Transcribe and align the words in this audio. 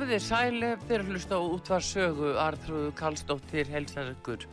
Sæli 0.00 0.70
fyrir 0.88 1.02
að 1.04 1.10
hlusta 1.12 1.36
á 1.36 1.42
útvarsögu 1.44 2.30
Artrúðu 2.40 2.92
Kallstóttir 2.96 3.68
helsarökkur. 3.68 4.46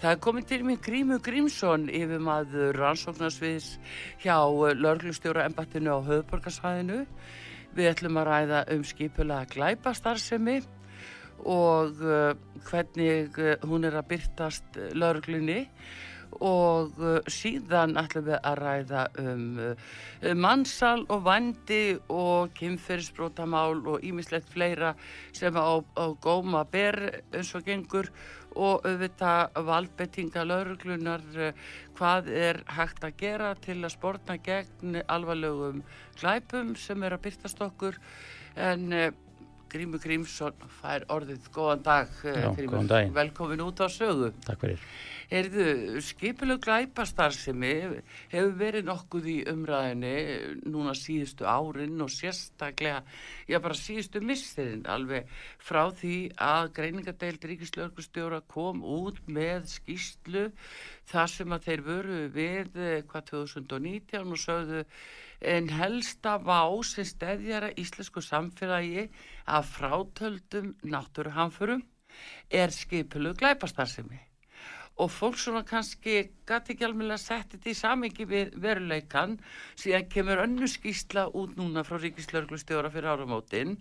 Það 0.00 0.10
er 0.10 0.18
komið 0.24 0.46
til 0.50 0.58
mér 0.66 0.80
Grímu 0.82 1.18
Grímsson 1.22 1.84
yfir 1.86 2.18
maður 2.18 2.74
rannsóknarsviðs 2.80 3.68
hjá 4.24 4.34
lörglustjóra 4.74 5.44
embattinu 5.46 5.94
á 5.94 5.98
höfuborgarsvæðinu. 6.02 6.98
Við 7.78 7.90
ætlum 7.92 8.18
að 8.18 8.28
ræða 8.32 8.64
um 8.74 8.82
skipulega 8.90 9.46
glæpastarðsemi 9.54 10.58
og 11.46 12.02
uh, 12.02 12.34
hvernig 12.66 13.38
uh, 13.38 13.54
hún 13.70 13.86
er 13.86 14.00
að 14.02 14.10
byrtast 14.16 14.82
lörglunni 14.98 15.68
og 16.36 16.98
uh, 17.00 17.18
síðan 17.30 17.96
ætlum 17.98 18.28
við 18.28 18.38
að 18.46 18.58
ræða 18.60 19.04
um 19.22 19.44
uh, 19.62 20.32
mannsal 20.38 21.04
og 21.08 21.22
vandi 21.26 21.98
og 22.12 22.52
kynferðisbrótamál 22.58 23.80
og 23.88 24.04
ímislegt 24.06 24.50
fleira 24.52 24.94
sem 25.36 25.56
á, 25.56 25.80
á 25.80 26.06
góma 26.22 26.64
ber 26.68 27.22
eins 27.32 27.54
og 27.56 27.66
gengur. 27.66 28.10
Og 28.58 28.82
auðvitað 28.88 29.58
valdbettinga 29.68 30.44
lauruglunar 30.46 31.24
uh, 31.36 31.52
hvað 31.98 32.32
er 32.32 32.62
hægt 32.76 33.04
að 33.06 33.16
gera 33.20 33.54
til 33.62 33.80
að 33.82 33.94
spórna 33.94 34.38
gegn 34.42 35.00
alvarlegum 35.06 35.82
glæpum 36.20 36.74
sem 36.78 37.02
er 37.02 37.16
að 37.16 37.24
byrtast 37.28 37.62
okkur. 37.62 37.98
En 38.58 38.90
Grímur 39.72 40.00
Grímsson 40.02 40.66
fær 40.80 41.04
orðið 41.12 41.50
góðan 41.54 41.84
dag 41.86 42.18
Já, 42.24 42.48
góðan 42.56 43.14
velkomin 43.16 43.62
út 43.66 43.82
á 43.84 43.88
sögu. 43.92 44.32
Takk 44.46 44.64
fyrir. 44.64 44.88
Erðu, 45.28 46.00
skipilug 46.00 46.62
glæpastarsimi 46.64 47.72
hefur 48.32 48.54
verið 48.56 48.86
nokkuð 48.88 49.26
í 49.28 49.34
umræðinni 49.52 50.12
núna 50.72 50.94
síðustu 50.96 51.44
árin 51.44 52.00
og 52.00 52.08
sérstaklega, 52.14 53.02
já 53.44 53.58
bara 53.60 53.76
síðustu 53.76 54.22
mistirinn 54.24 54.88
alveg 54.88 55.28
frá 55.60 55.82
því 55.92 56.16
að 56.40 56.72
greiningadeild 56.80 57.44
Ríkislauglustjóra 57.50 58.40
kom 58.48 58.80
út 58.80 59.20
með 59.28 59.68
skýslu 59.74 60.48
þar 61.12 61.32
sem 61.34 61.52
að 61.52 61.68
þeir 61.68 61.86
voru 61.92 62.24
við 62.32 62.80
eh, 62.80 63.00
hvað 63.08 63.30
2019 63.34 64.32
og 64.32 64.40
sögðu 64.40 64.84
en 65.38 65.68
helsta 65.70 66.38
vá 66.42 66.64
sem 66.82 67.06
stedjara 67.06 67.70
íslensku 67.78 68.24
samfélagi 68.24 69.10
af 69.48 69.74
frátöldum 69.78 70.74
náttúruhamförum 70.84 71.84
er 72.50 72.72
skipilug 72.74 73.38
glæpastarsimi 73.40 74.28
og 74.98 75.10
fólk 75.14 75.38
svona 75.38 75.62
kannski 75.62 76.14
gæti 76.46 76.74
ekki 76.74 76.86
alveg 76.86 77.12
að 77.14 77.20
setja 77.22 77.52
þetta 77.52 77.70
í 77.70 77.76
samingi 77.78 78.24
við 78.26 78.54
veruleikan 78.62 79.36
síðan 79.78 80.08
kemur 80.10 80.42
önnu 80.42 80.68
skýsla 80.70 81.28
út 81.38 81.54
núna 81.58 81.84
frá 81.86 82.00
Ríkislörglustjóra 82.02 82.90
fyrir 82.90 83.12
áramótin 83.12 83.76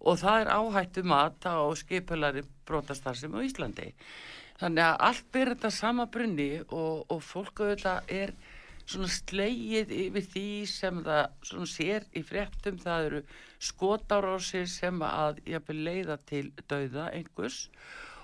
og 0.00 0.20
það 0.22 0.44
er 0.44 0.52
áhættu 0.54 1.02
mata 1.02 1.56
og 1.64 1.74
skipulari 1.80 2.44
brotastarsim 2.66 3.34
á 3.34 3.40
Íslandi. 3.42 3.90
Þannig 4.60 4.84
að 4.86 5.02
allt 5.08 5.26
byrja 5.34 5.56
þetta 5.56 5.70
sama 5.74 6.06
brunni 6.06 6.50
og, 6.68 7.04
og 7.10 7.20
fólk 7.24 7.64
auðvitað 7.64 8.14
er 8.20 8.34
svona 8.90 9.10
slegið 9.14 9.94
yfir 9.94 10.28
því 10.34 10.50
sem 10.70 11.00
það 11.06 11.64
sér 11.70 12.06
í 12.16 12.22
fréttum 12.26 12.78
það 12.82 13.08
eru 13.08 13.22
skotárásir 13.70 14.68
sem 14.70 15.02
að 15.06 15.42
jafnvel 15.52 15.80
leiða 15.86 16.16
til 16.30 16.46
dauða 16.70 17.10
einhvers 17.14 17.66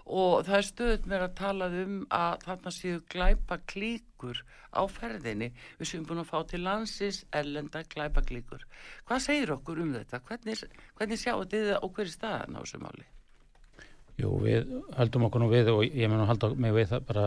og 0.07 0.45
það 0.47 0.59
er 0.59 0.67
stöðut 0.69 1.09
með 1.11 1.25
að 1.27 1.35
tala 1.41 1.69
um 1.83 1.97
að 2.15 2.47
þarna 2.47 2.73
séu 2.75 3.01
glæpa 3.15 3.59
klíkur 3.73 4.43
á 4.71 4.83
ferðinni 4.91 5.51
við 5.81 5.91
séum 5.91 6.07
búin 6.07 6.23
að 6.23 6.31
fá 6.31 6.39
til 6.47 6.63
landsins 6.63 7.25
ellenda 7.35 7.83
glæpa 7.91 8.23
klíkur. 8.27 8.63
Hvað 9.09 9.27
segir 9.27 9.55
okkur 9.57 9.83
um 9.83 9.93
þetta? 9.97 10.23
Hvernig, 10.29 10.65
hvernig 10.95 11.23
sjáu 11.23 11.43
þið 11.51 11.75
og 11.81 11.93
hver 11.93 12.07
er 12.07 12.15
staðan 12.15 12.59
á 12.59 12.63
þessu 12.63 12.83
máli? 12.85 13.07
Jú, 14.17 14.31
við 14.41 14.71
höldum 14.97 15.27
okkur 15.27 15.43
nú 15.43 15.51
við 15.51 15.69
og 15.75 15.83
ég 15.85 16.09
mun 16.09 16.23
að 16.25 16.31
halda 16.31 16.49
mig 16.57 16.73
við 16.73 16.89
það 16.95 17.07
bara 17.11 17.25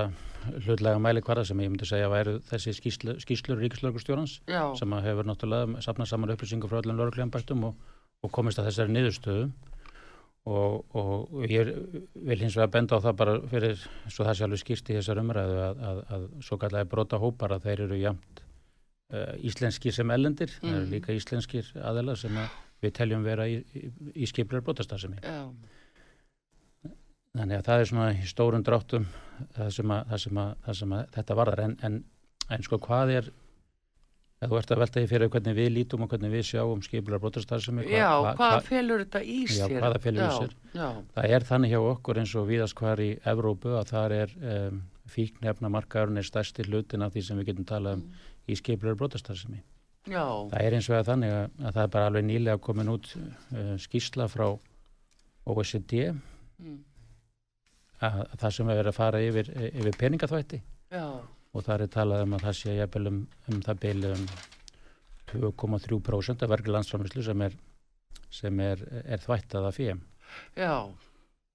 hlutlega 0.66 1.02
mæli 1.02 1.22
hverða 1.22 1.46
sem 1.46 1.62
ég 1.62 1.70
myndi 1.70 1.86
segja 1.86 2.08
að 2.08 2.14
væru 2.16 2.36
þessi 2.50 2.74
skýslu, 2.78 3.16
skýslur 3.22 3.60
ríkislörgustjórnans 3.62 4.40
sem 4.80 4.96
hefur 5.06 5.28
náttúrulega 5.30 5.84
sapnað 5.86 6.10
saman 6.10 6.34
upplýsingar 6.34 6.72
frá 6.72 6.80
öllum 6.82 6.98
lörglembættum 6.98 7.68
og, 7.70 7.90
og 8.26 8.34
komist 8.34 8.62
að 8.62 8.72
þessari 8.72 8.96
niðurstöðu 8.96 9.50
og, 10.50 10.98
og 10.98 11.46
ég 11.52 11.70
vil 12.16 12.40
hins 12.42 12.58
vegar 12.58 12.72
benda 12.74 12.98
á 12.98 13.04
það 13.06 13.18
bara 13.22 13.36
fyrir 13.52 13.82
svo 14.08 14.26
það 14.26 14.38
sé 14.40 14.48
alveg 14.48 14.62
skýrst 14.64 14.90
í 14.90 14.98
þessar 14.98 15.22
umræðu 15.22 15.60
að, 15.66 15.84
að, 15.90 16.00
að 16.16 16.28
svo 16.48 16.58
kallega 16.62 16.90
brota 16.90 17.20
hópar 17.22 17.54
að 17.54 17.68
þeir 17.68 17.84
eru 17.86 18.00
jamt 18.00 18.42
uh, 19.14 19.36
íslenskir 19.46 19.94
sem 19.94 20.16
ellendir, 20.16 20.56
mm. 20.58 20.66
það 20.66 20.80
eru 20.80 20.90
líka 20.96 21.18
íslenskir 21.18 21.70
aðela 21.84 22.18
sem 22.18 22.40
að 22.40 22.58
við 22.80 22.96
teljum 22.96 23.28
vera 23.28 23.46
í, 23.52 23.60
í, 23.76 23.92
í 24.24 24.30
skiplar 24.30 24.64
brotastasemi 24.66 25.20
Já. 25.22 25.44
Þannig 27.38 27.60
að 27.60 27.68
það 27.68 27.82
er 27.82 27.92
svona 27.92 28.08
í 28.14 28.30
stórun 28.30 28.66
dráttum 28.66 29.06
það 29.56 29.70
sem 29.76 29.94
að, 29.94 30.08
það 30.10 30.24
sem 30.24 30.42
að, 30.44 30.56
það 30.66 30.80
sem 30.80 30.98
þetta 31.18 31.38
varðar 31.40 31.64
en, 31.66 31.78
en, 31.86 32.02
en 32.50 32.66
sko 32.66 32.80
hvað 32.84 33.16
er 33.20 33.32
þú 34.48 34.60
ert 34.60 34.72
að 34.72 34.80
velta 34.80 35.02
því 35.02 35.10
fyrir 35.12 35.32
hvernig 35.34 35.56
við 35.58 35.70
lítum 35.76 36.06
og 36.06 36.12
hvernig 36.14 36.32
við 36.32 36.46
sjáum 36.48 36.84
skipular 36.84 37.20
brotastarðsemi. 37.20 37.84
Hva, 37.84 37.98
já, 37.98 38.10
hva, 38.24 38.32
hvaða 38.40 38.62
felur 38.70 39.02
þetta 39.04 39.22
í 39.24 39.40
sér? 39.50 39.74
Já, 39.74 39.82
hvaða 39.84 40.00
felur 40.06 40.22
í 40.24 40.30
sér? 40.38 40.54
Já. 40.72 40.86
Það 41.18 41.34
er 41.36 41.46
þannig 41.50 41.74
hjá 41.74 41.80
okkur 41.82 42.22
eins 42.22 42.36
og 42.40 42.48
viðast 42.48 42.78
hvar 42.80 43.04
í 43.04 43.10
Evrópu 43.34 43.74
að 43.76 43.92
það 43.92 44.16
er 44.20 44.36
um, 44.54 44.80
fíknefna 45.12 45.74
markaðurinn 45.74 46.22
er 46.22 46.30
stærsti 46.30 46.68
hlutin 46.70 47.04
af 47.04 47.12
því 47.16 47.26
sem 47.28 47.42
við 47.42 47.52
getum 47.52 47.68
talað 47.68 48.00
um 48.00 48.06
mm. 48.06 48.24
í 48.48 48.58
skipular 48.62 48.96
brotastarðsemi. 49.02 49.60
Já. 50.08 50.24
Það 50.24 50.64
er 50.64 50.78
eins 50.78 50.88
og 50.88 51.00
að 51.02 51.12
þannig 51.12 51.36
að, 51.36 51.46
að 51.60 51.74
það 51.74 51.84
er 51.84 51.94
bara 51.98 52.12
alveg 52.14 52.28
nýlega 52.30 52.64
komin 52.64 52.94
út 52.96 53.12
uh, 53.20 53.74
skísla 53.84 54.30
frá 54.32 54.48
OECD 55.50 55.98
mm. 56.14 56.80
Að, 58.00 58.22
að 58.26 58.38
það 58.44 58.56
sem 58.58 58.72
er 58.76 58.92
að 58.92 58.98
fara 58.98 59.22
yfir, 59.26 59.52
yfir 59.70 60.00
peningaþvætti. 60.00 60.62
Já 60.94 61.06
og 61.54 61.66
það 61.66 61.84
er 61.84 61.92
talað 61.94 62.24
um 62.26 62.38
að 62.38 62.46
það 62.48 62.58
sé 62.60 62.76
jæfnvel 62.78 63.12
um, 63.12 63.20
um 63.50 63.62
það 63.66 63.82
byrju 63.86 64.14
um 64.16 64.26
2,3% 65.30 66.46
af 66.46 66.52
verkli 66.54 66.74
landsframlýslu 66.74 67.26
sem 67.26 67.44
er, 67.46 67.58
sem 68.34 68.62
er, 68.66 68.82
er 69.06 69.22
þvættað 69.22 69.70
af. 69.70 69.82
Já. 70.58 70.74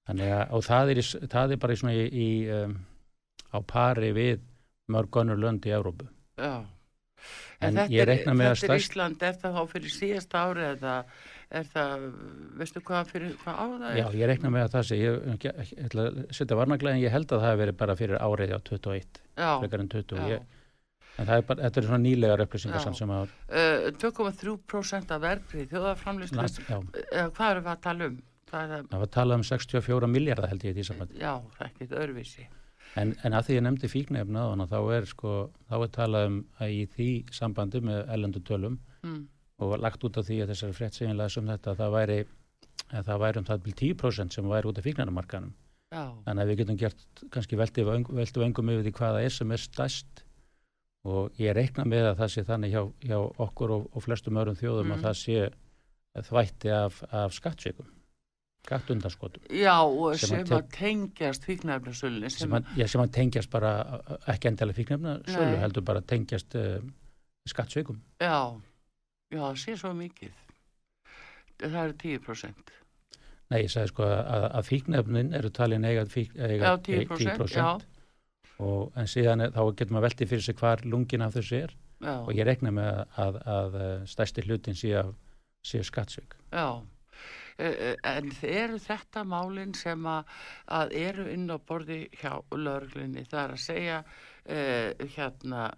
Þannig 0.09 0.35
að, 0.37 0.55
það 0.67 0.93
er, 0.93 1.01
það 1.33 1.55
er 1.55 1.63
bara 1.65 1.77
í 1.95 2.05
í, 2.07 2.29
um, 2.55 2.77
á 3.51 3.59
pari 3.67 4.13
við 4.15 4.45
mörg 4.95 5.21
önnur 5.23 5.41
lönd 5.43 5.67
í 5.67 5.75
Európu. 5.75 6.07
Já. 6.39 6.63
En, 7.63 7.71
en 7.71 7.79
þetta 7.79 8.05
þetta 8.61 8.75
er. 8.75 8.83
Ísland, 8.83 9.23
er 9.23 9.39
það 9.41 9.59
þá 9.59 9.63
fyrir 9.73 9.95
síðasta 9.95 10.43
árið 10.45 10.71
eða 10.75 10.97
er 11.59 11.69
það, 11.71 12.05
veistu 12.61 12.83
hvað 12.85 13.11
fyrir 13.13 13.37
hvað 13.43 13.61
á 13.61 13.65
það? 13.65 13.87
Er? 13.89 13.97
Já, 14.01 14.07
ég 14.19 14.31
reikna 14.31 14.51
með 14.55 14.67
að 14.67 14.75
það 14.75 14.87
sé, 14.89 14.99
ég 15.01 15.47
ætla 15.85 16.07
að 16.09 16.21
setja 16.39 16.59
varnaglega 16.59 16.99
en 16.99 17.03
ég 17.05 17.15
held 17.15 17.31
að 17.31 17.45
það 17.45 17.53
hef 17.53 17.61
verið 17.63 17.79
bara 17.83 17.97
fyrir 17.99 18.21
árið 18.21 18.55
á 18.55 18.59
21, 18.71 19.23
frekar 19.39 19.85
en 19.85 19.91
20 19.95 20.31
ég, 20.33 20.45
en 21.15 21.31
það 21.31 21.37
er 21.37 21.47
bara, 21.51 21.67
þetta 21.69 21.81
er 21.81 21.89
svona 21.89 22.03
nýlegar 22.05 22.45
upplýsingar 22.47 22.99
sem 22.99 23.15
að 23.15 23.35
uh, 23.61 23.89
2,3% 24.03 25.15
af 25.17 25.25
verðrið 25.25 25.71
þjóðaframlýslu, 25.75 26.49
uh, 26.49 27.31
hvað 27.37 27.47
eru 27.51 27.65
við 27.65 27.73
að 27.77 27.85
tala 27.89 28.11
um? 28.11 28.21
Það, 28.55 28.75
er, 28.77 28.83
það 28.91 29.01
var 29.01 29.09
að 29.09 29.15
tala 29.17 29.39
um 29.39 29.47
64 29.49 30.11
miljardar 30.11 30.53
held 30.53 30.67
ég 30.67 30.75
í 30.75 30.79
því 30.79 30.89
samfandi 30.91 31.17
Já, 31.19 31.33
það 31.57 31.65
er 31.65 31.71
ekkit 31.73 31.95
öðruvísi. 31.99 32.45
En, 33.01 33.11
en 33.27 33.35
að 33.35 33.49
því 33.49 33.57
ég 33.57 33.65
nefndi 33.65 33.89
fíknefna 33.91 34.67
þá 34.71 34.77
er 34.95 35.09
sko, 35.11 35.31
þá 35.67 35.75
er 35.81 35.89
talað 35.97 36.27
um 36.29 36.37
að 36.63 36.75
í 36.77 36.83
því 36.93 37.09
sambandi 37.35 37.81
með 37.83 38.05
ellendu 38.15 38.43
tölum 38.47 38.77
mm 39.03 39.23
og 39.65 39.77
lagt 39.83 40.05
út 40.07 40.21
af 40.21 40.27
því 40.29 40.41
að 40.45 40.55
þessari 40.55 40.77
frett 40.79 40.99
seginlega 40.99 41.35
sem 41.35 41.53
þetta 41.53 41.73
að 41.73 41.83
það 41.83 41.97
væri, 41.97 42.19
að 42.91 43.09
það 43.09 43.23
væri 43.25 43.41
um 43.41 43.49
það 43.49 43.65
byrjum 43.67 43.81
10% 43.83 44.37
sem 44.37 44.53
væri 44.53 44.71
út 44.71 44.81
af 44.81 44.89
fíknarmarkanum 44.89 45.55
þannig 45.95 46.43
að 46.43 46.51
við 46.51 46.61
getum 46.61 46.79
gert 46.81 47.25
kannski 47.35 47.59
veldu 47.59 47.85
vengum 47.87 48.71
yfir 48.73 48.87
því 48.87 48.95
hvaða 48.99 49.25
er 49.25 49.35
sem 49.35 49.53
er 49.55 49.63
stæst 49.63 50.25
og 51.05 51.37
ég 51.39 51.55
reikna 51.57 51.85
með 51.87 52.11
að 52.11 52.23
það 52.23 52.33
sé 52.35 52.45
þannig 52.49 52.75
hjá, 52.75 52.83
hjá 53.05 53.19
okkur 53.45 53.75
og, 53.77 53.85
og 53.93 54.05
flestum 54.07 54.41
öðrum 54.41 54.59
þjóðum 54.59 54.89
mm. 54.89 54.97
að 54.97 55.05
það 55.05 55.19
sé 55.21 56.25
þvætti 56.31 56.73
af, 56.75 57.03
af 57.13 57.37
skattsvíkum 57.37 57.91
skattundarskotum 58.65 59.45
Já 59.53 59.77
sem, 60.21 60.45
að 60.57 60.69
tengjast 60.73 61.45
fíknarfnarsölunni 61.45 62.31
sem, 62.33 62.55
að, 62.57 62.71
sem 62.89 63.03
að 63.03 63.11
tengjast 63.19 63.53
bara 63.53 63.73
ekki 64.33 64.51
endalega 64.51 64.81
fíknarfnarsölu 64.81 65.59
heldur 65.61 65.85
bara 65.87 66.05
tengjast 66.15 66.57
uh, 66.59 66.79
skattsvíkum 67.51 68.01
Já 68.23 68.57
Já, 69.33 69.41
það 69.41 69.61
sé 69.65 69.77
svo 69.81 69.93
mikið. 69.99 70.41
Það 71.65 71.81
eru 71.85 71.97
10%. 72.03 72.75
Nei, 73.53 73.59
ég 73.63 73.73
sagði 73.73 73.93
sko 73.93 74.07
að, 74.09 74.47
að 74.59 74.69
fíknefnin 74.71 75.35
eru 75.39 75.51
talin 75.55 75.85
eiga, 75.87 76.05
fík, 76.11 76.33
eiga 76.35 76.73
já, 76.73 76.79
10%, 76.89 77.19
10% 77.21 77.59
já. 77.59 77.69
Og, 78.65 78.91
en 78.99 79.11
síðan 79.11 79.45
er, 79.45 79.53
þá 79.55 79.63
getur 79.75 79.97
maður 79.97 80.07
veltið 80.09 80.31
fyrir 80.31 80.47
sig 80.47 80.59
hvar 80.59 80.83
lungin 80.87 81.25
af 81.27 81.35
þessu 81.37 81.61
er 81.61 81.75
já. 81.75 82.15
og 82.15 82.33
ég 82.35 82.47
rekna 82.49 82.73
með 82.75 83.01
að, 83.21 83.39
að 83.57 83.79
stærsti 84.11 84.45
hlutin 84.47 84.79
sé, 84.79 85.03
sé 85.67 85.83
skattsvík. 85.87 86.37
Já, 86.55 86.69
e, 87.59 87.69
e, 87.69 87.91
en 88.11 88.31
eru 88.49 88.79
þetta 88.83 89.25
málinn 89.29 89.75
sem 89.79 90.07
að, 90.09 90.31
að 90.81 90.95
eru 91.05 91.27
inn 91.35 91.51
á 91.51 91.59
borði 91.59 92.05
hjá 92.21 92.39
löglinni, 92.55 93.27
það 93.29 93.43
er 93.45 93.57
að 93.59 93.65
segja 93.67 94.01
Eh, 94.45 94.93
hérna 95.17 95.71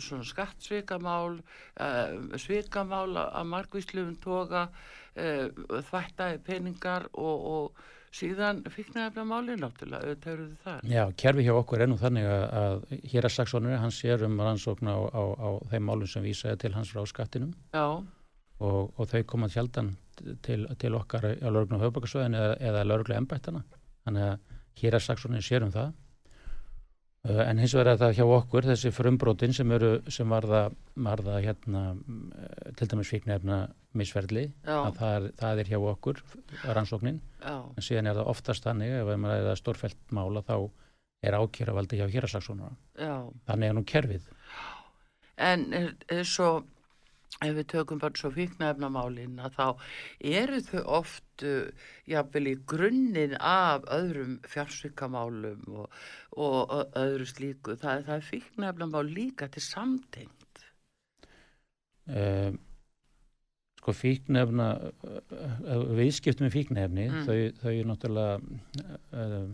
svona 0.00 0.24
skattsvikamál 0.24 1.42
eh, 1.76 2.38
svikamál 2.40 3.18
að 3.20 3.50
margvísluðum 3.50 4.14
toga 4.16 4.62
eh, 5.12 5.50
þvættaði 5.90 6.38
peningar 6.46 7.04
og, 7.12 7.42
og 7.50 7.82
síðan 8.16 8.62
fikknaðefna 8.72 9.26
máli 9.28 9.58
náttúrulega 9.60 10.08
auðvitað 10.08 10.32
eru 10.32 10.46
þið 10.46 10.62
þar. 10.64 10.86
Já, 10.88 11.02
kerfi 11.20 11.44
hjá 11.44 11.52
okkur 11.58 11.84
ennú 11.84 11.98
þannig 12.00 12.28
að, 12.30 12.44
að 12.62 13.04
hér 13.12 13.28
að 13.28 13.34
saksónur 13.34 13.82
hans 13.82 13.98
sér 14.00 14.24
um 14.24 14.40
rannsókn 14.40 14.88
á, 14.88 14.96
á, 15.04 15.22
á 15.36 15.48
þeim 15.74 15.84
málum 15.90 16.08
sem 16.08 16.24
vísaði 16.24 16.62
til 16.62 16.72
hans 16.78 16.94
frá 16.94 17.04
skattinum. 17.10 17.52
Og, 17.76 18.88
og 18.88 19.10
þau 19.10 19.20
komað 19.34 19.58
hjaldan 19.58 19.90
til, 20.46 20.62
til 20.80 20.94
okkar 20.96 21.28
á 21.28 21.48
lauruglu 21.50 21.76
og 21.76 21.84
höfbakarsöðin 21.90 22.38
eða, 22.40 22.56
eða 22.70 22.86
lauruglu 22.88 23.18
embættana 23.18 23.64
þannig 24.06 24.30
að 24.30 24.58
hér 24.80 24.96
að 24.96 25.06
saksónur 25.10 25.44
sér 25.44 25.68
um 25.68 25.74
það 25.74 25.92
en 27.24 27.60
hins 27.60 27.72
vegar 27.72 27.94
er 27.94 28.00
það 28.00 28.18
hjá 28.18 28.24
okkur 28.36 28.66
þessi 28.68 28.90
frumbrótin 28.92 29.54
sem, 29.56 29.70
eru, 29.72 29.92
sem 30.12 30.28
varða, 30.28 30.66
varða 31.06 31.38
hérna, 31.40 31.84
eh, 32.36 32.72
til 32.76 32.88
dæmis 32.90 33.12
fíknefna 33.14 33.60
misferðli 33.96 34.44
að 34.68 34.98
það 34.98 35.16
er, 35.16 35.28
það 35.40 35.62
er 35.62 35.70
hjá 35.72 35.78
okkur 35.80 36.20
rannsóknin. 36.66 37.22
Já. 37.44 37.56
en 37.76 37.84
síðan 37.84 38.10
er 38.10 38.18
það 38.18 38.30
oftast 38.34 38.66
þannig 38.66 38.92
ef 38.98 39.10
maður 39.20 39.50
er 39.52 39.60
stórfælt 39.60 40.14
mála 40.16 40.44
þá 40.44 40.56
er 41.24 41.38
ákjæravaldi 41.38 42.00
hjá 42.00 42.06
héraslagsónuna 42.12 42.72
þannig 43.48 43.68
er 43.68 43.76
nú 43.76 43.84
kerfið. 43.88 44.28
En 45.44 45.66
svo 46.28 46.50
ef 47.42 47.54
við 47.56 47.66
tökum 47.72 48.00
bara 48.02 48.18
svo 48.18 48.30
fíknæfnamálin 48.34 49.40
að 49.42 49.56
þá 49.56 49.66
eru 50.40 50.60
þau 50.68 50.82
oft 51.00 51.46
uh, 51.46 51.88
jáfnvel 52.10 52.52
í 52.52 52.54
grunninn 52.70 53.34
af 53.40 53.88
öðrum 53.94 54.36
fjársvíkamálum 54.50 55.64
og, 55.72 55.98
og, 56.36 56.60
og 56.62 57.00
öðru 57.00 57.26
slíku 57.28 57.78
það, 57.80 58.06
það 58.06 58.14
er 58.16 58.28
fíknæfnamál 58.28 59.04
líka 59.10 59.50
til 59.50 59.64
samtengt 59.66 60.64
um, 62.06 62.62
Sko 63.84 63.92
fíknæfna 63.92 64.70
uh, 64.80 65.84
viðskiptum 65.98 66.46
með 66.46 66.56
fíknæfni 66.56 67.10
mm. 67.10 67.26
þau, 67.26 67.38
þau 67.60 67.72
er 67.74 67.90
náttúrulega 67.90 68.38
uh, 68.38 69.52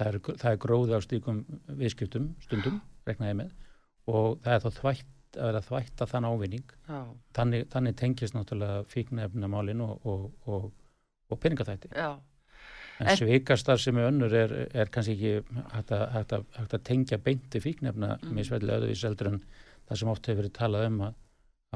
það 0.00 0.08
er, 0.08 0.20
er 0.54 0.60
gróð 0.64 0.96
á 0.96 0.98
stíkum 1.04 1.44
viðskiptum 1.78 2.32
stundum, 2.46 2.80
reknaði 3.06 3.42
með 3.44 3.56
og 4.10 4.40
það 4.42 4.54
er 4.56 4.64
þá 4.64 4.78
þvægt 4.80 5.16
að 5.36 5.50
vera 5.50 5.62
þvægt 5.66 6.02
að 6.02 6.12
þann 6.14 6.28
ávinning. 6.30 6.74
Þannig, 7.36 7.68
þannig 7.72 7.96
tengist 8.00 8.34
náttúrulega 8.34 8.82
fíknefnamálin 8.90 9.84
og, 9.84 10.10
og, 10.10 10.26
og, 10.50 10.68
og 11.30 11.40
peningathætti 11.40 11.92
en, 13.00 13.08
en 13.08 13.18
svikastar 13.18 13.80
sem 13.80 13.98
er 13.98 14.10
önnur 14.10 14.34
er, 14.36 14.54
er 14.76 14.92
kannski 14.92 15.16
ekki 15.16 15.60
hægt 15.72 15.92
að, 15.96 16.06
hægt 16.14 16.34
að, 16.36 16.46
hægt 16.58 16.76
að 16.76 16.86
tengja 16.90 17.18
beinti 17.24 17.62
fíknefna 17.62 18.14
mm. 18.18 18.32
með 18.36 18.48
svelli 18.50 18.74
öðuvís 18.76 19.04
eldur 19.08 19.32
en 19.32 19.42
það 19.88 20.02
sem 20.02 20.12
oft 20.12 20.30
hefur 20.30 20.42
verið 20.42 20.56
talað 20.58 20.88
um 20.88 21.04
að, 21.08 21.20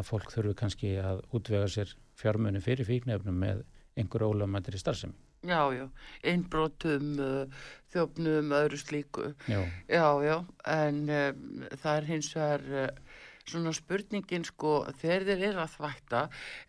að 0.01 0.11
fólk 0.11 0.35
þurfu 0.35 0.57
kannski 0.61 0.97
að 1.01 1.23
útvega 1.37 1.71
sér 1.73 1.95
fjármunni 2.21 2.63
fyrir 2.65 2.89
fíknefnum 2.89 3.39
með 3.41 3.65
einhver 3.99 4.27
ólöfumættir 4.27 4.77
í 4.77 4.83
starfsemi. 4.83 5.17
Já, 5.45 5.61
já, 5.77 5.85
einbrotum, 6.25 7.19
uh, 7.21 7.65
þjófnum, 7.93 8.53
öðru 8.57 8.79
slíku. 8.81 9.27
Já, 9.45 9.61
já, 9.93 10.07
já. 10.25 10.37
En 10.73 11.03
um, 11.05 11.43
það 11.83 11.99
er 11.99 12.07
hins 12.09 12.31
vegar 12.33 12.65
uh, 12.73 13.14
svona 13.49 13.73
spurningin 13.77 14.47
sko 14.49 14.77
þegar 15.01 15.27
þeir 15.29 15.45
eru 15.51 15.63
að 15.65 15.75
þvætta 15.75 16.23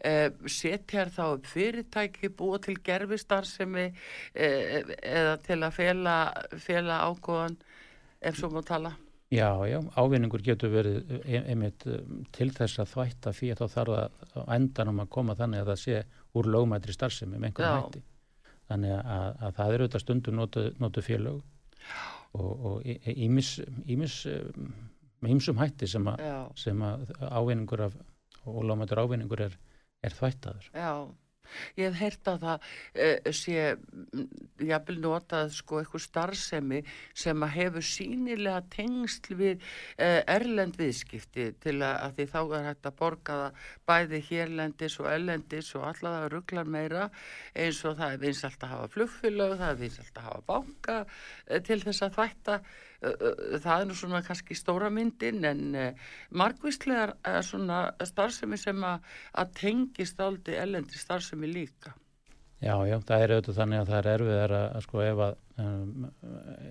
eh, 0.10 0.28
setjar 0.52 1.14
þá 1.14 1.24
upp 1.28 1.48
fyrirtæki 1.50 2.32
búa 2.36 2.60
til 2.64 2.76
gerfistarfsemi 2.84 3.88
eh, 4.34 4.84
eða 5.00 5.38
til 5.46 5.62
að 5.62 5.80
fela, 5.80 6.18
fela 6.60 7.02
ágóðan 7.08 7.58
ef 8.26 8.40
svo 8.40 8.52
má 8.54 8.62
tala? 8.66 8.96
Já, 9.34 9.50
já, 9.68 9.80
ávinningur 9.98 10.44
getur 10.46 10.70
verið 10.70 11.16
e, 11.26 11.40
einmitt 11.50 11.84
um, 11.90 12.20
til 12.36 12.52
þess 12.54 12.80
að 12.84 12.92
þvætta 12.92 13.32
fyrir 13.34 13.58
þá 13.58 13.66
þarf 13.74 13.96
það 14.36 14.52
endanum 14.56 15.02
að 15.02 15.10
koma 15.16 15.36
þannig 15.40 15.64
að 15.64 15.72
það 15.72 15.82
sé 15.82 16.04
úr 16.38 16.50
lögmættri 16.54 16.94
starfsemi 16.94 17.40
með 17.40 17.50
einhvern 17.50 17.80
hætti. 17.80 18.04
Þannig 18.70 18.94
að, 19.00 19.26
að 19.48 19.58
það 19.58 19.74
eru 19.74 19.88
þetta 19.88 20.02
stundum 20.04 20.38
notu, 20.40 20.64
notu 20.82 21.04
félög. 21.06 21.42
Og 22.36 22.86
ímis 22.86 24.20
með 25.26 25.36
ymsum 25.36 25.62
hætti 25.62 25.90
sem, 25.90 26.08
a, 26.08 26.16
sem 26.60 26.82
að 26.86 27.12
ávinningur 27.26 27.88
af 27.90 28.00
ólómatur 28.46 29.04
ávinningur 29.04 29.48
er, 29.50 29.60
er 30.06 30.14
þvættaður. 30.14 30.72
Já, 30.78 30.90
ég 31.78 31.90
hef 31.90 32.00
heyrt 32.00 32.30
að 32.30 32.46
það 32.46 32.68
uh, 33.06 33.32
sé 33.40 33.66
jafnvel 34.70 34.98
notað 35.02 35.52
sko 35.56 35.82
eitthvað 35.82 36.06
starfsemi 36.06 36.82
sem 37.18 37.46
að 37.46 37.54
hefur 37.60 37.88
sínilega 37.90 38.64
tengsl 38.74 39.38
við 39.40 39.62
uh, 39.62 40.22
erlend 40.36 40.78
viðskipti 40.80 41.52
til 41.64 41.78
að, 41.80 41.96
að 42.08 42.18
því 42.18 42.28
þá 42.34 42.40
er 42.44 42.68
hægt 42.70 42.90
að 42.90 42.98
borga 43.02 43.38
það 43.42 43.70
bæði 43.92 44.24
hérlendis 44.30 44.98
og 45.02 45.12
ellendis 45.12 45.72
og 45.78 45.88
allavega 45.92 46.32
rugglar 46.34 46.74
meira 46.78 47.08
eins 47.54 47.84
og 47.86 48.00
það 48.00 48.18
er 48.18 48.26
vinsalt 48.26 48.66
að 48.66 48.76
hafa 48.76 48.92
flugfylög, 48.96 49.58
það 49.62 49.72
er 49.72 49.82
vinsalt 49.84 50.20
að 50.20 50.30
hafa 50.30 50.46
banka 50.54 51.00
uh, 51.06 51.62
til 51.70 51.82
þess 51.86 52.06
að 52.06 52.20
þvætta 52.20 52.60
það 53.64 53.76
er 53.76 53.86
nú 53.90 53.98
svona 53.98 54.24
kannski 54.26 54.58
stóra 54.58 54.90
myndin 54.94 55.44
en 55.46 55.62
margvíslegar 56.32 57.16
svona 57.46 57.84
starfsemi 58.02 58.58
sem 58.58 58.82
að, 58.84 59.06
tengist 59.60 60.20
áldi 60.20 60.58
ellendi 60.58 61.00
starfsemi 61.00 61.52
líka 61.52 61.94
Já, 62.64 62.76
já, 62.88 62.96
það 63.04 63.22
er 63.22 63.32
auðvitað 63.36 63.58
þannig 63.60 63.82
að 63.82 63.90
það 63.90 63.98
er 64.00 64.08
erfið 64.14 64.40
að, 64.42 64.54
að 64.56 64.84
sko 64.86 65.02
ef 65.04 65.22
að 65.26 65.34
um, 65.62 66.06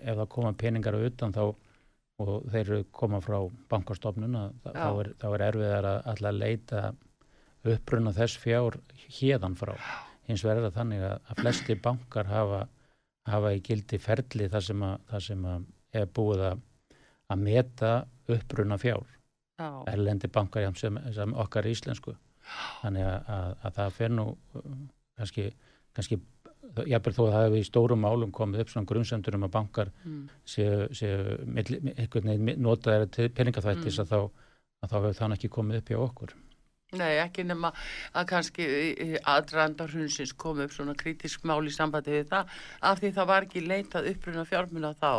ef 0.01 0.17
það 0.17 0.29
koma 0.35 0.53
peningar 0.59 0.97
utan 0.99 1.35
þá 1.35 1.43
og 2.25 2.47
þeir 2.51 2.63
eru 2.63 2.79
koma 2.95 3.21
frá 3.23 3.37
bankastofnun 3.71 4.39
þá 4.65 4.89
er, 4.89 5.11
er 5.29 5.45
erfið 5.49 5.75
að 5.77 5.89
alltaf 6.13 6.37
leita 6.39 6.83
uppruna 7.75 8.13
þess 8.15 8.41
fjár 8.41 8.79
hérdan 9.19 9.57
frá. 9.59 9.75
Hins 10.29 10.45
vegar 10.45 10.63
er 10.63 10.67
það 10.69 10.79
þannig 10.79 11.05
að, 11.05 11.17
að 11.29 11.41
flesti 11.43 11.77
bankar 11.85 12.31
hafa, 12.31 12.61
hafa 13.29 13.55
í 13.57 13.63
gildi 13.65 14.01
ferli 14.01 14.49
þar 14.53 14.67
sem 14.69 14.85
að, 14.89 14.95
þar 15.11 15.27
sem 15.29 15.49
að 15.53 15.67
er 16.01 16.11
búið 16.19 16.45
að, 16.51 16.63
að 17.33 17.45
meta 17.49 17.93
uppruna 18.35 18.79
fjár. 18.81 19.07
Erlendi 19.91 20.29
bankar 20.33 20.67
sem, 20.79 20.99
sem 21.15 21.35
okkar 21.39 21.67
í 21.69 21.75
Íslensku. 21.75 22.17
Þannig 22.83 23.07
að 23.07 23.77
það 23.79 23.95
fer 23.99 24.13
nú 24.13 24.27
kannski 25.15 25.53
kannski 25.95 26.19
jábel 26.91 27.13
þó 27.15 27.21
að 27.27 27.35
það 27.35 27.45
hefur 27.45 27.59
í 27.61 27.67
stórum 27.69 28.01
málum 28.03 28.33
komið 28.35 28.65
upp 28.65 28.73
svona 28.73 28.89
grunnsendur 28.91 29.37
um 29.39 29.47
að 29.47 29.53
bankar 29.55 29.91
mm. 30.03 30.23
séu, 30.49 30.87
séu 30.97 31.37
eitthvað 31.95 32.31
notaðir 32.59 33.11
til 33.15 33.29
peningaþvættis 33.37 34.01
mm. 34.01 34.03
að, 34.03 34.11
þá, 34.11 34.49
að 34.83 34.91
þá 34.91 34.97
hefur 34.99 35.19
þann 35.21 35.37
ekki 35.37 35.53
komið 35.55 35.81
upp 35.81 35.93
hjá 35.93 35.99
okkur. 36.03 36.35
Nei, 36.99 37.15
ekki 37.23 37.45
nema 37.47 37.71
að 38.15 38.29
kannski 38.33 38.67
aðrandar 39.35 39.93
hrunsins 39.93 40.35
kom 40.39 40.63
upp 40.65 40.75
svona 40.75 40.97
kritisk 40.99 41.47
mál 41.49 41.63
í 41.67 41.73
sambandi 41.75 42.15
við 42.19 42.31
það. 42.33 42.53
Af 42.91 43.01
því 43.01 43.13
það 43.19 43.31
var 43.33 43.49
ekki 43.49 43.65
leitað 43.65 44.11
uppruna 44.13 44.47
fjármuna 44.49 44.93
þá. 45.01 45.13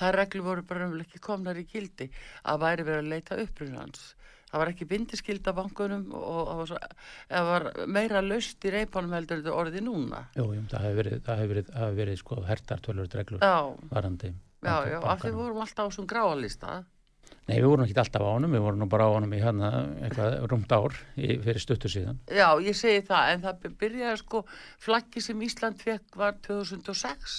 Það 0.00 0.14
reglu 0.18 0.44
voru 0.48 0.66
bara 0.68 0.90
ekki 1.04 1.22
komnar 1.24 1.60
í 1.60 1.66
gildi 1.70 2.10
að 2.42 2.62
væri 2.66 2.86
verið 2.90 3.02
að 3.04 3.10
leita 3.14 3.40
uppruna 3.44 3.82
hans. 3.82 4.12
Það 4.54 4.60
var 4.62 4.70
ekki 4.70 4.86
bindiskild 4.86 5.48
af 5.50 5.56
bankunum 5.58 6.02
og 6.14 6.68
það 6.70 7.48
var 7.48 7.64
meira 7.90 8.20
löst 8.22 8.62
í 8.62 8.70
reypunum 8.70 9.16
heldur 9.16 9.40
þetta 9.40 9.54
orði 9.58 9.82
núna. 9.82 10.28
Jú, 10.38 10.46
jú 10.54 10.62
það 10.70 10.84
hefur 10.86 10.98
verið, 11.00 11.16
hef 11.26 11.48
verið, 11.50 11.72
hef 11.80 11.96
verið 11.98 12.20
sko 12.20 12.42
hertartölur 12.46 13.10
reglur 13.18 13.42
varandi 13.90 14.30
Já, 14.64 14.88
já, 14.88 14.98
af 15.04 15.20
því 15.20 15.32
vorum 15.36 15.60
alltaf 15.60 15.90
á 15.90 15.92
svona 15.92 16.08
gráalista 16.08 16.74
Nei, 17.44 17.58
við 17.58 17.66
vorum 17.68 17.84
ekki 17.84 17.98
alltaf 18.00 18.24
á 18.24 18.30
honum, 18.30 18.54
við 18.56 18.62
vorum 18.64 18.80
nú 18.80 18.86
bara 18.88 19.04
á 19.04 19.14
honum 19.14 19.34
í 19.36 19.40
hérna 19.42 19.70
eitthvað 20.06 20.36
rúmt 20.48 20.70
ár 20.72 20.94
í, 21.20 21.34
fyrir 21.44 21.60
stuttu 21.60 21.90
síðan. 21.92 22.22
Já, 22.32 22.46
ég 22.64 22.78
segi 22.78 23.02
það, 23.04 23.32
en 23.34 23.44
það 23.44 23.66
byrjaði 23.82 24.20
sko 24.22 24.40
flaggi 24.80 25.20
sem 25.24 25.44
Ísland 25.44 25.84
fekk 25.84 26.16
var 26.16 26.38
2006 26.46 27.36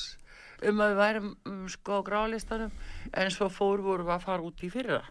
um 0.69 0.83
að 0.85 0.93
við 0.93 1.01
værum 1.01 1.31
um, 1.49 1.65
sko 1.73 1.99
á 1.99 2.01
gráalistanum 2.05 2.71
en 3.17 3.33
svo 3.33 3.49
fór 3.49 3.81
vorum 3.85 4.07
við 4.07 4.15
að 4.15 4.25
fara 4.29 4.45
út 4.45 4.61
í 4.61 4.71
fyrra. 4.73 5.01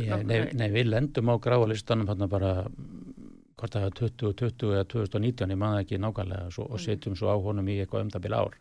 Já, 0.00 0.16
nei, 0.18 0.48
nei, 0.56 0.68
við 0.74 0.88
lendum 0.88 1.30
á 1.30 1.36
gráalistanum 1.38 2.08
hérna 2.08 2.26
bara 2.32 2.54
hvort 2.64 3.76
það 3.76 3.84
var 3.84 3.96
2020 4.00 4.72
eða 4.74 4.86
2019 4.90 5.54
ég 5.54 5.60
maður 5.60 5.84
ekki 5.84 6.00
nákvæmlega 6.02 6.52
svo, 6.56 6.66
og 6.66 6.78
mm. 6.78 6.84
setjum 6.88 7.18
svo 7.20 7.30
á 7.30 7.36
honum 7.36 7.68
í 7.68 7.78
eitthvað 7.82 8.08
umdabil 8.08 8.34
ár. 8.34 8.56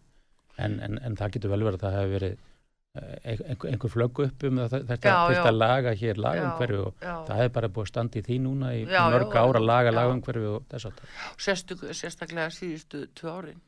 En, 0.62 0.78
en, 0.86 1.00
en 1.02 1.16
það 1.18 1.38
getur 1.38 1.54
vel 1.56 1.64
verið 1.66 1.80
að 1.80 1.86
það 1.88 1.96
hefur 1.98 2.14
verið 2.14 2.36
eh, 2.36 2.53
einhver, 2.94 3.72
einhver 3.72 3.90
flöggu 3.90 4.28
upp 4.28 4.44
um 4.46 4.60
þetta 4.70 5.14
fyrsta 5.26 5.52
laga 5.54 5.94
hér 5.98 6.20
lagum 6.22 6.52
hverju 6.60 6.82
og 6.86 7.00
já. 7.02 7.14
það 7.26 7.40
hefur 7.42 7.54
bara 7.56 7.70
búið 7.78 7.90
standi 7.90 8.22
í 8.22 8.26
því 8.28 8.38
núna 8.44 8.74
í 8.78 8.84
já, 8.86 9.00
mörg 9.10 9.38
ára 9.42 9.62
laga 9.64 9.94
lagum 9.96 10.22
hverju 10.22 10.52
og 10.60 10.68
þess 10.70 10.90
að 10.92 11.00
Sérstaklega 11.98 12.52
síðustu 12.54 13.08
tvö 13.18 13.34
árin. 13.34 13.62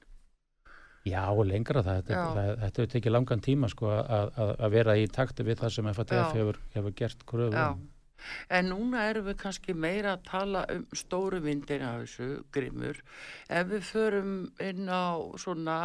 Já, 1.06 1.26
lengra 1.46 1.84
það. 1.86 1.98
Þetta, 2.06 2.22
það, 2.36 2.48
þetta 2.62 2.82
hefur 2.82 2.94
tekið 2.94 3.14
langan 3.14 3.44
tíma 3.46 3.68
sko, 3.70 3.90
að, 3.94 4.30
að, 4.42 4.54
að 4.68 4.72
vera 4.74 4.96
í 4.98 5.10
takti 5.14 5.46
við 5.46 5.60
það 5.60 5.74
sem 5.76 5.90
FATF 5.98 6.38
hefur, 6.38 6.62
hefur 6.74 6.96
gert 7.02 7.26
kröðum. 7.30 7.84
En 8.50 8.70
núna 8.72 9.06
erum 9.10 9.30
við 9.30 9.40
kannski 9.44 9.76
meira 9.78 10.16
að 10.16 10.28
tala 10.30 10.66
um 10.74 10.86
stóru 10.96 11.42
vindin 11.44 11.86
af 11.86 12.04
þessu 12.04 12.30
grimur. 12.56 13.02
Ef 13.50 13.72
við 13.72 13.90
förum 13.90 14.36
inn 14.64 14.90
á 14.90 15.18
svona 15.42 15.80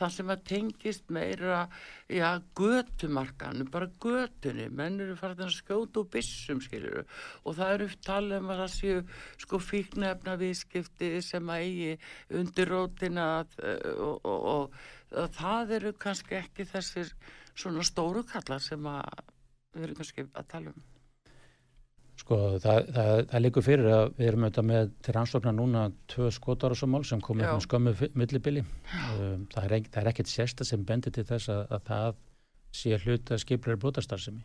það 0.00 0.12
sem 0.14 0.30
að 0.32 0.44
tengist 0.48 1.10
meira, 1.12 1.64
já, 2.08 2.28
götumarkanu, 2.56 3.66
bara 3.72 3.90
götunni. 4.00 4.68
Menn 4.72 5.00
eru 5.04 5.16
farið 5.18 5.44
að 5.46 5.56
skjóta 5.58 6.00
úr 6.00 6.08
bissum, 6.14 6.62
skiljuru. 6.64 7.04
Og 7.44 7.58
það 7.58 7.74
eru 7.74 7.90
talað 8.06 8.40
um 8.40 8.54
að 8.54 8.62
það 8.62 8.72
séu 8.76 9.02
sko 9.44 9.60
fíknefna 9.66 10.38
viðskipti 10.40 11.12
sem 11.24 11.52
að 11.52 11.66
eigi 11.66 11.92
undir 12.40 12.72
rótina 12.72 13.28
og, 13.42 13.60
og, 14.24 14.48
og, 14.54 14.80
og 15.20 15.36
það 15.36 15.76
eru 15.80 15.94
kannski 16.00 16.40
ekki 16.40 16.68
þessir 16.70 17.12
svona 17.54 17.84
stóru 17.84 18.24
kallar 18.28 18.62
sem 18.64 18.86
að 18.88 19.26
við 19.74 19.84
erum 19.86 20.00
kannski 20.00 20.26
að 20.32 20.50
tala 20.54 20.72
um. 20.72 20.89
Sko 22.20 22.36
það, 22.60 22.88
það, 22.92 23.10
það 23.30 23.42
likur 23.44 23.64
fyrir 23.64 23.90
að 23.94 24.02
við 24.18 24.28
erum 24.28 24.44
auðvitað 24.44 24.66
með 24.68 24.90
til 25.06 25.14
rannsóknar 25.16 25.54
núna 25.56 25.84
tvö 26.10 26.30
skotar 26.36 26.74
og 26.74 26.78
svo 26.80 26.88
mál 26.92 27.04
sem 27.08 27.22
komið 27.24 27.46
með 27.48 27.62
skömmu 27.64 27.92
millibili. 28.20 28.64
Um, 29.14 29.46
það 29.54 29.66
er, 29.66 29.86
er 30.02 30.10
ekkert 30.10 30.32
sérsta 30.32 30.66
sem 30.68 30.84
bendir 30.86 31.14
til 31.16 31.24
þess 31.28 31.52
að, 31.54 31.62
að 31.78 31.86
það 31.88 32.18
sé 32.80 32.98
hlut 33.04 33.32
að 33.32 33.40
skiplega 33.44 33.80
brotastarsemi. 33.80 34.44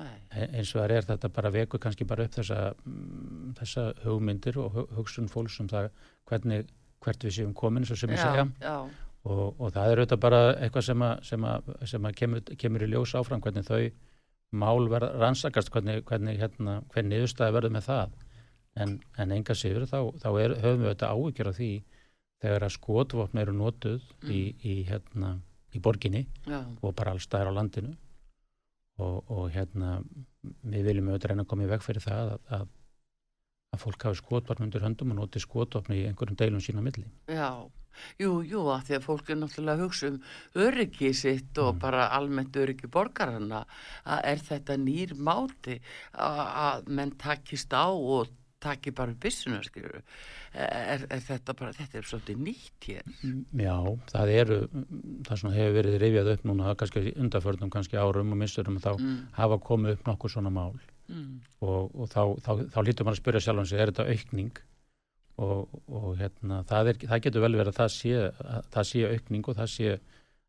E, 0.00 0.44
eins 0.46 0.70
og 0.72 0.80
það 0.80 0.94
er 0.96 1.08
þetta 1.10 1.30
bara 1.36 1.52
veku 1.52 1.80
kannski 1.82 2.06
bara 2.08 2.24
upp 2.24 2.36
þessa, 2.38 2.60
mm, 2.86 3.50
þessa 3.58 3.88
hugmyndir 4.04 4.60
og 4.62 4.78
hugsun 4.96 5.28
fólks 5.32 5.58
um 5.60 5.68
það 5.72 5.90
hvernig, 6.30 6.70
hvert 7.02 7.26
við 7.26 7.36
séum 7.40 7.52
komin 7.56 7.84
og 7.84 7.98
sem 7.98 8.14
ég 8.14 8.22
segja. 8.22 8.46
Já. 8.62 8.76
Og, 9.22 9.42
og 9.58 9.74
það 9.74 9.90
er 9.90 10.00
auðvitað 10.00 10.22
bara 10.22 10.40
eitthvað 10.54 10.86
sem, 10.86 11.04
að, 11.06 11.26
sem, 11.28 11.44
að, 11.50 11.74
sem 11.90 12.08
að 12.08 12.16
kemur, 12.22 12.56
kemur 12.62 12.86
í 12.86 12.90
ljós 12.94 13.12
áfram 13.18 13.42
hvernig 13.42 13.68
þau 13.68 13.82
mál 14.52 14.88
verða 14.92 15.14
rannsakast 15.20 15.72
hvernig, 15.72 16.02
hvernig, 16.08 16.38
hérna, 16.40 16.80
hvernig 16.92 17.16
niðurstaði 17.16 17.56
verður 17.56 17.74
með 17.76 17.88
það 17.88 18.18
en, 18.82 18.94
en 19.20 19.34
enga 19.36 19.56
sigur 19.56 19.88
þá, 19.88 19.98
þá 20.20 20.28
er, 20.42 20.56
höfum 20.60 20.84
við 20.84 20.92
þetta 20.92 21.10
áhyggjur 21.12 21.50
af 21.50 21.58
því 21.58 21.72
þegar 22.42 22.66
að 22.66 22.74
skotvopn 22.76 23.42
eru 23.42 23.56
notuð 23.56 23.98
mm. 24.02 24.30
í, 24.34 24.42
í, 24.68 24.76
hérna, 24.88 25.32
í 25.72 25.82
borginni 25.82 26.24
Já. 26.48 26.60
og 26.80 26.94
bara 26.98 27.14
allstaðar 27.16 27.52
á 27.52 27.58
landinu 27.58 27.94
og, 29.00 29.18
og 29.32 29.44
hérna 29.54 29.98
við 30.42 30.88
viljum 30.90 31.12
auðvitað 31.12 31.32
reyna 31.32 31.46
að 31.46 31.52
koma 31.52 31.66
í 31.66 31.70
veg 31.72 31.84
fyrir 31.84 32.04
það 32.04 32.34
að, 32.34 32.48
að, 32.58 32.66
að 33.72 33.84
fólk 33.86 34.08
hafi 34.08 34.20
skotvopn 34.20 34.66
undir 34.66 34.84
höndum 34.84 35.14
og 35.14 35.22
noti 35.22 35.42
skotvopn 35.42 35.96
í 35.96 36.02
einhverjum 36.10 36.40
deilum 36.40 36.64
sína 36.64 36.84
milli 36.84 37.06
Já 37.30 37.62
Jú, 38.20 38.34
jú, 38.46 38.66
að 38.72 38.86
því 38.88 38.98
að 38.98 39.06
fólk 39.06 39.32
er 39.32 39.40
náttúrulega 39.40 39.78
að 39.78 39.86
hugsa 39.86 40.12
um 40.12 40.20
öryggi 40.66 41.12
sitt 41.16 41.58
og 41.62 41.74
mm. 41.74 41.80
bara 41.82 42.10
almennt 42.18 42.60
öryggi 42.62 42.90
borgarana 42.92 43.64
að 44.04 44.28
er 44.34 44.46
þetta 44.50 44.78
nýr 44.80 45.16
máti 45.16 45.80
að 46.12 46.88
menn 46.88 47.16
takist 47.20 47.74
á 47.74 47.88
og 47.90 48.30
taki 48.62 48.92
bara 48.94 49.14
bissunar, 49.18 49.64
skilur 49.66 50.02
er, 50.54 51.04
er 51.10 51.22
þetta 51.24 51.54
bara, 51.58 51.72
þetta 51.76 51.98
er 51.98 52.08
svolítið 52.08 52.42
nýtt 52.46 52.88
hér? 52.88 53.14
Mm, 53.26 53.44
já, 53.64 53.76
það 54.12 54.32
eru 54.36 54.58
það 55.26 55.40
svona 55.42 55.54
hefur 55.56 55.76
verið 55.78 55.98
reyfjað 56.02 56.32
upp 56.34 56.48
núna 56.50 56.74
kannski 56.78 57.14
undarförnum, 57.14 57.72
kannski 57.72 58.00
árum 58.00 58.34
og 58.34 58.42
missurum 58.42 58.80
þá 58.82 58.92
mm. 58.94 59.16
hafa 59.38 59.60
komið 59.70 59.96
upp 59.96 60.10
nokkur 60.10 60.34
svona 60.36 60.52
mál 60.54 60.76
mm. 61.08 61.32
og, 61.64 61.90
og 61.90 62.12
þá, 62.12 62.20
þá, 62.44 62.52
þá, 62.52 62.68
þá 62.76 62.78
lítur 62.86 63.08
maður 63.08 63.18
að 63.18 63.22
spyrja 63.24 63.44
sjálf 63.46 63.64
hans, 63.64 63.74
er 63.74 63.92
þetta 63.92 64.08
aukning? 64.12 64.62
Og, 65.42 65.76
og 65.90 66.08
hérna, 66.20 66.62
það, 66.68 66.92
er, 66.92 67.00
það 67.10 67.22
getur 67.26 67.44
vel 67.44 67.56
verið 67.58 67.72
að 67.72 67.80
það 67.80 67.94
sé, 67.96 68.12
að 68.56 68.68
það 68.74 68.88
sé 68.90 69.04
aukning 69.12 69.48
og 69.48 69.58
það 69.58 69.72
sé 69.74 69.94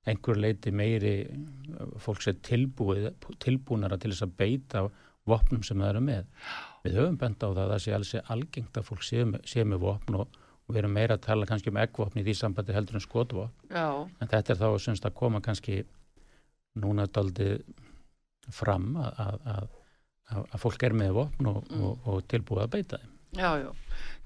einhver 0.03 0.39
leiti 0.39 0.73
meiri 0.75 1.13
fólk 2.03 2.23
sé 2.25 2.35
tilbúið, 2.43 3.09
tilbúnara 3.43 3.97
til 4.01 4.11
þess 4.11 4.25
að 4.25 4.37
beita 4.41 4.85
vopnum 5.29 5.63
sem 5.63 5.79
það 5.79 5.93
eru 5.93 6.01
með. 6.03 6.47
Við 6.83 6.97
höfum 6.99 7.19
bent 7.19 7.43
á 7.43 7.47
það 7.47 7.61
að 7.63 7.73
það 7.73 7.83
sé 7.85 7.93
alls 7.97 8.15
algengt 8.35 8.79
að 8.79 8.87
fólk 8.89 9.05
sé, 9.07 9.23
sé 9.47 9.63
með 9.67 9.85
vopn 9.85 10.19
og, 10.19 10.41
og 10.67 10.75
við 10.75 10.81
erum 10.81 10.97
meira 10.97 11.17
að 11.17 11.23
tala 11.27 11.47
kannski 11.47 11.71
um 11.71 11.79
eggvopn 11.79 12.19
í 12.19 12.25
því 12.27 12.35
sambandi 12.39 12.75
heldur 12.75 12.99
en 12.99 13.05
skotvopn. 13.05 13.69
Já. 13.71 13.87
En 14.19 14.33
þetta 14.33 14.53
er 14.53 14.59
þá 14.59 14.67
semst 14.83 15.07
að 15.07 15.15
koma 15.21 15.41
kannski 15.45 15.79
núna 16.83 17.07
daldi 17.07 17.55
fram 18.51 18.91
að, 18.99 19.23
að, 19.23 19.39
að, 19.53 20.43
að 20.43 20.59
fólk 20.59 20.83
er 20.83 20.97
með 20.99 21.15
vopn 21.21 21.51
og, 21.53 21.63
mm. 21.71 21.89
og 22.11 22.23
tilbúið 22.27 22.65
að 22.65 22.73
beita 22.75 22.99
þeim. 22.99 23.12
Já, 23.33 23.49
já, 23.57 23.69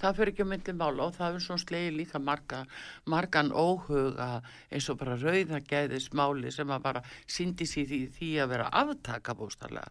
það 0.01 0.17
fyrir 0.19 0.33
ekki 0.33 0.43
að 0.43 0.51
myndi 0.51 0.73
mála 0.75 1.07
og 1.07 1.15
það 1.15 1.37
er 1.37 1.43
svona 1.45 1.63
slegið 1.63 1.97
líka 2.01 2.19
marga, 2.19 2.61
margan 3.07 3.51
óhuga 3.55 4.29
eins 4.67 4.89
og 4.91 4.99
bara 4.99 5.15
rauðagæðis 5.21 6.09
máli 6.17 6.51
sem 6.51 6.71
að 6.75 6.87
bara 6.89 7.03
síndi 7.23 7.67
sér 7.69 7.87
því, 7.87 7.99
því 8.17 8.31
að 8.43 8.55
vera 8.55 8.71
aftaka 8.83 9.35
bústarlega 9.37 9.87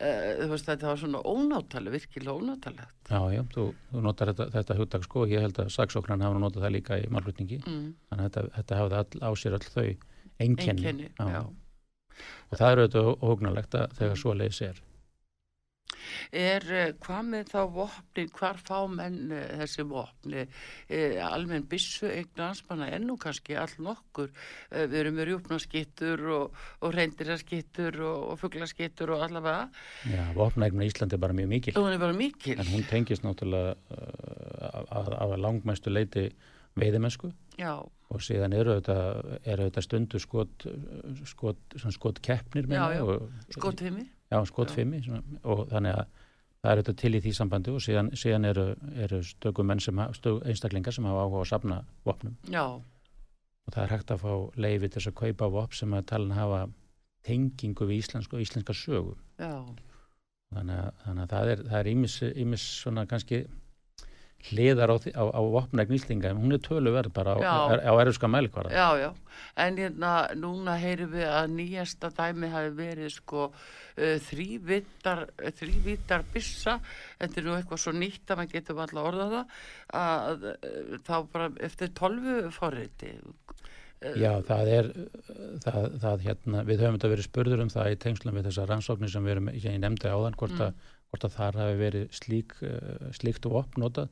uh, 0.00 0.44
veist, 0.52 0.68
þetta 0.68 0.88
var 0.90 1.00
svona 1.00 1.22
ónáttalega, 1.26 1.94
virkilega 1.96 2.36
ónáttalega. 2.36 2.88
Já, 3.10 3.20
já, 3.34 3.42
þú, 3.54 3.66
þú 3.90 4.04
notar 4.06 4.32
þetta, 4.32 4.48
þetta 4.56 4.78
hugdag 4.78 5.08
sko, 5.08 5.26
ég 5.30 5.44
held 5.46 5.58
að 5.62 5.74
saksóknan 5.74 6.24
hafa 6.24 6.38
notað 6.42 6.66
það 6.66 6.74
líka 6.76 7.00
í 7.02 7.10
málflutningi, 7.12 7.60
mm. 7.64 7.90
þannig 8.12 8.28
að 8.28 8.30
þetta, 8.30 8.46
þetta 8.60 8.80
hafði 8.80 9.00
all, 9.02 9.26
á 9.26 9.30
sér 9.42 9.58
all 9.58 9.66
þau 9.66 9.84
enkenni. 10.46 10.86
Enkenni, 10.86 11.10
já. 11.18 11.28
já. 11.34 11.42
Og 12.52 12.58
það 12.60 12.72
eru 12.74 12.86
þetta 12.86 13.04
óhugnalegt 13.18 13.78
að 13.78 13.94
þegar 13.98 14.22
svo 14.22 14.34
leiðis 14.38 14.64
er 14.68 14.82
er 16.32 16.66
eh, 16.72 16.92
hvað 17.02 17.28
með 17.28 17.50
þá 17.52 17.58
vopni, 17.74 18.24
hvar 18.36 18.60
fá 18.60 18.78
menn 18.90 19.32
eh, 19.34 19.54
þessi 19.62 19.84
vopni, 19.88 20.44
eh, 20.88 21.18
almenn 21.24 21.66
bissu 21.68 22.08
eignu 22.10 22.46
anspanna 22.46 22.88
ennú 22.96 23.18
kannski 23.20 23.56
all 23.58 23.72
nokkur, 23.82 24.32
við 24.72 24.96
erum 25.02 25.18
með 25.18 25.30
rjúpnaskittur 25.30 26.24
og, 26.36 26.62
og 26.82 26.96
reyndirarskittur 26.96 28.00
og, 28.00 28.30
og 28.32 28.40
fugglaskittur 28.42 29.14
og 29.16 29.26
allavega. 29.28 29.68
Já, 30.12 30.24
vopnaegnu 30.38 30.86
í 30.86 30.90
Íslandi 30.92 31.18
er 31.18 31.22
bara 31.22 31.36
mjög 31.36 31.52
mikil. 31.52 31.76
Hún 31.78 31.92
er 31.92 32.02
bara 32.02 32.16
mikil. 32.16 32.56
En 32.58 32.72
hún 32.72 32.88
tengist 32.88 33.26
náttúrulega 33.26 33.76
að, 34.88 35.14
að 35.18 35.38
langmæstu 35.42 35.92
leiti 35.92 36.30
veiðimennsku 36.78 37.28
Já. 37.60 37.74
og 37.84 38.24
síðan 38.24 38.54
eru 38.56 38.78
þetta, 38.78 38.96
eru 39.44 39.68
þetta 39.68 39.84
stundu 39.84 40.20
skot, 40.22 40.66
skot, 41.28 41.76
skot 41.92 42.20
keppnir 42.24 42.68
skotfimi 43.52 44.06
já, 44.06 44.21
skotfimi 44.48 45.02
og 45.42 45.66
þannig 45.70 45.96
að 45.98 46.06
það 46.62 46.72
eru 46.72 46.82
þetta 46.82 46.94
til 47.02 47.12
í 47.14 47.20
því 47.24 47.32
sambandi 47.36 47.74
og 47.74 47.82
síðan, 47.82 48.10
síðan 48.18 48.48
eru, 48.52 48.66
eru 49.04 49.20
stökum 49.26 49.72
einstaklingar 49.74 50.94
sem 50.94 51.08
hafa 51.08 51.24
áhuga 51.26 51.42
að 51.42 51.50
sapna 51.50 51.78
vopnum. 52.06 52.36
Já. 52.48 52.66
og 53.62 53.74
það 53.74 53.82
er 53.84 53.92
hægt 53.94 54.10
að 54.10 54.22
fá 54.22 54.32
leiði 54.58 54.88
til 54.88 55.00
þess 55.00 55.10
að 55.10 55.18
kaupa 55.22 55.48
vopn 55.56 55.78
sem 55.78 55.94
að 55.94 56.06
tala 56.10 56.38
hafa 56.38 56.60
tengingu 57.26 57.86
við 57.86 58.02
íslensk 58.02 58.32
og 58.34 58.42
íslenska 58.42 58.74
sögu. 58.74 59.16
Þannig 60.52 60.78
að, 60.78 60.88
þannig 61.04 61.22
að 61.22 61.64
það 61.66 61.78
er 61.80 61.90
ímis 61.92 62.64
svona 62.82 63.06
kannski 63.08 63.44
hliðar 64.48 64.90
á, 64.90 64.96
á, 65.14 65.24
á 65.30 65.40
vopnægn 65.54 65.94
Íslinga 65.96 66.32
hún 66.34 66.54
er 66.56 66.62
töluverð 66.64 67.12
bara 67.14 67.36
á, 67.38 67.78
á 67.78 67.92
erfska 68.02 68.30
mælkvara 68.30 68.72
Já, 68.74 68.88
já, 68.98 69.10
en 69.62 69.78
hérna 69.78 70.12
núna 70.38 70.74
heyrum 70.82 71.12
við 71.14 71.28
að 71.28 71.52
nýjasta 71.54 72.10
dæmi 72.16 72.50
hafi 72.50 72.72
verið 72.78 73.12
sko 73.14 73.48
uh, 73.48 74.16
þrývittar 74.28 75.26
þrývittar 75.60 76.26
bissa 76.34 76.78
þetta 77.20 77.40
er 77.40 77.46
nú 77.46 77.54
eitthvað 77.58 77.84
svo 77.84 77.94
nýtt 77.96 78.32
að 78.32 78.42
maður 78.42 78.56
getur 78.56 78.82
alltaf 78.82 79.10
orðað 79.12 79.36
það 79.36 79.54
að 80.02 80.48
uh, 80.50 80.96
þá 81.06 81.14
bara 81.36 81.52
eftir 81.68 81.94
tolvu 81.98 82.40
forriði 82.56 83.14
Já, 84.18 84.32
það 84.42 84.68
er 84.72 84.88
það, 85.62 85.84
það 86.02 86.24
hérna, 86.26 86.62
við 86.66 86.80
höfum 86.82 86.96
þetta 86.96 87.10
verið 87.12 87.26
spurður 87.28 87.60
um 87.62 87.70
það 87.70 87.92
í 87.92 87.98
tengslum 88.02 88.34
við 88.34 88.48
þessar 88.48 88.72
rannsóknir 88.72 89.12
sem 89.12 89.22
við 89.22 89.34
erum, 89.36 89.50
ég 89.54 89.76
nefndi 89.78 90.10
áðan 90.10 90.34
hvort, 90.40 90.56
mm. 90.58 90.96
hvort 91.12 91.26
að 91.28 91.36
þar 91.36 91.58
hafi 91.60 91.76
verið 91.78 92.08
slík, 92.18 92.56
uh, 92.66 93.12
slíkt 93.14 93.46
og 93.46 93.60
opnótað 93.60 94.10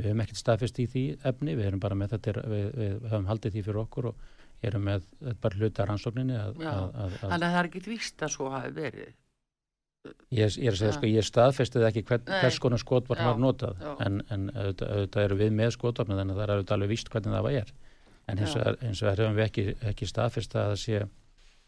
Við 0.00 0.10
hefum 0.10 0.22
ekkert 0.24 0.40
staðfest 0.40 0.78
í 0.80 0.86
því 0.90 1.06
efni, 1.30 1.56
við 1.58 1.70
erum 1.70 1.82
bara 1.82 1.98
með 1.98 2.14
þetta, 2.16 2.44
við, 2.50 2.68
við 2.80 3.08
höfum 3.10 3.30
haldið 3.30 3.56
því 3.56 3.64
fyrir 3.68 3.80
okkur 3.84 4.10
og 4.10 4.28
erum 4.66 4.86
með 4.88 5.08
bara 5.40 5.60
hluta 5.60 5.86
rannsókninni 5.88 6.36
Þannig 6.60 7.32
að 7.32 7.44
það 7.46 7.58
er 7.60 7.68
ekkert 7.70 7.90
vist 7.90 8.24
að 8.24 8.32
svo 8.34 8.48
hafi 8.52 8.72
verið. 8.76 9.12
Ég, 10.32 10.54
ég 10.56 10.70
er 10.70 10.72
að 10.72 10.78
segja, 10.80 10.92
sko, 10.96 11.08
ég 11.10 11.26
staðfestið 11.26 11.86
ekki 11.90 12.02
hvern, 12.08 12.22
hvers 12.24 12.58
konar 12.64 12.80
skotvarn 12.80 13.26
var 13.26 13.40
notað 13.40 13.82
já. 13.84 13.90
en, 14.06 14.20
en 14.32 14.46
auðvitað, 14.54 14.92
auðvitað 14.94 15.26
eru 15.26 15.36
við 15.42 15.50
með 15.58 15.72
skotvarnu 15.74 16.16
þannig 16.16 16.32
að 16.32 16.38
það 16.40 16.44
er 16.44 16.52
auðvitað 16.54 16.76
alveg 16.76 16.92
vist 16.94 17.10
hvernig 17.12 17.34
það 17.34 17.44
var 17.46 17.58
er. 17.58 17.72
En 18.30 18.40
eins 18.40 18.54
og 18.56 19.02
það 19.02 19.20
hefum 19.20 19.36
við 19.36 19.44
ekki, 19.44 19.64
ekki 19.90 20.08
staðfestið 20.08 20.60
að 20.62 20.70
það 20.70 20.80
sé, 20.84 21.02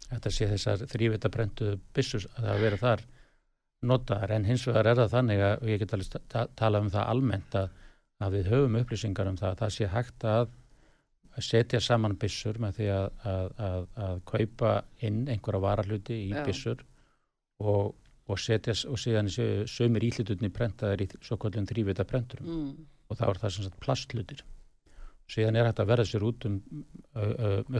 að 0.09 0.23
það 0.25 0.37
sé 0.39 0.49
þessar 0.55 0.87
þrývita 0.95 1.33
brentu 1.35 1.75
bissus 1.93 2.27
að 2.33 2.49
það 2.49 2.65
veri 2.65 2.81
þar 2.87 3.05
notaðar. 3.93 4.35
En 4.39 4.49
hins 4.49 4.65
vegar 4.71 4.89
er 4.89 5.01
það 5.03 5.15
þannig 5.19 5.45
að 5.51 5.69
ég 5.69 5.83
get 5.83 5.95
alveg 5.99 6.51
tala 6.63 6.81
um 6.81 6.91
það 6.95 7.13
almennt 7.13 7.61
að 7.61 7.79
að 8.23 8.37
við 8.39 8.51
höfum 8.53 8.79
upplýsingar 8.83 9.31
um 9.31 9.39
það 9.41 9.55
að 9.55 9.63
það 9.63 9.75
sé 9.77 9.89
hægt 9.93 10.27
að 10.29 10.53
setja 11.43 11.81
saman 11.81 12.17
bissur 12.21 12.59
með 12.61 12.79
því 12.79 12.89
að, 12.93 13.05
að, 13.33 13.51
að, 13.67 13.85
að 14.07 14.23
kaupa 14.29 14.73
inn 15.09 15.23
einhverja 15.33 15.63
varahluti 15.65 16.19
í 16.27 16.33
Já. 16.35 16.43
bissur 16.47 16.83
og, 17.63 17.95
og 18.29 18.41
setja 18.41 18.75
og 18.91 19.01
síðan 19.01 19.31
sömur 19.33 20.05
íhlutunni 20.05 20.53
prentaðir 20.53 21.07
í 21.07 21.09
svo 21.25 21.39
kvöldum 21.41 21.69
þrývita 21.71 22.05
prenturum. 22.09 22.51
Mm. 22.53 22.91
og 23.09 23.19
þá 23.21 23.25
er 23.29 23.41
það 23.41 23.55
sem 23.55 23.67
sagt 23.69 23.81
plastlutir 23.81 24.45
síðan 25.33 25.57
er 25.57 25.69
hægt 25.69 25.81
að 25.81 25.91
verða 25.93 26.09
sér 26.09 26.29
út 26.29 26.47
um 26.49 26.61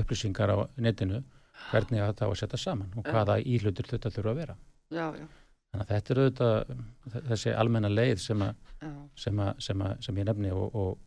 upplýsingar 0.01 0.53
á 0.53 0.57
netinu 0.81 1.23
hvernig 1.71 2.01
það 2.01 2.25
á 2.25 2.31
að 2.31 2.39
setja 2.41 2.61
saman 2.61 2.97
og 2.97 3.07
hvaða 3.07 3.39
íhlutur 3.45 3.89
þetta 3.91 4.11
þurfa 4.15 4.33
að 4.33 4.41
vera. 4.41 4.57
Já, 4.93 5.07
já 5.21 5.27
Þannig 5.73 5.87
að 5.87 5.95
þetta 5.97 6.13
er 6.13 6.19
auðvitað 6.21 7.23
þessi 7.31 7.53
almenna 7.57 7.89
leið 7.89 8.19
sem, 8.21 8.43
a, 8.45 8.51
sem, 9.17 9.39
a, 9.41 9.55
sem, 9.57 9.81
a, 9.81 9.95
sem 10.05 10.19
ég 10.21 10.27
nefni 10.29 10.51
og, 10.53 10.77
og, 10.77 10.99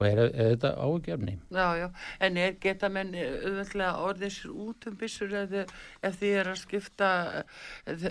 og 0.00 0.06
er, 0.08 0.22
þetta 0.34 0.72
ágjörni. 0.82 1.36
Já, 1.54 1.66
já, 1.78 1.86
en 2.26 2.40
er, 2.42 2.56
geta 2.64 2.90
menn 2.90 3.14
auðvitað 3.14 4.02
orðið 4.08 4.34
sér 4.34 4.58
út 4.66 4.90
um 4.90 4.98
bissur 5.04 5.38
eða 5.44 5.62
ef 6.08 6.18
því 6.18 6.32
er 6.40 6.50
að 6.50 6.60
skipta 6.64 7.12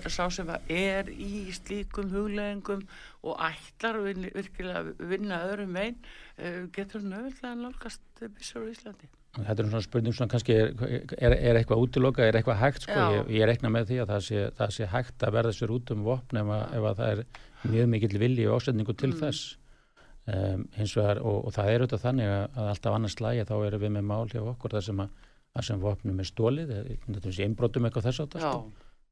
sá 0.07 0.23
sem 0.31 0.55
er 0.71 1.11
í 1.11 1.43
slíkum 1.59 2.15
hugleggingum 2.15 2.87
og 3.27 3.47
ætlar 3.49 3.99
virkilega 4.07 4.85
að 4.85 4.93
vinna 5.11 5.43
öðrum 5.49 5.75
einn, 5.83 5.99
eh, 6.37 6.61
getur 6.71 7.03
hann 7.03 7.19
auðvitað 7.19 7.51
að 7.51 7.63
nálgast 7.65 8.27
bissur 8.39 8.63
á 8.63 8.71
Íslandi? 8.71 9.11
Þetta 9.37 9.61
er 9.61 9.67
svona 9.69 9.85
spurning 9.85 10.15
svona 10.17 10.31
kannski 10.31 10.55
er, 10.57 10.71
er, 11.19 11.35
er 11.37 11.57
eitthvað 11.59 11.83
útiloka, 11.83 12.23
er 12.25 12.39
eitthvað 12.39 12.57
hægt 12.63 12.85
sko, 12.87 12.97
ég, 13.13 13.27
ég 13.37 13.45
rekna 13.45 13.69
með 13.69 13.91
því 13.91 13.99
að 14.01 14.11
það 14.13 14.23
sé, 14.25 14.45
það 14.57 14.73
sé 14.73 14.87
hægt 14.89 15.25
að 15.25 15.35
verða 15.35 15.51
sér 15.53 15.73
út 15.75 15.91
um 15.93 16.01
vopn 16.07 16.39
ef, 16.41 16.49
ef 16.49 16.87
að 16.89 17.01
það 17.01 17.11
er 17.13 17.21
mjög 17.69 17.91
mikill 17.93 18.19
vilji 18.23 18.47
og 18.49 18.57
ásendingu 18.57 18.95
til 18.97 19.11
mm. 19.11 19.19
þess. 19.21 19.51
Um, 20.29 20.65
vegar, 20.77 21.21
og, 21.25 21.37
og 21.47 21.53
það 21.55 21.69
er 21.69 21.83
auðvitað 21.83 22.03
þannig 22.03 22.31
að, 22.31 22.43
að 22.57 22.71
alltaf 22.73 22.97
annars 22.97 23.15
lægi 23.21 23.45
þá 23.49 23.55
erum 23.67 23.83
við 23.85 23.93
með 23.95 24.09
mál 24.09 24.27
hjá 24.29 24.41
okkur 24.41 24.75
þar 24.75 24.85
sem, 24.85 24.99
að, 25.05 25.31
að 25.57 25.67
sem 25.69 25.79
vopnum 25.85 26.19
er 26.21 26.29
stólið, 26.29 26.73
þetta 27.05 27.31
er 27.31 27.39
einbrotum 27.45 27.87
eitthvað 27.87 28.09
þess 28.09 28.23
átt 28.25 28.37
sko. 28.43 28.59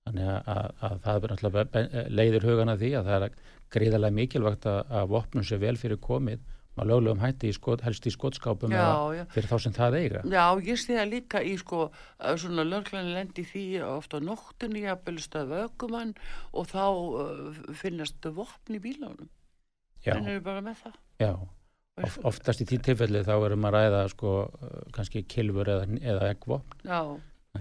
þannig 0.07 0.29
að, 0.33 0.67
að 0.89 0.99
það 1.05 1.17
er 1.17 1.33
náttúrulega 1.33 2.03
leiðir 2.19 2.45
hugana 2.49 2.77
því 2.77 2.91
að 2.99 3.09
það 3.09 3.25
er 3.27 3.39
gríðarlega 3.73 4.17
mikilvægt 4.19 4.69
að 4.69 5.09
vopnum 5.15 5.47
sé 5.47 5.57
vel 5.61 5.73
fyrir 5.81 6.01
komið 6.01 6.45
á 6.77 6.83
lögulegum 6.85 7.23
hætti 7.23 7.51
í 7.51 7.55
skot, 7.57 7.81
helst 7.85 8.05
í 8.07 8.13
skottskápum 8.13 8.73
já, 8.73 8.85
já. 9.17 9.23
fyrir 9.33 9.49
þá 9.49 9.57
sem 9.65 9.77
það 9.77 9.97
eiga. 10.01 10.21
Já, 10.29 10.45
ég 10.61 10.81
sé 10.81 10.97
það 10.99 11.13
líka 11.15 11.41
í 11.41 11.55
sko 11.59 11.87
svona 12.37 12.67
löglegin 12.67 13.15
lendi 13.15 13.45
því 13.47 13.65
ofta 13.87 14.21
nóttunni 14.23 14.85
að 14.87 15.01
byrjast 15.09 15.39
vökumann 15.49 16.13
og 16.53 16.69
þá 16.69 16.85
uh, 16.87 17.65
finnast 17.77 18.29
vopn 18.37 18.77
í 18.77 18.83
bílánum 18.83 19.27
en 20.15 20.29
eru 20.31 20.43
bara 20.43 20.63
með 20.63 20.83
það? 20.83 20.99
Já, 21.21 21.31
of, 22.05 22.19
oftast 22.31 22.61
í 22.63 22.67
því 22.69 22.79
tilfelli 22.89 23.23
þá 23.27 23.33
erum 23.37 23.67
að 23.67 23.77
ræða 23.77 24.03
sko 24.13 24.35
kannski 24.95 25.23
kilfur 25.29 25.71
eða, 25.73 25.87
eða 26.01 26.31
eggvopn. 26.33 26.85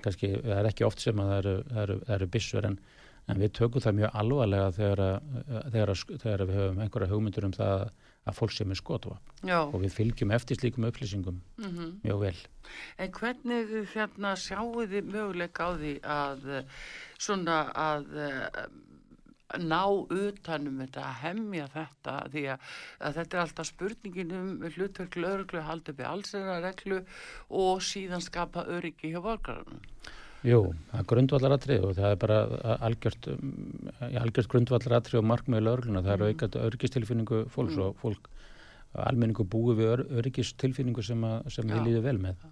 Kannski 0.05 0.35
það 0.43 0.59
er 0.59 0.71
ekki 0.71 0.85
oft 0.87 1.03
sem 1.03 1.21
að 1.23 1.31
það 1.31 1.39
eru, 1.41 1.55
eru, 1.83 1.99
eru 2.17 2.29
bissur 2.33 2.69
en, 2.69 2.77
en 3.33 3.41
við 3.41 3.55
tökum 3.57 3.85
það 3.85 4.01
mjög 4.03 4.19
alvarlega 4.23 4.75
þegar, 4.77 5.05
þegar, 5.73 5.95
þegar 6.11 6.45
við 6.45 6.61
höfum 6.61 6.83
einhverja 6.85 7.13
hugmyndur 7.15 7.49
um 7.49 7.57
það 7.57 7.87
að 8.27 8.39
fólk 8.41 8.53
sem 8.57 8.71
er 8.71 8.81
skotva 8.81 9.19
og 9.57 9.79
við 9.83 9.93
fylgjum 9.95 10.35
eftir 10.35 10.59
slíkum 10.59 10.89
upplýsingum 10.89 11.41
mm 11.59 11.71
-hmm. 11.71 11.93
mjög 12.03 12.21
vel. 12.21 12.37
En 12.99 13.13
hvernig 13.13 13.89
hérna 13.95 14.35
sjáu 14.37 14.87
þið 14.87 15.13
möguleika 15.13 15.71
á 15.71 15.71
því 15.79 15.95
að 16.03 16.65
svona 17.19 17.59
að 17.73 18.05
ná 19.63 19.83
utanum 20.11 20.81
þetta 20.83 21.03
að 21.07 21.19
hemmja 21.23 21.67
þetta 21.71 22.15
því 22.33 22.45
að, 22.55 22.61
að 22.99 23.19
þetta 23.19 23.37
er 23.37 23.43
alltaf 23.45 23.69
spurningin 23.71 24.35
um 24.35 24.49
hlutverklu 24.75 25.29
örglu 25.31 25.63
haldið 25.63 26.01
við 26.01 26.11
allsera 26.11 26.61
reglu 26.65 27.03
og 27.49 27.83
síðan 27.83 28.25
skapa 28.25 28.67
öryggi 28.67 29.13
hjá 29.15 29.21
volkarunum. 29.23 29.83
Jú, 30.47 30.61
það 30.93 31.01
er 31.01 31.07
grundvallaratrið 31.11 31.85
og 31.89 31.93
það 31.97 32.13
er 32.13 32.19
bara 32.23 32.39
algjört, 32.87 33.29
um, 33.33 33.53
algjört 34.07 34.51
grundvallaratrið 34.53 35.21
og 35.21 35.29
markmiðilega 35.33 35.79
örgluna. 35.81 36.03
Það 36.07 36.15
er 36.15 36.23
mm. 36.23 36.33
aukað 36.33 36.59
örgistilfinningu 36.69 37.43
fólks 37.51 37.77
mm. 37.77 37.85
og 37.87 38.01
fólk, 38.03 38.31
almenningu 39.07 39.47
búi 39.51 39.75
við 39.81 40.07
örgistilfinningu 40.21 41.05
sem, 41.05 41.25
að, 41.27 41.51
sem 41.57 41.73
við 41.73 41.89
líðum 41.89 42.07
vel 42.07 42.17
með. 42.29 42.47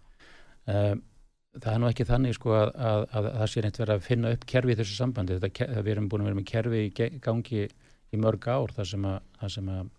Um, 0.64 1.04
það 1.54 1.70
er 1.70 1.80
nú 1.80 1.90
ekki 1.92 2.08
þannig 2.08 2.34
sko 2.34 2.54
að, 2.58 2.70
að, 2.74 3.08
að 3.14 3.30
það 3.38 3.50
sé 3.52 3.64
reynd 3.64 3.82
verið 3.84 3.94
að 3.94 4.06
finna 4.08 4.34
upp 4.34 4.46
kerfi 4.50 4.74
í 4.74 4.78
þessu 4.80 4.98
sambandi. 4.98 5.40
Þetta, 5.44 5.68
við 5.78 5.92
erum 5.94 6.08
búin 6.10 6.24
að 6.24 6.30
vera 6.32 6.40
með 6.40 6.48
kerfi 6.50 6.86
í 6.88 7.10
gangi 7.22 7.68
í 8.14 8.20
mörg 8.20 8.48
ár 8.50 8.74
þar 8.74 8.90
sem 8.90 9.06
að 9.10 9.20
það 9.38 9.54
sem 9.54 9.70
að 9.74 9.92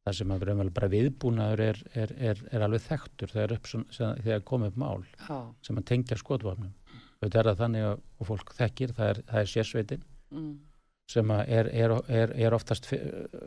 það 0.00 0.16
sem 0.16 0.32
að 0.32 0.44
vera 0.44 0.68
bara 0.76 0.90
viðbúnaður 0.94 1.62
er, 1.66 1.80
er, 1.92 2.12
er, 2.30 2.38
er 2.50 2.62
alveg 2.64 2.84
þekktur 2.86 3.32
þegar, 3.34 3.58
þegar 3.92 4.44
komið 4.48 4.72
upp 4.72 4.78
mál 4.80 5.02
Já. 5.04 5.36
sem 5.66 5.80
að 5.80 5.86
tengja 5.90 6.16
skotvapnum 6.16 6.72
auðvitað 7.20 7.40
er 7.40 7.48
það 7.50 7.62
þannig 7.62 7.86
að 7.90 8.26
fólk 8.30 8.52
þekkir, 8.56 8.92
það 8.96 9.12
er, 9.12 9.22
það 9.30 9.40
er 9.42 9.50
sérsveitin 9.52 10.04
mm. 10.32 10.50
sem 11.12 11.32
er, 11.36 11.70
er, 11.84 11.96
er 12.32 12.56
oftast 12.56 12.90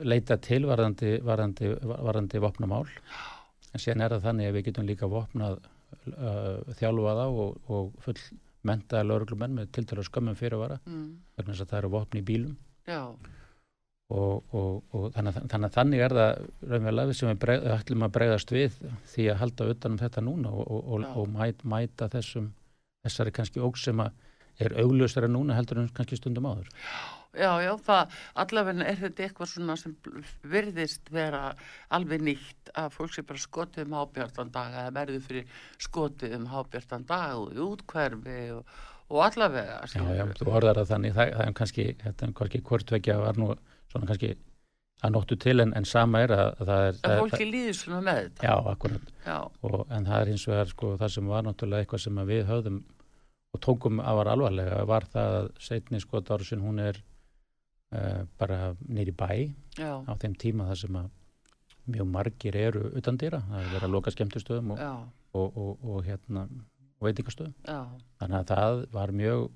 leita 0.06 0.38
til 0.38 0.64
varðandi, 0.70 1.16
varðandi, 1.26 1.74
varðandi 1.82 2.44
vopnamál 2.44 2.86
en 3.74 3.82
síðan 3.82 4.06
er 4.06 4.16
það 4.16 4.28
þannig 4.30 4.50
að 4.50 4.58
við 4.58 4.66
getum 4.70 4.90
líka 4.90 5.10
vopnað 5.10 5.60
uh, 6.14 6.74
þjálfaða 6.80 7.28
og, 7.34 7.62
og 7.74 7.94
full 8.06 8.20
mentaði 8.64 9.10
lauruglumenn 9.10 9.58
með 9.58 9.72
tiltala 9.76 10.06
skömmum 10.06 10.38
fyrirvara 10.40 10.80
mm. 10.86 11.08
vegna 11.38 11.54
þess 11.54 11.66
að 11.66 11.72
það 11.72 11.82
eru 11.82 11.94
vopni 11.98 12.22
í 12.22 12.28
bílum 12.28 12.58
og, 14.14 14.54
og, 14.54 14.84
og 14.94 15.06
þannig, 15.16 15.40
þannig 15.52 15.68
að 15.68 15.78
þannig 15.78 16.04
er 16.06 16.16
það 16.20 16.34
raunverulega 16.72 17.16
sem 17.18 17.32
við 17.32 17.72
ætlum 17.74 18.06
að 18.06 18.14
bregðast 18.18 18.54
við 18.54 18.78
því 19.14 19.30
að 19.34 19.40
halda 19.42 19.70
utanum 19.74 20.02
þetta 20.04 20.24
núna 20.24 20.54
og, 20.54 20.92
og 21.04 21.32
mæt, 21.34 21.66
mæta 21.68 22.10
þessum 22.14 22.52
þessari 23.04 23.34
kannski 23.36 23.64
óg 23.64 23.80
sem 23.80 24.00
er 24.62 24.78
augljósara 24.80 25.28
núna 25.32 25.58
heldur 25.58 25.82
en 25.82 25.92
kannski 25.96 26.20
stundum 26.20 26.48
áður. 26.48 26.70
Já, 27.34 27.50
já, 27.66 27.72
það 27.82 28.18
allavega 28.44 28.86
er 28.86 29.00
þetta 29.00 29.24
eitthvað 29.26 29.50
svona 29.50 29.76
sem 29.82 29.96
virðist 30.52 31.10
vera 31.12 31.56
alveg 31.98 32.22
nýtt 32.22 32.72
að 32.78 32.92
fólk 32.94 33.16
sé 33.16 33.24
bara 33.26 33.42
skotið 33.42 33.88
um 33.88 33.96
hábjartan 33.98 34.54
dag 34.54 34.78
eða 34.84 34.94
verður 35.00 35.26
fyrir 35.26 35.64
skotið 35.82 36.38
um 36.38 36.46
hábjartan 36.52 37.08
dag 37.10 37.34
og 37.40 37.58
útkverfi 37.66 38.40
og, 38.54 38.78
og 39.10 39.26
allavega 39.26 39.82
Já, 39.90 40.06
já, 40.14 40.26
þú 40.38 40.54
orðar 40.54 40.84
að 40.84 40.94
þannig 40.94 41.18
það, 41.18 41.36
það 41.40 41.48
er 41.48 41.60
kannski, 41.64 41.88
þetta 42.06 42.28
er 42.28 42.36
kannski 42.38 42.66
hvortvekja 42.70 43.20
var 43.26 43.42
nú 43.42 43.52
svona 43.90 44.12
kannski 44.14 44.36
að 45.04 45.16
nóttu 45.18 45.36
til 45.42 45.60
en, 45.60 45.74
en 45.76 45.90
sama 45.90 46.22
er 46.24 46.32
að 46.38 46.62
það 46.62 46.86
er 46.86 47.00
að 47.10 47.22
fólki 47.26 47.48
líður 47.50 47.78
svona 47.82 48.02
með 48.06 48.20
þetta. 48.22 48.46
Já, 48.46 48.54
akkurat, 48.72 49.14
og, 49.66 49.80
en 49.90 50.06
það 50.08 50.20
er 50.20 50.32
hins 50.32 50.46
vegar 50.48 50.70
sko 50.72 50.94
það 51.02 51.16
sem 51.18 51.32
var 51.34 51.48
náttúrulega 51.48 51.84
eitthvað 51.84 52.04
sem 52.06 52.22
við 52.30 52.46
höfðum 52.52 52.84
og 53.54 53.62
tókum 53.62 54.02
að 54.02 54.20
var 54.20 54.32
alvarlega 54.34 54.84
var 54.90 55.08
það 55.14 55.40
að 55.40 55.50
setni 55.62 56.02
skot 56.02 56.32
ára 56.34 56.48
sin 56.48 56.64
hún 56.64 56.82
er 56.82 57.00
uh, 57.94 58.24
bara 58.40 58.74
nýri 58.88 59.14
bæ 59.14 59.30
Já. 59.78 60.02
á 60.04 60.14
þeim 60.22 60.38
tíma 60.42 60.70
þar 60.72 60.82
sem 60.84 61.00
að 61.02 61.12
mjög 61.94 62.08
margir 62.08 62.56
eru 62.56 62.86
utan 62.98 63.18
dýra 63.20 63.42
það 63.48 63.60
er 63.60 63.74
verið 63.74 63.88
að 63.88 63.96
loka 63.96 64.14
skemmtustöðum 64.14 64.76
og, 64.76 64.84
og, 65.36 65.58
og, 65.58 65.84
og 65.84 66.06
hérna 66.08 66.48
veitingastöðum 67.04 67.56
þannig 68.22 68.38
að 68.40 68.48
það 68.54 68.84
var 68.94 69.12
mjög 69.12 69.50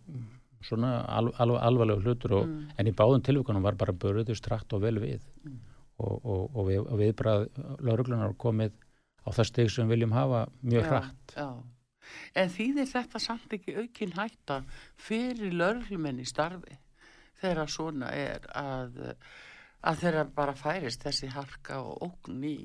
svona 0.68 0.92
al, 1.14 1.30
al, 1.40 1.54
alvarlegu 1.70 2.04
hlutur 2.04 2.36
mm. 2.42 2.58
en 2.82 2.90
í 2.90 2.94
báðum 2.98 3.24
tilvíkunum 3.24 3.64
var 3.64 3.78
bara 3.80 3.96
börjuðu 3.96 4.36
strakt 4.36 4.74
og 4.76 4.84
vel 4.84 4.98
við 5.00 5.24
mm. 5.46 5.58
og 6.04 6.60
við, 6.68 6.90
viðbrað 7.02 7.48
lauruglunar 7.86 8.36
komið 8.42 8.76
á 9.24 9.30
það 9.30 9.50
steg 9.52 9.72
sem 9.72 9.88
við 9.88 9.98
viljum 9.98 10.16
hafa 10.18 10.46
mjög 10.62 10.84
já, 10.84 10.90
hratt 10.92 11.36
já. 11.38 11.48
En 12.38 12.52
þýðir 12.54 12.92
þetta 12.92 13.22
samt 13.22 13.54
ekki 13.58 13.78
aukinn 13.82 14.18
hætta 14.18 14.62
fyrir 14.96 15.56
lauruglumenn 15.56 16.24
í 16.24 16.28
starfi? 16.28 16.80
þegar 17.42 17.72
svona 17.72 18.12
er 18.16 18.48
að, 18.58 18.98
að 19.86 20.02
þeirra 20.02 20.26
bara 20.38 20.56
færist 20.58 21.06
þessi 21.06 21.30
harka 21.34 21.80
og 21.84 22.10
ógn 22.10 22.44
í, 22.48 22.58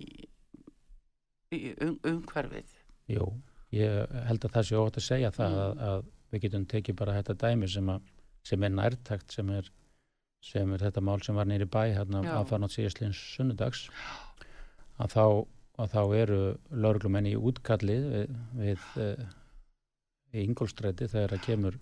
í 1.53 1.61
um, 1.85 1.99
umhverfið. 2.09 2.75
Jú, 3.13 3.29
ég 3.75 4.17
held 4.29 4.49
að 4.49 4.57
það 4.57 4.69
sé 4.69 4.81
ótt 4.81 5.01
að 5.01 5.09
segja 5.09 5.33
það 5.35 5.55
mm. 5.55 5.63
að, 5.63 5.87
að 5.91 6.11
við 6.33 6.45
getum 6.47 6.67
tekið 6.73 7.01
bara 7.03 7.17
þetta 7.21 7.39
dæmi 7.45 7.71
sem, 7.71 7.89
að, 7.93 8.13
sem 8.49 8.69
er 8.69 8.77
nærtækt 8.79 9.35
sem 9.37 9.57
er, 9.59 9.73
sem 10.43 10.77
er 10.77 10.87
þetta 10.87 11.05
mál 11.05 11.19
sem 11.25 11.37
var 11.37 11.49
nýri 11.49 11.69
bæ 11.69 11.83
hérna 11.93 12.23
að 12.25 12.47
fara 12.49 12.65
nátt 12.65 12.77
síðastlins 12.77 13.21
sunnudags 13.37 13.85
að 15.03 15.13
þá, 15.13 15.25
að 15.83 15.95
þá 15.95 16.03
eru 16.19 16.41
lauruglumenn 16.71 17.31
í 17.31 17.37
útkallið 17.39 18.05
við, 18.13 18.37
við 18.59 18.85
uh, 19.03 19.25
í 20.33 20.45
Ingolstræti 20.47 21.09
þegar 21.11 21.35
það 21.35 21.47
kemur 21.47 21.79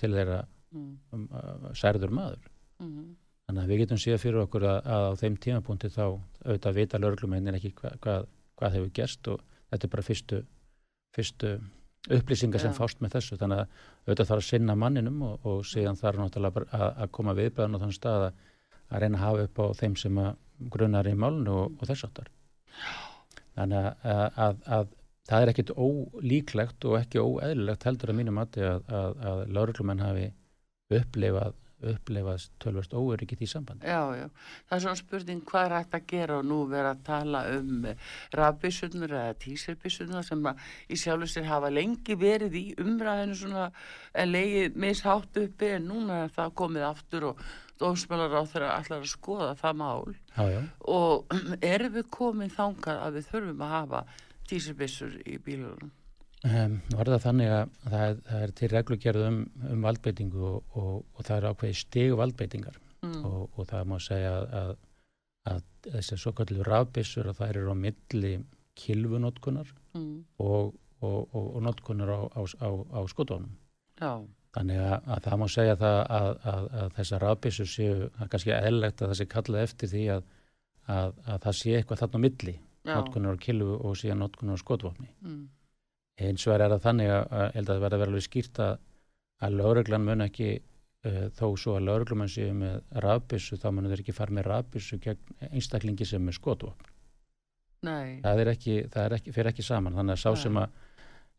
til 0.00 0.10
þeirra 0.14 0.40
mm. 0.44 0.88
um, 1.14 1.28
uh, 1.30 1.68
særður 1.76 2.14
maður 2.16 2.48
mm. 2.82 3.06
þannig 3.46 3.62
að 3.62 3.72
við 3.72 3.82
getum 3.84 4.02
síðan 4.02 4.24
fyrir 4.24 4.42
okkur 4.44 4.66
að, 4.70 4.80
að 4.96 5.06
á 5.08 5.12
þeim 5.22 5.38
tímapunkti 5.46 5.92
þá 5.94 6.04
auðvitað 6.08 6.80
vita 6.80 7.00
lauruglumennin 7.00 7.58
ekki 7.60 7.72
hva, 7.80 7.94
hvað, 8.04 8.28
hvað 8.58 8.76
hefur 8.78 8.92
gerst 9.00 9.32
og 9.32 9.40
þetta 9.70 9.88
er 9.88 9.94
bara 9.94 10.06
fyrstu, 10.08 10.42
fyrstu 11.16 11.54
upplýsingar 12.12 12.60
sem 12.60 12.74
ja. 12.74 12.76
fást 12.76 13.00
með 13.00 13.16
þessu 13.16 13.38
þannig 13.40 13.62
að 13.62 13.78
auðvitað 14.04 14.30
þarf 14.30 14.42
að 14.42 14.48
sinna 14.50 14.76
manninum 14.76 15.22
og, 15.24 15.48
og 15.48 15.62
síðan 15.68 16.00
þarf 16.00 16.20
náttúrulega 16.20 16.66
að, 16.68 16.88
að 16.90 17.12
koma 17.16 17.36
viðbæðan 17.38 17.78
á 17.78 17.82
þann 17.84 17.96
stað 17.96 18.26
að, 18.28 18.42
að 18.90 19.04
reyna 19.04 19.20
að 19.20 19.24
hafa 19.24 19.46
upp 19.48 19.62
á 19.64 19.66
þeim 19.80 19.96
sem 20.02 20.22
grunnar 20.74 21.08
í 21.08 21.14
málunu 21.16 21.58
og, 21.62 21.78
og 21.78 21.88
þess 21.88 22.08
áttar 22.10 22.28
þannig 23.54 23.90
að, 24.04 24.62
að 24.78 24.94
það 25.28 25.42
er 25.42 25.52
ekkit 25.52 25.74
ólíklegt 25.76 26.88
og 26.88 26.96
ekki 27.00 27.22
óeðlilegt 27.22 27.86
heldur 27.88 28.12
að 28.12 28.18
mínum 28.20 28.40
að 28.42 28.58
að 28.62 29.44
lauruglumenn 29.54 30.04
hafi 30.04 30.30
upplifað 30.94 31.60
upplifast 31.84 32.52
tölvast 32.62 32.94
óöryggið 32.96 33.44
í 33.44 33.48
sambandi. 33.48 33.88
Já, 33.88 34.14
já. 34.16 34.28
Það 34.68 34.76
er 34.76 34.82
svona 34.84 35.00
spurning 35.00 35.42
hvað 35.48 35.66
er 35.66 35.74
hægt 35.78 35.96
að 35.98 36.06
gera 36.12 36.38
og 36.38 36.46
nú 36.48 36.60
vera 36.70 36.94
að 36.94 37.02
tala 37.08 37.42
um 37.56 37.88
rafbissunar 38.38 39.16
eða 39.20 39.36
tíserbissunar 39.44 40.26
sem 40.26 40.48
að 40.50 40.64
í 40.88 41.00
sjálf 41.00 41.26
og 41.26 41.32
sér 41.34 41.48
hafa 41.50 41.72
lengi 41.72 42.16
verið 42.20 42.58
í 42.60 42.64
umræðinu 42.82 43.38
svona 43.40 43.66
en 44.14 44.32
leiðið 44.32 44.80
mishátt 44.86 45.42
uppi 45.44 45.74
en 45.76 45.88
núna 45.90 46.24
er 46.24 46.34
það 46.34 46.56
komið 46.62 46.88
aftur 46.88 47.30
og 47.32 47.44
dómsmjölar 47.80 48.36
á 48.38 48.42
þeirra 48.50 48.70
allar 48.78 49.02
að 49.02 49.10
skoða 49.10 49.50
það 49.58 49.76
mál 49.80 50.14
já, 50.14 50.44
já. 50.52 50.60
og 50.94 51.36
erum 51.74 51.96
við 51.98 52.08
komið 52.14 52.54
þangað 52.54 53.02
að 53.02 53.18
við 53.18 53.28
þurfum 53.32 53.66
að 53.66 53.74
hafa 53.74 54.02
tíserbissur 54.50 55.18
í 55.24 55.36
bílunum? 55.42 55.92
Um, 56.44 56.74
var 56.92 57.08
það 57.08 57.22
þannig 57.24 57.52
að 57.56 57.76
það 57.88 58.18
það 58.28 58.42
er 58.44 58.50
til 58.58 58.68
reglugjörð 58.74 59.26
um, 59.30 59.38
um 59.70 59.86
valdbeitingu 59.86 60.42
og, 60.44 60.74
og, 60.76 60.96
og 61.14 61.24
það 61.24 61.36
er 61.38 61.46
ákveði 61.50 61.78
stegu 61.80 62.18
valdbeitingar 62.20 62.76
mm. 63.00 63.22
og, 63.24 63.46
og 63.56 63.68
það 63.70 63.88
má 63.88 63.96
segja 64.04 64.34
að, 64.60 64.74
að 65.48 65.62
þessi 65.86 66.18
svo 66.20 66.34
kallu 66.36 66.66
rafbissur 66.68 67.30
að 67.30 67.40
það 67.40 67.54
eru 67.54 67.72
á 67.72 67.76
milli 67.86 68.34
kilvunótkunar 68.76 69.72
mm. 69.96 70.14
og 70.44 71.60
nótkunar 71.64 72.12
á, 72.12 72.20
á, 72.36 72.40
á, 72.60 72.68
á 72.96 73.00
skotónum. 73.08 73.52
Já. 74.00 74.24
Þannig 74.54 74.80
að, 74.84 75.08
að 75.10 75.24
það 75.24 75.40
má 75.40 75.46
segja 75.50 75.74
það 75.80 75.98
að, 76.18 76.28
að 76.52 76.92
þessar 76.98 77.24
rafbissur 77.24 77.70
séu 77.70 77.94
kannski 78.30 78.54
eðlegt 78.54 79.02
að 79.02 79.10
það 79.10 79.18
sé 79.18 79.26
kallað 79.32 79.66
eftir 79.66 79.90
því 79.90 80.04
að 80.14 80.28
það 81.26 81.56
sé 81.58 81.74
eitthvað 81.78 82.02
þarna 82.04 82.20
á 82.20 82.24
milli, 82.24 82.54
nótkunar 82.86 83.40
á 83.40 83.44
kilvu 83.44 83.78
og 83.80 83.96
síðan 83.98 84.22
nótkunar 84.22 84.60
á 84.60 84.62
skotvopni. 84.62 85.10
Mm. 85.24 85.42
Eins 86.24 86.46
og 86.46 86.54
er 86.54 86.68
það 86.68 86.84
þannig 86.84 87.10
að, 87.10 87.24
að, 87.24 87.58
að 87.58 87.68
það 87.70 87.84
verða 87.84 88.00
verið 88.04 88.26
skýrt 88.28 88.62
að, 88.62 88.74
að 89.42 89.58
lauruglan 89.58 90.06
mun 90.06 90.26
ekki 90.28 90.50
uh, 90.54 91.24
þó 91.34 91.46
svo 91.58 91.76
að 91.78 91.88
lauruglumann 91.88 92.30
séu 92.30 92.54
með 92.54 92.82
rafbissu 93.02 93.58
þá 93.58 93.68
munur 93.72 93.94
þeir 93.94 94.04
ekki 94.04 94.14
fara 94.14 94.36
með 94.36 94.50
rafbissu 94.52 95.00
gegn 95.02 95.50
einstaklingi 95.50 96.06
sem 96.06 96.30
er 96.30 96.38
skotvopn. 96.38 96.90
Nei. 97.84 98.20
það 98.24 98.40
er 98.40 98.50
ekki, 98.54 98.74
það 98.92 99.06
er 99.06 99.14
ekki, 99.18 99.32
fyrir 99.34 99.50
ekki 99.50 99.64
saman. 99.66 99.96
Þannig 99.98 100.14
að 100.14 100.22
sá 100.22 100.44
sem 100.44 100.56
að 100.56 100.78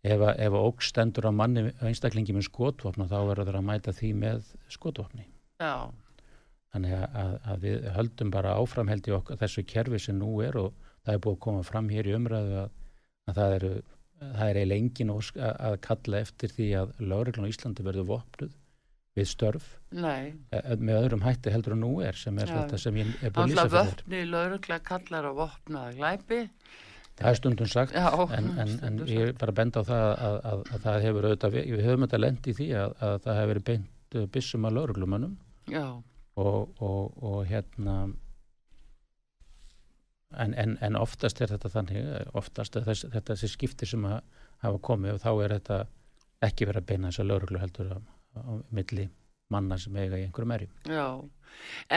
ef 0.05 0.23
að 0.25 0.57
óg 0.59 0.83
stendur 0.85 1.29
á 1.29 1.31
manni 1.33 1.67
einstaklingi 1.81 2.35
með 2.35 2.49
skotvopna 2.49 3.07
þá 3.09 3.17
verður 3.31 3.51
það 3.51 3.59
að 3.61 3.69
mæta 3.69 3.93
því 3.95 4.11
með 4.21 4.49
skotvopni 4.73 5.25
Já. 5.61 5.89
þannig 6.75 6.95
að, 6.99 7.35
að 7.51 7.65
við 7.65 7.89
höldum 7.95 8.33
bara 8.33 8.57
áframheldi 8.61 9.15
okkur 9.17 9.41
þessu 9.41 9.65
kerfi 9.67 10.01
sem 10.07 10.19
nú 10.19 10.37
er 10.45 10.59
og 10.61 10.73
það 11.05 11.13
er 11.13 11.23
búið 11.25 11.37
að 11.37 11.43
koma 11.47 11.65
fram 11.65 11.89
hér 11.93 12.09
í 12.11 12.15
umræðu 12.17 12.61
að 12.65 13.39
það 13.39 13.57
eru 13.59 13.73
það 14.19 14.49
er 14.49 14.59
eiginlega 14.59 14.81
engin 14.81 15.15
ósk 15.15 15.39
að 15.45 15.79
kalla 15.85 16.21
eftir 16.23 16.53
því 16.55 16.69
að 16.81 16.93
lauruglan 17.03 17.49
á 17.49 17.51
Íslandi 17.51 17.85
verður 17.85 18.07
vopnuð 18.13 18.53
við 19.15 19.29
störf 19.31 19.67
Nei. 19.95 20.35
E, 20.51 20.59
e, 20.59 20.75
með 20.79 20.99
öðrum 21.01 21.23
hætti 21.23 21.53
heldur 21.53 21.75
en 21.75 21.83
nú 21.85 21.91
er 22.03 22.17
sem 22.19 22.35
er 22.41 22.51
ja. 22.51 22.61
þetta 22.61 22.79
sem 22.81 22.99
ég 22.99 23.11
er 23.21 23.33
búin 23.35 23.45
að 23.45 23.53
lýsa 23.53 23.67
fyrir 23.69 23.91
Vöfni 23.91 24.23
laurugla 24.31 24.79
kallar 24.89 25.27
á 25.27 25.31
vopnaða 25.35 25.95
glæpi 25.99 26.41
Það 27.15 27.29
er 27.29 27.37
stundum 27.39 27.69
sagt 27.71 27.95
Já, 27.95 28.09
en, 28.35 28.49
en, 28.59 28.73
en 28.83 28.97
ég 29.07 29.29
er 29.29 29.37
bara 29.39 29.53
að 29.53 29.59
benda 29.61 29.81
á 29.81 29.87
það 29.87 30.05
að, 30.09 30.37
að, 30.51 30.65
að 30.75 30.83
það 30.83 31.05
hefur 31.05 31.27
auðvitað, 31.29 31.55
við 31.55 31.85
höfum 31.85 32.05
þetta 32.05 32.19
lend 32.19 32.49
í 32.51 32.55
því 32.57 32.67
að, 32.81 32.95
að 33.07 33.15
það 33.23 33.39
hefur 33.39 33.51
verið 33.53 33.65
beint 33.69 34.19
uh, 34.19 34.27
bissum 34.35 34.67
að 34.67 34.77
lauruglumannum 34.79 35.37
og, 36.35 36.83
og, 36.83 37.01
og 37.23 37.41
hérna 37.49 37.97
En, 40.35 40.51
en, 40.59 40.73
en 40.83 40.97
oftast 40.99 41.39
er 41.39 41.51
þetta 41.53 41.69
þannig, 41.71 42.07
oftast 42.35 42.75
er 42.75 42.83
þess, 42.83 43.05
þetta 43.13 43.35
þessi 43.35 43.47
skipti 43.53 43.87
sem 43.87 44.03
hafa 44.03 44.79
komið 44.83 45.13
og 45.13 45.21
þá 45.23 45.29
er 45.45 45.53
þetta 45.53 45.77
ekki 46.43 46.67
verið 46.67 46.81
að 46.81 46.87
beina 46.89 47.11
þess 47.11 47.21
að 47.21 47.29
lauruglu 47.29 47.61
heldur 47.61 47.93
á, 47.95 47.99
á 48.35 48.51
milli 48.75 49.05
manna 49.53 49.77
sem 49.77 49.95
eiga 49.99 50.17
í 50.17 50.25
einhverjum 50.25 50.53
erjum. 50.55 50.77
Já, 50.89 51.07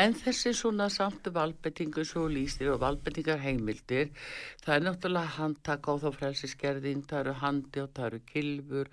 en 0.01 0.15
þessi 0.19 0.53
svona 0.57 0.89
samt 0.93 1.29
valbettingu 1.35 2.05
svo 2.07 2.27
lístir 2.31 2.71
og 2.73 2.83
valbettingar 2.83 3.41
heimildir, 3.43 4.11
það 4.65 4.75
er 4.75 4.85
náttúrulega 4.85 5.35
handtak 5.39 5.89
á 5.89 5.93
þá 6.03 6.09
frelsiskerðin, 6.19 7.05
það 7.09 7.23
eru 7.25 7.35
handi 7.43 7.83
og 7.85 7.91
það 7.97 8.11
eru 8.11 8.21
kilfur, 8.33 8.93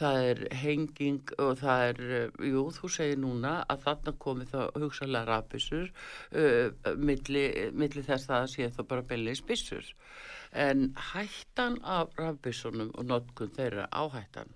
það 0.00 0.26
er 0.32 0.42
henging 0.64 1.34
og 1.38 1.54
það 1.62 1.86
er, 1.92 2.02
jú 2.50 2.66
þú 2.78 2.92
segir 2.96 3.22
núna 3.22 3.54
að 3.70 3.86
þarna 3.86 4.16
komi 4.26 4.48
það 4.50 4.82
hugsalega 4.82 5.30
rafbissur 5.30 5.88
uh, 5.88 6.92
milli, 6.98 7.46
milli 7.70 8.02
þess 8.02 8.28
að 8.28 8.34
það 8.34 8.50
sé 8.56 8.70
þá 8.74 8.82
bara 8.94 9.08
bellis 9.14 9.44
bissur, 9.46 9.94
en 10.52 10.90
hættan 11.12 11.78
af 11.86 12.18
rafbissunum 12.18 12.90
og 12.98 13.08
notkun 13.14 13.54
þeirra 13.54 13.86
áhættan? 13.94 14.50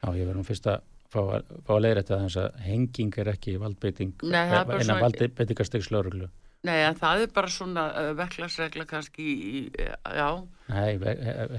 Já, 0.00 0.12
ég 0.16 0.28
verðum 0.28 0.46
fyrst 0.48 0.68
að 0.70 0.84
fá 1.10 1.20
að, 1.22 1.48
að 1.74 1.82
leira 1.84 2.04
þetta 2.04 2.20
þess 2.24 2.40
að 2.44 2.60
henging 2.66 3.18
er 3.22 3.32
ekki 3.32 3.56
valdbeiting 3.60 4.12
en 4.30 4.92
valdbeitingarsteg 5.04 5.86
Nei, 6.68 6.76
það 7.00 7.22
er 7.24 7.30
bara 7.32 7.48
svona 7.48 7.86
uh, 7.96 8.10
veklagsregla 8.18 8.84
kannski 8.84 9.24
í, 9.24 9.60
já. 9.72 10.28
Nei, 10.68 10.98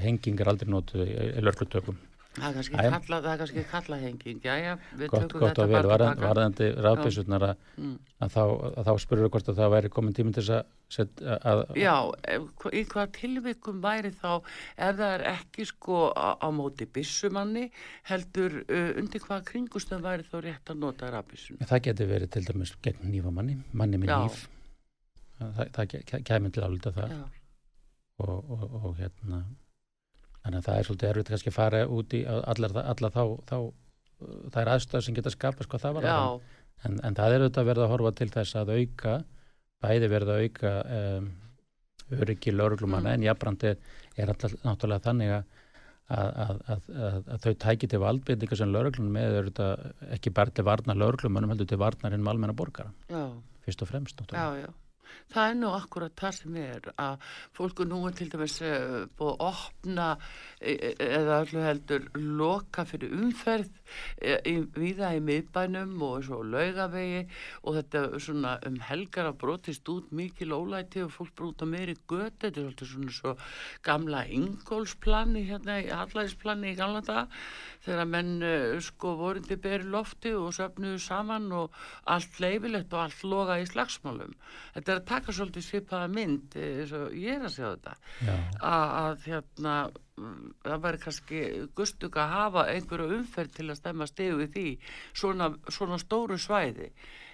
henging 0.04 0.44
er 0.44 0.52
aldrei 0.52 0.70
nótuð 0.70 1.08
í, 1.08 1.16
í 1.40 1.42
lörglutökum 1.42 1.98
Það 2.32 2.46
er 2.48 3.40
kannski, 3.42 3.62
kallahenging, 3.68 4.38
já, 4.40 4.54
já, 4.56 4.76
við 4.96 5.10
gott, 5.12 5.26
tökum 5.26 5.42
gott 5.42 5.50
þetta 5.52 5.66
vel, 5.68 5.74
bara 5.76 5.88
varðandi, 5.90 6.22
varðandi 6.24 6.68
rafbísunar 6.86 7.44
að, 7.44 7.64
mm. 7.76 7.96
að 8.24 8.30
þá, 8.32 8.44
þá 8.88 8.92
spurur 9.04 9.32
hvort 9.34 9.50
að 9.52 9.58
það 9.58 9.72
væri 9.74 9.90
komin 9.92 10.16
tíminn 10.16 10.36
til 10.38 10.46
þess 10.48 11.02
að... 11.52 11.64
Já, 11.76 11.96
í 12.72 12.84
hvað 12.94 13.12
tilvikum 13.18 13.82
væri 13.84 14.14
þá, 14.16 14.30
ef 14.78 14.96
það 15.02 15.16
er 15.18 15.26
ekki 15.34 15.66
sko 15.74 16.00
á, 16.16 16.40
á 16.40 16.48
móti 16.56 16.88
bísumanni, 16.88 17.66
heldur 18.08 18.56
uh, 18.64 18.94
undir 19.02 19.26
hvað 19.26 19.44
kringustöðum 19.52 20.08
væri 20.08 20.28
þá 20.32 20.38
rétt 20.48 20.72
að 20.72 20.80
nota 20.86 21.12
rafbísunar? 21.12 21.68
Það 21.68 21.84
getur 21.90 22.12
verið 22.14 22.32
til 22.38 22.46
dæmis 22.48 22.72
gegn 22.88 23.12
nýfamanni, 23.12 23.58
manni 23.76 24.00
með 24.00 24.16
nýf, 24.16 24.46
það, 25.42 25.76
það 25.76 26.24
kemur 26.32 26.56
til 26.56 26.64
álita 26.64 26.96
það. 26.96 27.18
Og, 28.22 28.38
og, 28.54 28.64
og 28.86 28.96
hérna 29.02 29.42
þannig 30.42 30.58
að 30.60 30.68
það 30.68 30.80
er 30.80 30.88
svolítið 30.88 31.12
erfitt 31.12 31.32
kannski 31.34 31.52
að 31.52 31.58
fara 31.58 31.84
út 31.88 32.16
í 32.18 32.24
allar, 32.30 32.76
allar 32.82 33.14
þá, 33.14 33.24
þá 33.50 33.58
það 34.54 34.60
er 34.64 34.74
aðstöð 34.76 35.06
sem 35.06 35.18
getur 35.18 35.36
skapast 35.36 35.72
hvað 35.72 35.86
það 35.86 35.98
var 36.00 36.10
en, 36.88 36.98
en 37.06 37.18
það 37.18 37.36
er 37.36 37.46
auðvitað 37.46 37.70
verið 37.70 37.86
að 37.86 37.94
horfa 37.94 38.12
til 38.18 38.30
þess 38.34 38.58
að 38.62 38.74
auka 38.76 39.16
bæði 39.82 40.12
verið 40.12 40.34
að 40.34 40.44
auka 40.46 40.74
um, 40.98 41.32
öryggi 42.22 42.54
lauruglumanna 42.54 43.12
mm. 43.12 43.16
en 43.16 43.26
jábrandi 43.30 43.74
er 43.74 44.34
alltaf 44.34 44.56
náttúrulega 44.66 45.08
þannig 45.10 45.36
að 45.40 45.58
Að, 46.12 46.30
að, 46.44 46.58
að, 46.68 47.20
að 47.32 47.44
þau 47.46 47.54
tæki 47.64 47.88
til 47.88 48.00
valdbyrninga 48.04 48.56
sem 48.60 48.72
lauruglunum 48.74 49.14
með 49.16 49.36
auðvitað 49.38 50.10
ekki 50.18 50.34
bara 50.36 50.52
til 50.52 50.66
varna 50.68 50.96
lauruglumannum 50.98 51.54
heldur 51.54 51.70
til 51.70 51.78
varnarinn 51.80 52.26
malmenna 52.26 52.52
borgara. 52.52 52.92
Já. 53.08 53.30
fyrst 53.64 53.86
og 53.86 53.88
fremst 53.88 54.20
já, 54.28 54.48
já 54.60 54.68
það 55.34 55.50
er 55.50 55.58
nú 55.60 55.72
akkurat 55.76 56.16
það 56.20 56.38
sem 56.38 56.58
er 56.62 56.90
að 56.96 57.28
fólku 57.58 57.88
nú 57.88 58.02
er 58.08 58.18
til 58.18 58.30
dæmis 58.32 58.58
uh, 58.66 59.06
búið 59.20 59.34
að 59.34 59.46
opna 59.50 60.08
e, 60.60 60.74
e, 60.74 60.92
eða 61.08 61.42
öllu 61.46 61.66
heldur 61.66 62.10
loka 62.42 62.86
fyrir 62.90 63.16
umferð. 63.18 63.70
e, 63.70 63.81
í, 64.22 64.56
viða 64.76 65.14
í 65.18 65.24
miðbænum 65.26 65.96
og 66.08 66.26
svo 66.28 66.42
laugavegi 66.44 67.26
og 67.64 67.80
þetta 67.80 68.04
svona 68.22 68.56
um 68.68 68.80
helgar 68.88 69.32
að 69.32 69.40
brotist 69.44 69.92
út 69.92 70.12
mikið 70.16 70.52
lólæti 70.54 71.06
og 71.06 71.14
fólk 71.16 71.36
brúta 71.38 71.68
meiri 71.70 71.98
göti, 72.08 72.48
þetta 72.48 72.62
er 72.62 72.70
alltaf 72.72 72.92
svona 72.92 73.16
svo 73.16 73.36
gamla 73.86 74.24
ingólsplanni 74.38 75.46
hérna 75.50 75.80
í 75.82 75.90
hallæðisplanni 75.92 76.74
í 76.74 76.80
gamla 76.80 77.04
dag 77.06 77.42
þegar 77.86 78.10
menn 78.10 78.34
uh, 78.46 78.78
sko 78.84 79.16
vorundi 79.20 79.58
beri 79.62 79.88
lofti 79.90 80.34
og 80.38 80.54
söfnuðu 80.56 81.00
saman 81.02 81.50
og 81.56 81.78
allt 82.12 82.40
leifilegt 82.44 82.94
og 82.94 83.06
allt 83.06 83.24
loga 83.26 83.58
í 83.62 83.66
slagsmálum. 83.70 84.36
Þetta 84.76 84.94
er 84.94 85.02
að 85.02 85.10
taka 85.10 85.36
svolítið 85.36 85.68
svipaða 85.68 86.12
mynd 86.14 86.58
eins 86.62 86.94
og 86.98 87.18
ég 87.18 87.40
er 87.40 87.48
að 87.48 87.56
segja 87.56 87.74
þetta. 87.76 88.38
Að 88.72 89.28
hérna 89.28 89.76
það 90.66 90.86
væri 90.86 91.02
kannski 91.06 91.42
gustug 91.78 92.18
að 92.18 92.34
hafa 92.36 92.68
einhverju 92.74 93.18
umferð 93.18 93.58
til 93.58 93.68
að 93.70 93.80
stemma 93.82 94.08
stegu 94.10 94.46
í 94.46 94.50
því 94.56 94.68
svona, 95.14 95.52
svona 95.70 96.00
stóru 96.02 96.40
svæði 96.42 96.92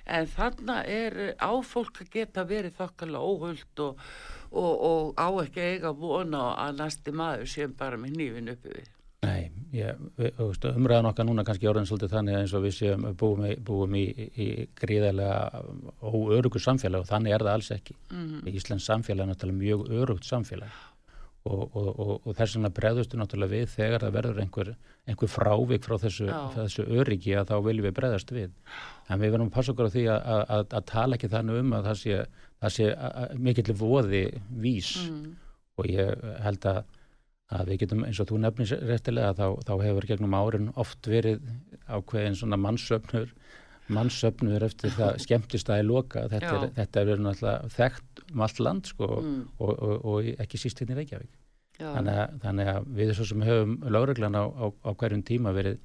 en 0.07 0.27
þannig 0.31 0.91
er 0.91 1.17
áfólk 1.43 2.03
að 2.03 2.11
geta 2.13 2.45
verið 2.47 2.77
þokkala 2.77 3.23
óhullt 3.23 3.81
og, 3.83 4.03
og, 4.51 4.73
og 4.91 5.17
á 5.19 5.27
ekki 5.43 5.65
eiga 5.73 5.95
vona 5.95 6.53
að 6.67 6.77
næsti 6.83 7.15
maður 7.15 7.51
sem 7.51 7.73
bara 7.77 7.99
með 7.99 8.21
nývin 8.21 8.53
uppi 8.53 8.75
við 8.75 8.93
Nei, 9.25 9.49
ég, 9.73 9.97
umræðan 10.69 11.09
okkar 11.09 11.25
núna 11.25 11.43
kannski 11.45 11.67
orðin 11.67 11.87
svolítið 11.89 12.11
þannig 12.13 12.35
eins 12.37 12.51
og 12.53 12.61
við 12.67 12.75
séum 12.77 13.07
búum 13.17 13.47
í, 13.47 13.55
búum 13.65 13.95
í, 13.97 14.03
í 14.29 14.47
gríðarlega 14.77 15.63
óörugur 16.05 16.61
samfélag 16.61 17.01
og 17.01 17.09
þannig 17.09 17.33
er 17.33 17.45
það 17.47 17.57
alls 17.57 17.71
ekki. 17.73 17.95
Mm 18.11 18.27
-hmm. 18.27 18.51
Íslands 18.53 18.85
samfélag 18.85 19.25
er 19.25 19.31
náttúrulega 19.31 19.63
mjög 19.63 19.89
örugt 19.89 20.29
samfélag 20.29 20.69
og, 21.47 21.77
og, 21.77 22.11
og 22.27 22.35
þess 22.37 22.57
vegna 22.57 22.71
breðustu 22.79 23.19
náttúrulega 23.19 23.53
við 23.53 23.71
þegar 23.73 24.05
það 24.05 24.17
verður 24.17 24.41
einhver, 24.43 24.73
einhver 25.07 25.31
frávik 25.31 25.87
frá 25.87 25.95
þessu, 26.01 26.27
þessu 26.55 26.85
öryggi 26.99 27.35
að 27.39 27.53
þá 27.53 27.55
viljum 27.69 27.87
við 27.87 27.95
breðast 27.99 28.33
við. 28.35 28.53
En 29.07 29.23
við 29.23 29.33
verðum 29.35 29.51
að 29.51 29.57
passa 29.57 29.73
okkur 29.73 29.89
á 29.89 29.95
því 29.95 30.05
að, 30.13 30.29
að, 30.57 30.67
að 30.79 30.85
tala 30.91 31.17
ekki 31.17 31.31
þannig 31.33 31.63
um 31.63 31.73
að 31.77 31.89
það 31.89 31.99
sé, 32.03 32.21
sé 32.77 32.91
mikill 33.47 33.77
voði 33.79 34.23
vís 34.65 34.93
mm. 35.07 35.25
og 35.79 35.91
ég 35.93 36.29
held 36.45 36.71
að 36.73 36.83
að 37.55 37.69
við 37.71 37.83
getum 37.83 38.03
eins 38.03 38.19
og 38.19 38.27
þú 38.27 38.41
nefnir 38.43 38.71
réttilega 38.89 39.35
þá, 39.37 39.45
þá 39.63 39.73
hefur 39.85 40.07
gegnum 40.09 40.35
árin 40.35 40.71
oft 40.75 41.07
verið 41.07 41.45
ákveðin 41.87 42.35
svona 42.35 42.59
mannsöfnur 42.59 43.31
mannsöfnur 43.93 44.65
eftir 44.67 44.93
það 44.95 45.17
skemmtist 45.25 45.71
að 45.71 45.83
í 45.83 45.87
loka. 45.87 46.27
Þetta 46.31 46.53
er, 46.53 46.69
þetta 46.77 47.01
er 47.01 47.09
verið 47.11 47.25
náttúrulega 47.25 47.73
þekkt 47.75 48.23
um 48.27 48.45
allt 48.45 48.63
land 48.63 48.89
sko 48.91 49.11
mm. 49.17 49.43
og, 49.57 49.73
og, 49.73 50.07
og 50.13 50.31
ekki 50.45 50.61
síst 50.61 50.81
hérna 50.81 50.97
í 50.97 51.01
Reykjavík. 51.01 51.35
Þannig 51.77 52.15
að, 52.23 52.39
þannig 52.41 52.71
að 52.71 52.87
við 52.97 53.11
svo 53.13 53.27
sem 53.29 53.43
höfum 53.45 53.75
lögreglan 53.93 54.37
á, 54.37 54.45
á, 54.49 54.65
á 54.73 54.91
hverjum 54.97 55.21
tíma 55.25 55.53
verið 55.53 55.77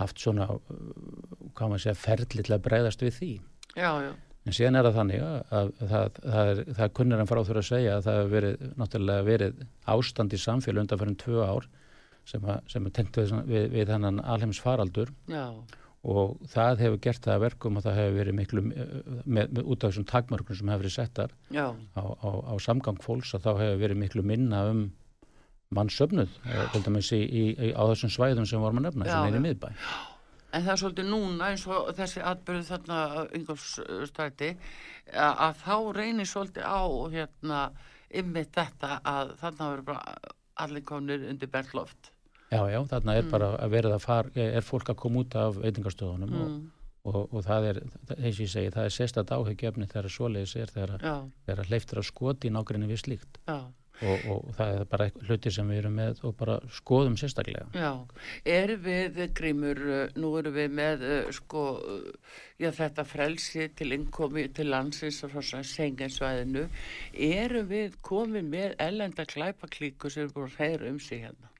haft 0.00 0.18
svona 0.22 0.48
hvað 0.48 1.68
maður 1.68 1.84
segja 1.84 2.00
ferðlilega 2.00 2.64
breyðast 2.64 3.04
við 3.04 3.14
því. 3.18 3.30
Já 3.76 3.90
já. 4.08 4.10
En 4.48 4.56
síðan 4.56 4.78
er 4.80 4.86
það 4.88 4.96
þannig 4.96 5.22
að, 5.22 5.34
að, 5.52 5.70
að 5.84 5.90
það, 5.90 6.18
það, 6.24 6.50
er, 6.50 6.60
það 6.78 6.92
kunnir 6.96 7.20
en 7.20 7.28
frá 7.28 7.38
þurfa 7.44 7.60
að 7.60 7.68
segja 7.68 7.96
að 7.96 8.06
það 8.06 8.18
hefur 8.18 8.30
verið 8.34 8.62
náttúrulega 8.80 9.26
verið 9.26 9.58
ástand 9.94 10.32
í 10.34 10.40
samfélag 10.40 10.84
undan 10.84 11.00
fyrir 11.02 11.18
tvö 11.20 11.42
ár 11.44 11.66
sem, 12.30 12.46
að, 12.46 12.62
sem 12.72 12.86
er 12.88 12.94
tengt 12.96 13.18
við, 13.20 13.34
við, 13.50 13.66
við 13.74 13.92
þennan 13.92 14.22
alheims 14.24 14.62
faraldur 14.64 15.12
Já. 15.28 15.44
Og 16.00 16.38
það 16.48 16.84
hefur 16.84 17.00
gert 17.04 17.26
það 17.26 17.42
verkum 17.44 17.76
og 17.76 17.84
það 17.84 17.98
hefur 18.00 18.16
verið 18.16 18.36
miklu 18.38 18.62
með, 18.64 18.94
með, 19.26 19.58
út 19.64 19.82
af 19.84 19.90
þessum 19.90 20.06
takmörgum 20.08 20.56
sem 20.56 20.70
hefur 20.72 20.84
verið 20.86 20.94
settar 20.96 21.34
á, 21.52 21.66
á, 22.00 22.30
á 22.48 22.54
samgang 22.62 23.02
fólks 23.04 23.34
að 23.36 23.44
þá 23.44 23.50
hefur 23.58 23.82
verið 23.84 24.00
miklu 24.00 24.24
minna 24.24 24.64
um 24.70 24.86
mannsöfnuð, 25.76 26.32
til 26.72 26.80
dæmis 26.82 27.12
í, 27.14 27.20
í, 27.20 27.42
í, 27.54 27.68
á 27.78 27.82
þessum 27.92 28.10
svæðum 28.10 28.48
sem 28.48 28.62
vorum 28.62 28.80
að 28.80 28.88
nefna, 28.88 29.06
sem 29.06 29.28
er 29.28 29.38
í 29.38 29.42
miðbæ. 29.44 29.68
En 30.50 30.64
það 30.64 30.72
er 30.72 30.80
svolítið 30.82 31.10
núna 31.12 31.50
eins 31.52 31.64
og 31.70 31.92
þessi 31.94 32.22
atbyrðu 32.26 32.64
þarna 32.66 32.96
yngolfstræti 33.38 34.48
að 35.14 35.60
þá 35.62 35.74
reynir 35.94 36.26
svolítið 36.26 36.66
á 36.66 36.82
hérna 37.12 37.60
ymmið 38.10 38.50
þetta 38.56 38.96
að 39.06 39.36
þarna 39.44 39.68
verður 39.68 39.86
bara 39.92 40.32
allir 40.64 40.84
komnir 40.88 41.28
undir 41.30 41.52
bergloft. 41.52 42.10
Já, 42.50 42.64
já, 42.66 42.80
þarna 42.90 43.14
er 43.14 43.24
mm. 43.24 43.30
bara 43.30 43.48
að 43.62 43.74
verða 43.76 43.96
að 43.96 44.04
fara, 44.04 44.30
er 44.42 44.64
fólk 44.66 44.90
að 44.90 45.00
koma 45.04 45.22
út 45.22 45.34
af 45.38 45.58
veitingarstöðunum 45.62 46.32
mm. 46.34 46.54
og, 47.06 47.12
og, 47.14 47.26
og 47.28 47.44
það 47.46 47.68
er, 47.68 47.82
eins 48.16 48.40
og 48.40 48.42
ég 48.42 48.50
segi, 48.50 48.72
það 48.74 48.88
er 48.88 48.96
sérstætt 48.96 49.34
áhugjefni 49.36 49.86
þegar 49.90 50.14
svoleiðis 50.16 50.56
er 50.58 50.72
þegar 50.74 51.68
hleyftur 51.68 52.02
að 52.02 52.08
skoti 52.10 52.50
í 52.50 52.54
nákvæmni 52.56 52.90
við 52.90 53.04
slíkt. 53.04 53.38
Já. 53.46 53.60
Og, 54.00 54.22
og 54.32 54.44
það 54.56 54.70
er 54.72 54.86
bara 54.88 55.06
hluti 55.28 55.50
sem 55.52 55.68
við 55.68 55.82
erum 55.82 55.98
með 56.00 56.22
og 56.24 56.32
bara 56.38 56.54
skoðum 56.72 57.18
sérstaklega 57.20 57.66
Já, 57.76 57.90
er 58.48 58.72
við 58.80 59.18
grímur 59.36 59.80
nú 60.16 60.30
erum 60.40 60.56
við 60.56 60.70
með 60.78 61.04
sko 61.36 61.64
já 62.56 62.70
þetta 62.78 63.04
frelsi 63.04 63.68
til 63.76 63.90
innkomi 63.98 64.46
til 64.56 64.70
landsins 64.72 65.20
og 65.28 65.36
svona 65.36 65.68
senginsvæðinu 65.68 66.64
eru 67.28 67.64
við 67.68 68.00
komið 68.06 68.48
með 68.56 68.76
ellenda 68.88 69.28
klæpaklíku 69.28 70.08
sem 70.08 70.24
er 70.24 70.32
búin 70.32 70.48
að 70.48 70.60
heyra 70.62 70.94
um 70.94 71.00
sig 71.04 71.26
hérna 71.26 71.52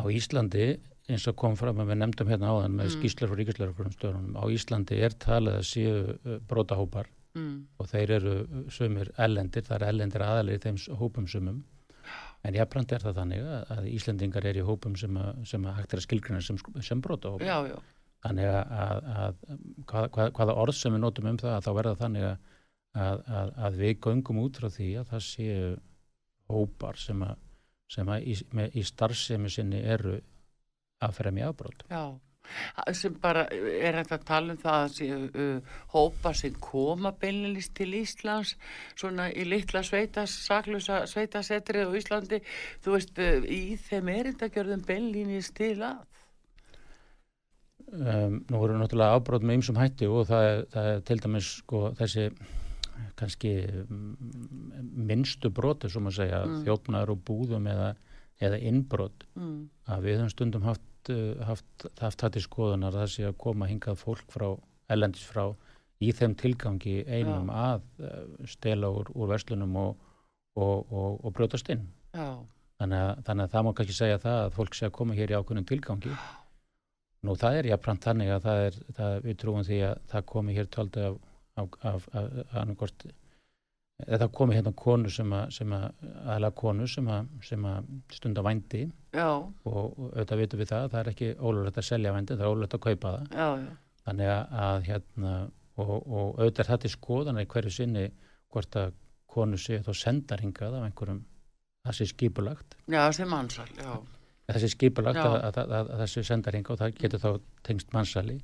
Á 0.00 0.04
Íslandi 0.08 0.66
eins 1.10 1.26
og 1.30 1.36
kom 1.38 1.56
fram 1.58 1.80
að 1.82 1.92
við 1.92 2.00
nefndum 2.00 2.30
hérna 2.30 2.52
áðan 2.54 2.76
með 2.78 2.86
mm. 2.88 2.94
skýslar 2.96 3.32
og 3.32 3.40
ríkislaugur 3.40 3.90
á 4.38 4.44
Íslandi 4.54 5.00
er 5.02 5.16
talið 5.20 5.58
að 5.58 5.66
séu 5.66 6.38
brótahópar 6.48 7.10
mm. 7.36 7.54
og 7.80 7.90
þeir 7.90 8.14
eru 8.18 8.34
sumir 8.72 9.10
ellendir, 9.18 9.66
það 9.66 9.76
er 9.80 9.86
ellendir 9.90 10.26
aðalir 10.26 10.58
í 10.58 10.64
þeim 10.64 10.80
hópum 11.00 11.28
sumum 11.30 11.62
en 12.46 12.56
jábrand 12.56 12.92
er 12.94 13.04
það 13.04 13.18
þannig 13.20 13.48
að 13.76 13.88
Íslendingar 13.90 14.46
er 14.48 14.60
í 14.60 14.66
hópum 14.66 14.94
sem 14.98 15.16
að, 15.20 15.42
sem 15.50 15.66
að 15.66 15.80
hægt 15.80 15.94
er 15.94 16.00
að 16.00 16.06
skilgrina 16.06 16.44
sem, 16.44 16.60
sem 16.86 17.02
já. 17.68 17.76
þannig 18.24 18.48
að, 18.52 18.72
að, 18.84 19.10
að 19.24 19.60
hvað, 19.90 20.08
hvað, 20.14 20.32
hvaða 20.38 20.56
orð 20.62 20.78
sem 20.78 20.96
við 20.96 21.04
notum 21.04 21.30
um 21.32 21.42
það 21.42 21.60
þá 21.66 21.70
verða 21.80 22.00
þannig 22.00 22.30
að 23.66 23.78
við 23.78 24.00
göngum 24.06 24.40
út 24.42 24.58
frá 24.58 24.70
því 24.72 24.90
að 25.00 25.12
það 25.12 25.26
séu 25.28 25.70
hópar 26.50 26.98
sem 26.98 27.22
að 27.22 27.38
sem 27.90 28.10
í, 28.22 28.34
í 28.78 28.82
starfsemi 28.86 29.50
sinni 29.52 29.82
eru 29.82 30.18
að 31.00 31.16
fremja 31.16 31.50
afbrót 31.50 31.86
Já. 31.90 32.18
Sem 32.96 33.14
bara 33.22 33.44
er 33.52 33.94
hægt 34.00 34.14
að 34.16 34.24
tala 34.26 34.54
um 34.56 34.58
það 34.58 34.84
að 34.84 34.94
séu 34.96 35.18
uh, 35.28 35.74
hópa 35.92 36.32
sem 36.34 36.56
koma 36.62 37.12
beinilist 37.14 37.76
til 37.78 37.92
Íslands 38.00 38.56
svona 38.98 39.28
í 39.30 39.44
litla 39.46 39.84
sveitas 39.86 40.34
saklusa 40.48 41.04
sveitasetrið 41.10 41.92
á 41.92 41.98
Íslandi 42.00 42.40
þú 42.82 42.96
veist 42.96 43.20
uh, 43.22 43.44
í 43.46 43.76
þeim 43.78 44.10
erindagjörðum 44.16 44.82
beinilist 44.88 45.54
til 45.60 45.76
að? 45.78 46.00
Um, 47.90 48.40
Nú 48.50 48.58
voru 48.62 48.78
náttúrulega 48.78 49.18
ábróð 49.18 49.46
með 49.46 49.60
ymsum 49.60 49.78
hætti 49.78 50.06
og 50.10 50.26
það 50.30 50.48
er, 50.48 50.60
það 50.74 50.90
er 50.90 51.00
til 51.06 51.20
dæmis 51.22 51.52
sko 51.60 51.84
þessi 51.98 52.26
kannski 53.20 53.54
minnstu 55.10 55.50
brotu 55.54 55.90
sem 55.92 56.06
að 56.08 56.16
segja 56.22 56.44
mm. 56.46 56.62
þjófnar 56.66 57.12
og 57.12 57.24
búðum 57.26 57.66
eða, 57.70 57.90
eða 58.40 58.62
innbrot 58.70 59.26
mm. 59.34 59.58
að 59.90 60.06
við 60.06 60.18
höfum 60.18 60.32
stundum 60.34 60.68
haft 60.68 60.86
haft, 61.00 61.44
haft, 61.46 62.00
haft 62.00 62.20
þetta 62.20 62.38
í 62.38 62.44
skoðunar 62.44 62.94
að 62.94 63.00
það 63.00 63.12
sé 63.14 63.26
að 63.28 63.38
koma 63.38 63.66
hingað 63.68 63.98
fólk 63.98 64.32
frá, 64.32 64.56
ellendis 64.88 65.24
frá 65.24 65.54
í 66.00 66.12
þeim 66.12 66.34
tilgangi 66.34 67.04
einum 67.06 67.48
Já. 67.48 67.54
að 67.54 67.82
uh, 68.00 68.46
stela 68.46 68.88
úr, 68.88 69.10
úr 69.14 69.28
verslunum 69.28 69.76
og, 69.76 69.96
og, 70.56 70.92
og, 70.92 71.24
og 71.24 71.32
brjótast 71.32 71.68
inn 71.70 71.86
þannig 72.12 72.98
að, 72.98 73.24
þannig 73.24 73.44
að 73.44 73.50
það 73.54 73.64
má 73.64 73.72
kannski 73.74 73.96
segja 73.96 74.20
það 74.20 74.44
að 74.44 74.54
fólk 74.56 74.74
sé 74.74 74.86
að 74.86 74.94
koma 74.96 75.14
hér 75.14 75.30
í 75.30 75.36
ákveðnum 75.36 75.68
tilgangi 75.68 76.14
nú 77.22 77.36
það 77.36 77.58
er 77.58 77.70
jáfnframt 77.70 78.06
þannig 78.06 78.30
að 78.34 78.46
það 78.46 78.62
er, 78.66 78.78
það, 78.96 79.18
við 79.26 79.40
trúum 79.42 79.66
því 79.66 79.80
að 79.90 80.06
það 80.12 80.28
komi 80.32 80.56
hér 80.56 80.70
tóldi 80.72 81.04
af, 81.04 81.18
af, 81.60 82.06
annarkort 82.14 83.06
eða 84.06 84.24
það 84.24 84.32
komi 84.38 84.56
hérna 84.56 84.72
konu 84.76 85.12
sem 85.12 85.32
að, 85.36 85.60
að 85.60 86.18
aðalega 86.24 86.56
konu 86.60 86.88
sem 86.88 87.10
að, 87.12 87.30
að 87.70 87.90
stunda 88.16 88.44
vændi. 88.46 88.82
Og, 89.18 89.64
og 89.68 89.88
auðvitað 90.06 90.42
vitum 90.42 90.62
við 90.62 90.70
það 90.72 90.90
það 90.92 91.00
er 91.00 91.10
ekki 91.12 91.30
ólulegt 91.38 91.80
að 91.80 91.88
selja 91.90 92.14
vændi, 92.16 92.36
það 92.36 92.46
er 92.46 92.54
ólulegt 92.54 92.76
að 92.76 92.84
kaupa 92.86 93.14
það. 93.16 93.26
Já, 93.34 93.48
já. 93.64 93.72
þannig 94.06 94.32
að 94.34 94.86
hérna 94.88 95.34
og, 95.80 95.96
og 95.96 96.38
auðvitað 96.38 96.62
er 96.64 96.70
þetta 96.70 96.88
í 96.88 96.94
skoðan 96.94 97.42
í 97.42 97.48
hverju 97.50 97.74
sinni 97.74 98.06
hvort 98.50 98.80
að 98.80 98.94
konu 99.30 99.58
sé 99.60 99.82
þá 99.86 99.92
sendar 99.94 100.42
hingað 100.42 100.78
af 100.78 100.86
einhverjum 100.88 101.20
það 101.86 101.98
sé 101.98 102.08
skipulagt. 102.10 102.80
Já, 102.86 103.02
það 103.02 103.12
sé 103.18 103.28
mannsal, 103.30 103.68
já 103.76 103.92
Það 104.50 104.64
sé 104.64 104.68
skipulagt 104.72 105.20
að, 105.22 105.34
að, 105.46 105.58
að, 105.62 105.72
að 105.78 105.90
það 106.00 106.08
sé 106.10 106.22
sendaringa 106.26 106.72
og 106.72 106.78
það 106.80 106.96
getur 106.98 107.20
þá 107.22 107.28
tengst 107.66 107.92
mannsali 107.94 108.40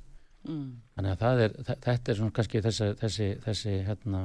mm. 0.47 0.69
þannig 0.95 1.25
að 1.27 1.43
er 1.45 1.57
þetta 1.67 2.11
er 2.11 2.19
svona 2.21 2.35
kannski 2.39 2.63
þessi 2.65 2.91
þessi, 3.01 3.27
þessi 3.45 3.75
hérna 3.87 4.23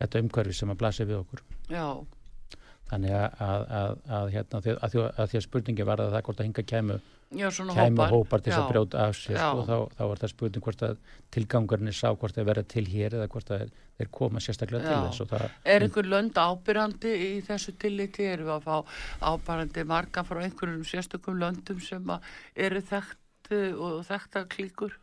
þetta 0.00 0.22
umhverfi 0.24 0.58
sem 0.58 0.74
að 0.74 0.80
blasi 0.82 1.08
við 1.08 1.22
okkur 1.22 1.44
Já 1.72 1.86
Þannig 2.84 3.14
að 3.16 4.30
hérna 4.34 4.60
að 4.60 4.92
því 4.92 5.38
að 5.38 5.44
spurningi 5.46 5.86
var 5.88 6.02
að 6.04 6.14
það 6.14 6.24
hvort 6.26 6.40
að 6.40 6.48
hinga 6.50 6.64
kæmu 6.68 6.96
Já, 7.34 7.48
kæmu 7.50 7.72
hópar, 7.74 8.12
hópar 8.12 8.42
til 8.44 8.52
að 8.54 8.66
brjóta 8.68 9.06
af 9.08 9.16
sér 9.16 9.38
og 9.40 9.62
sko, 9.62 9.62
þá, 9.66 9.96
þá 9.96 10.02
var 10.10 10.20
það 10.20 10.32
spurning 10.34 10.64
hvort 10.66 10.84
að 10.86 11.00
tilgangurinn 11.34 11.90
er 11.90 11.96
sá 11.96 12.10
hvort 12.12 12.36
það 12.36 12.48
verða 12.50 12.64
til 12.74 12.84
hér 12.92 13.16
eða 13.16 13.30
hvort 13.32 13.48
það 13.48 13.64
er, 13.64 13.72
er 14.04 14.10
koma 14.18 14.42
sérstaklega 14.44 14.84
Já. 14.84 14.92
til 14.92 15.08
þess 15.08 15.32
það, 15.32 15.46
Er 15.72 15.86
einhver 15.86 16.10
lönd 16.12 16.38
ábyrjandi 16.38 17.14
í 17.24 17.32
þessu 17.48 17.74
tilliti? 17.80 18.28
Erum 18.28 18.50
við 18.50 18.54
að 18.58 18.68
fá 18.68 19.32
ábyrjandi 19.32 19.86
marga 19.90 20.26
frá 20.28 20.44
einhverjum 20.44 20.86
sérstökum 20.92 21.40
löndum 21.40 21.80
sem 21.82 22.14
eru 22.68 22.84
þekkt 22.92 23.23
og 23.52 24.04
þekkta 24.08 24.46
klíkur? 24.52 24.94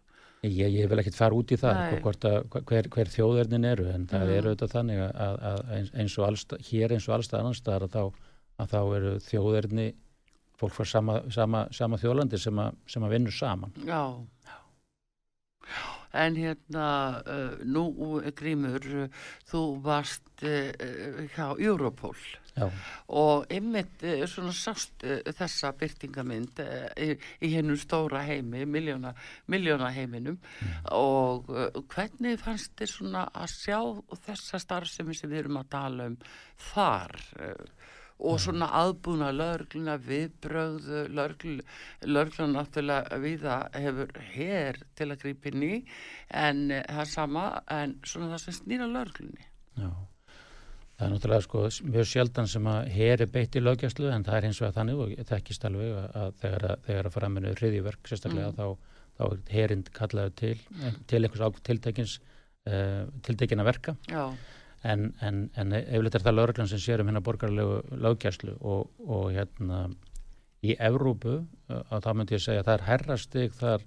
Ég, 0.41 0.71
ég 0.73 0.87
vil 0.89 0.97
ekkert 0.97 1.17
fara 1.19 1.37
út 1.37 1.51
í 1.53 1.57
það 1.61 1.79
að 2.09 2.63
hver, 2.65 2.87
hver 2.89 3.09
þjóðverðin 3.13 3.67
eru 3.69 3.91
en 3.91 4.07
það 4.09 4.23
mm. 4.23 4.31
eru 4.39 4.51
auðvitað 4.51 4.71
þannig 4.73 5.01
að, 5.05 5.35
að 5.51 5.89
eins 6.01 6.15
og 6.17 6.25
allstað, 6.25 6.63
hér 6.71 6.95
eins 6.95 7.05
og 7.09 7.17
allstað 7.17 7.51
staðar 7.59 7.85
að 7.85 7.93
þá, 7.93 8.23
að 8.63 8.71
þá 8.71 8.79
eru 8.97 9.11
þjóðverðni 9.27 9.87
fólk 10.57 10.77
frá 10.77 10.89
sama, 10.89 11.19
sama, 11.33 11.63
sama 11.73 11.99
þjóðlandi 12.01 12.41
sem, 12.41 12.61
sem 12.89 13.05
að 13.05 13.13
vinna 13.15 13.33
saman. 13.37 13.77
Já. 13.85 14.01
Já. 14.49 14.57
En 16.21 16.35
hérna, 16.35 16.87
uh, 17.21 17.61
nú 17.63 17.85
Grímur, 18.35 18.83
þú 19.47 19.61
varst 19.85 20.43
uh, 20.43 20.73
hjá 21.35 21.53
Europol 21.53 22.17
Já. 22.51 22.65
og 23.15 23.45
ymmit 23.53 24.03
uh, 24.03 24.25
svona 24.27 24.51
sást 24.55 25.05
þessa 25.37 25.71
byrtingamind 25.79 26.59
í, 26.99 27.13
í 27.15 27.51
hennum 27.53 27.79
stóra 27.79 28.25
heimi, 28.27 28.65
miljóna, 28.67 29.13
miljóna 29.47 29.91
heiminum 29.95 30.35
mm. 30.35 30.91
og 30.97 31.47
hvernig 31.93 32.41
fannst 32.41 32.75
þið 32.79 32.91
svona 32.91 33.23
að 33.31 33.55
sjá 33.55 33.79
þessa 34.27 34.59
starfsemi 34.65 35.15
sem 35.15 35.31
við 35.31 35.45
erum 35.45 35.61
að 35.63 35.71
tala 35.77 36.11
um 36.11 36.19
þar? 36.71 37.17
og 38.21 38.37
svona 38.41 38.67
aðbúna 38.77 39.31
lögluna 39.33 39.97
viðbröðu 40.01 41.03
lögluna 41.11 42.51
náttúrulega 42.53 43.19
viða 43.23 43.57
hefur 43.73 44.11
hér 44.33 44.79
til 44.97 45.09
að 45.09 45.23
grípa 45.23 45.51
inn 45.51 45.65
í 45.65 45.73
en 46.43 46.63
eh, 46.75 46.83
það 46.85 47.11
sama 47.15 47.45
en 47.73 47.97
svona 48.05 48.31
það 48.33 48.43
sem 48.45 48.57
snýra 48.59 48.89
löglunni 48.91 49.47
Já, 49.79 49.89
það 51.01 51.07
er 51.07 51.13
náttúrulega 51.15 51.45
sko 51.47 51.65
mjög 51.89 52.07
sjaldan 52.11 52.49
sem 52.51 52.71
að 52.71 52.95
er 53.09 53.25
beitt 53.33 53.57
í 53.57 53.63
lögjastlu 53.63 54.11
en 54.13 54.25
það 54.27 54.37
er 54.37 54.47
hins 54.47 54.61
vegar 54.61 54.77
þannig 54.77 55.01
og 55.01 55.13
það 55.17 55.37
ekki 55.39 55.57
stalveg 55.57 55.99
að 56.21 56.33
þegar 56.43 56.65
að, 56.69 56.87
þegar 56.87 57.09
að 57.09 57.15
fara 57.17 57.29
með 57.33 57.51
hriðiverk 57.57 58.11
sérstaklega 58.11 58.51
mm. 58.51 58.57
þá, 58.59 58.97
þá 59.17 59.23
er 59.27 59.41
herind 59.55 59.93
kallaðu 59.97 60.35
til 60.43 60.55
til 61.09 61.23
einhvers 61.23 61.45
ákveð 61.47 61.63
tiltekins 61.71 62.17
uh, 62.69 63.05
tiltekina 63.25 63.65
verka 63.65 63.97
Já 64.11 64.25
en, 64.83 65.13
en, 65.21 65.41
en 65.55 65.73
eflut 65.77 66.15
er 66.15 66.23
það 66.25 66.37
lauruglan 66.37 66.69
sem 66.69 66.81
sér 66.81 67.03
um 67.03 67.09
hérna 67.09 67.21
borgarlegu 67.25 67.81
lögjæslu 68.01 68.55
og, 68.59 68.89
og 69.05 69.31
hérna 69.35 69.83
í 70.65 70.75
Evrópu 70.77 71.39
að 71.69 72.05
það 72.05 72.17
myndi 72.17 72.37
ég 72.37 72.43
segja 72.45 72.63
að 72.63 72.69
það 72.69 72.77
er 72.77 72.87
herrastig 72.89 73.57
þar 73.57 73.85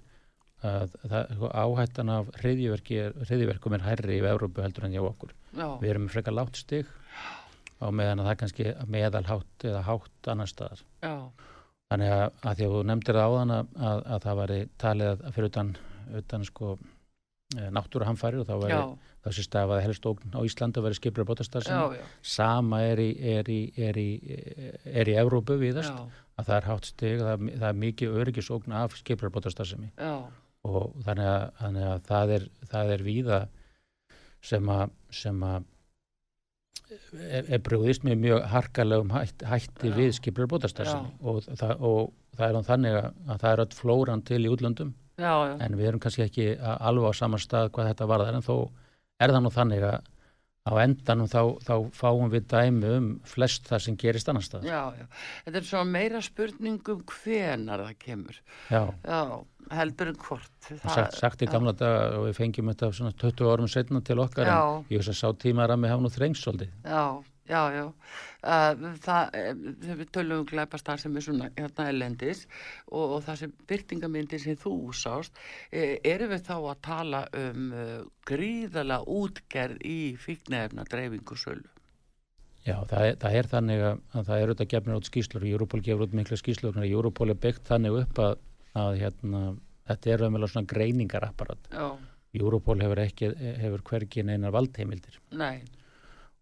að 0.65 0.93
það, 1.03 1.33
sko, 1.35 1.49
áhættan 1.51 2.11
af 2.11 2.29
hriðjverkum 2.41 3.75
er 3.77 3.85
herri 3.85 4.19
í 4.19 4.23
Evrópu 4.23 4.63
heldur 4.63 4.87
en 4.87 4.95
hjá 4.95 5.03
okkur 5.03 5.33
Já. 5.51 5.67
við 5.81 5.89
erum 5.91 6.07
frekar 6.11 6.35
látt 6.35 6.59
stig 6.59 6.87
á 7.81 7.87
meðan 7.91 8.23
að 8.23 8.29
það 8.29 8.37
kannski 8.41 8.67
meðalhátt 8.91 9.67
eða 9.67 9.81
hátt 9.89 10.29
annar 10.31 10.51
staðar. 10.51 10.83
Já. 11.03 11.15
þannig 11.91 12.13
að, 12.15 12.27
að 12.41 12.59
því 12.59 12.67
að 12.67 12.75
þú 12.75 12.83
nefndir 12.89 13.19
það 13.19 13.33
áðan 13.33 13.55
að, 13.55 13.73
að, 13.89 14.05
að 14.15 14.21
það 14.27 14.37
var 14.41 14.53
talið 14.83 15.11
að 15.11 15.25
fyrir 15.35 15.51
utan, 15.51 15.73
utan 16.21 16.47
sko 16.47 16.69
eh, 17.57 17.67
náttúruhamfæri 17.75 18.41
og 18.41 18.47
þá 18.49 18.55
var 18.63 18.77
þessi 19.25 19.45
stafaði 19.45 19.85
helst 19.87 20.05
ógn 20.05 20.37
á 20.37 20.39
Íslanda 20.45 20.81
að 20.81 20.87
vera 20.87 20.99
skiplar 20.99 21.27
bótastarsin 21.27 21.99
sama 22.21 22.81
er 22.85 23.01
í 23.01 23.09
er 23.35 23.49
í, 23.49 23.59
er 23.77 23.97
í, 23.97 24.09
er 24.85 25.09
í 25.09 25.17
Evrópu 25.17 25.57
viðast 25.61 25.93
já. 25.93 26.25
að 26.37 26.49
það 26.49 26.57
er 26.57 26.67
hátt 26.69 26.89
steg 26.89 27.23
það, 27.23 27.45
það 27.55 27.69
er 27.69 27.79
mikið 27.83 28.17
öryggisógn 28.21 28.75
af 28.81 28.97
skiplar 28.99 29.33
bótastarsin 29.33 29.87
og 30.65 30.91
þannig 31.05 31.29
að, 31.29 31.45
þannig 31.61 31.87
að 31.91 32.03
það, 32.09 32.35
er, 32.37 32.49
það 32.73 32.93
er 32.95 33.05
víða 33.05 33.39
sem 34.45 34.69
að 34.69 34.93
sem 35.15 35.45
að 35.45 35.71
er, 36.91 37.47
er 37.47 37.63
brúðist 37.65 38.05
með 38.07 38.21
mjög 38.25 38.45
harkalegum 38.51 39.13
hætt, 39.15 39.45
hætti 39.47 39.91
já. 39.91 39.95
við 39.97 40.11
skiplar 40.19 40.49
bótastarsin 40.51 41.09
og, 41.21 41.43
og 41.79 42.13
það 42.37 42.47
er 42.47 42.67
þannig 42.69 42.99
að, 42.99 43.09
að 43.27 43.43
það 43.43 43.51
er 43.51 43.63
öll 43.65 43.77
flóran 43.79 44.25
til 44.27 44.41
í 44.43 44.51
útlöndum 44.51 44.95
já, 45.21 45.33
en 45.59 45.77
við 45.79 45.91
erum 45.91 46.03
kannski 46.03 46.25
ekki 46.27 46.49
alveg 46.59 47.15
á 47.15 47.19
saman 47.21 47.41
stað 47.43 47.71
hvað 47.75 47.93
þetta 47.93 48.09
var 48.11 48.25
þar 48.27 48.39
en 48.39 48.45
þó 48.45 48.57
er 49.23 49.31
það 49.35 49.43
nú 49.45 49.53
þannig 49.55 49.87
að 49.87 50.03
á 50.65 50.73
endanum 50.81 51.29
þá, 51.29 51.41
þá 51.61 51.73
fáum 51.93 52.31
við 52.33 52.47
dæmi 52.49 52.93
um 52.95 53.09
flest 53.29 53.67
það 53.69 53.83
sem 53.85 53.97
gerist 54.01 54.29
annar 54.31 54.45
stað. 54.45 54.65
Já, 54.65 54.79
já. 54.97 55.05
Þetta 55.45 55.59
er 55.59 55.67
svona 55.67 55.93
meira 55.93 56.21
spurningum 56.25 57.03
hvenar 57.11 57.83
það 57.85 57.99
kemur. 58.01 58.39
Já. 58.73 58.81
Já, 59.05 59.19
heldur 59.73 60.11
en 60.11 60.17
hvort. 60.21 60.51
Það 60.65 60.97
sagt, 60.97 61.19
sagt 61.19 61.45
í 61.45 61.49
gamla 61.49 61.75
dag 61.77 62.17
og 62.19 62.27
við 62.29 62.39
fengjum 62.39 62.71
þetta 62.73 62.91
svona 62.97 63.13
20 63.21 63.53
árum 63.53 63.71
setna 63.71 64.01
til 64.05 64.19
okkar 64.23 64.49
já. 64.49 64.57
en 64.57 64.91
ég 64.91 65.01
veist 65.01 65.13
að 65.13 65.21
sá 65.21 65.39
tímar 65.41 65.73
að 65.73 65.85
við 65.85 65.93
hafa 65.93 66.05
nú 66.05 66.11
þrengsóldi. 66.13 66.69
Já, 66.85 67.05
já, 67.49 67.61
já. 67.75 67.85
Uh, 68.45 68.89
það, 69.01 69.37
við 70.01 70.09
tölum 70.13 70.41
um 70.43 70.49
glæpastar 70.49 71.01
sem 71.01 71.15
er 71.17 71.25
svona 71.25 71.51
hérna 71.55 71.87
elendis 71.89 72.43
og, 72.91 73.15
og 73.17 73.23
það 73.25 73.39
sem 73.41 73.55
byrtingamindi 73.71 74.41
sem 74.43 74.59
þú 74.61 74.75
sást 74.93 75.39
e, 75.71 75.95
erum 76.05 76.29
við 76.35 76.43
þá 76.45 76.57
að 76.59 76.83
tala 76.85 77.23
um 77.41 77.71
uh, 77.73 77.95
gríðala 78.29 78.99
útgerð 79.01 79.81
í 79.81 79.97
fíknefna 80.21 80.85
dreifingu 80.91 81.39
sölu 81.41 81.71
Já, 82.65 82.79
það 82.89 83.03
er, 83.07 83.17
það 83.21 83.35
er 83.37 83.47
þannig 83.49 83.83
að, 83.85 83.97
að 84.09 84.27
það 84.27 84.39
er 84.39 84.51
auðvitað 84.51 84.69
gefnir 84.71 84.97
át 84.97 85.09
skýslur 85.09 85.43
Europol 85.45 85.81
gefur 85.85 86.05
út 86.07 86.15
miklu 86.17 86.37
skýslur 86.39 86.79
Europol 86.81 87.29
er 87.29 87.37
byggt 87.37 87.67
þannig 87.69 87.97
upp 87.99 88.21
að, 88.23 88.39
að 88.75 88.99
hérna, 89.01 89.45
þetta 89.89 90.11
er 90.11 90.25
auðvitað 90.25 90.53
svona 90.53 90.71
greiningarapparat 90.73 91.71
Europol 92.35 92.81
hefur 92.83 92.99
ekki, 92.99 93.31
hefur 93.61 93.83
hvergin 93.89 94.33
einar 94.33 94.53
valdheimildir 94.55 95.19
Nei 95.31 95.63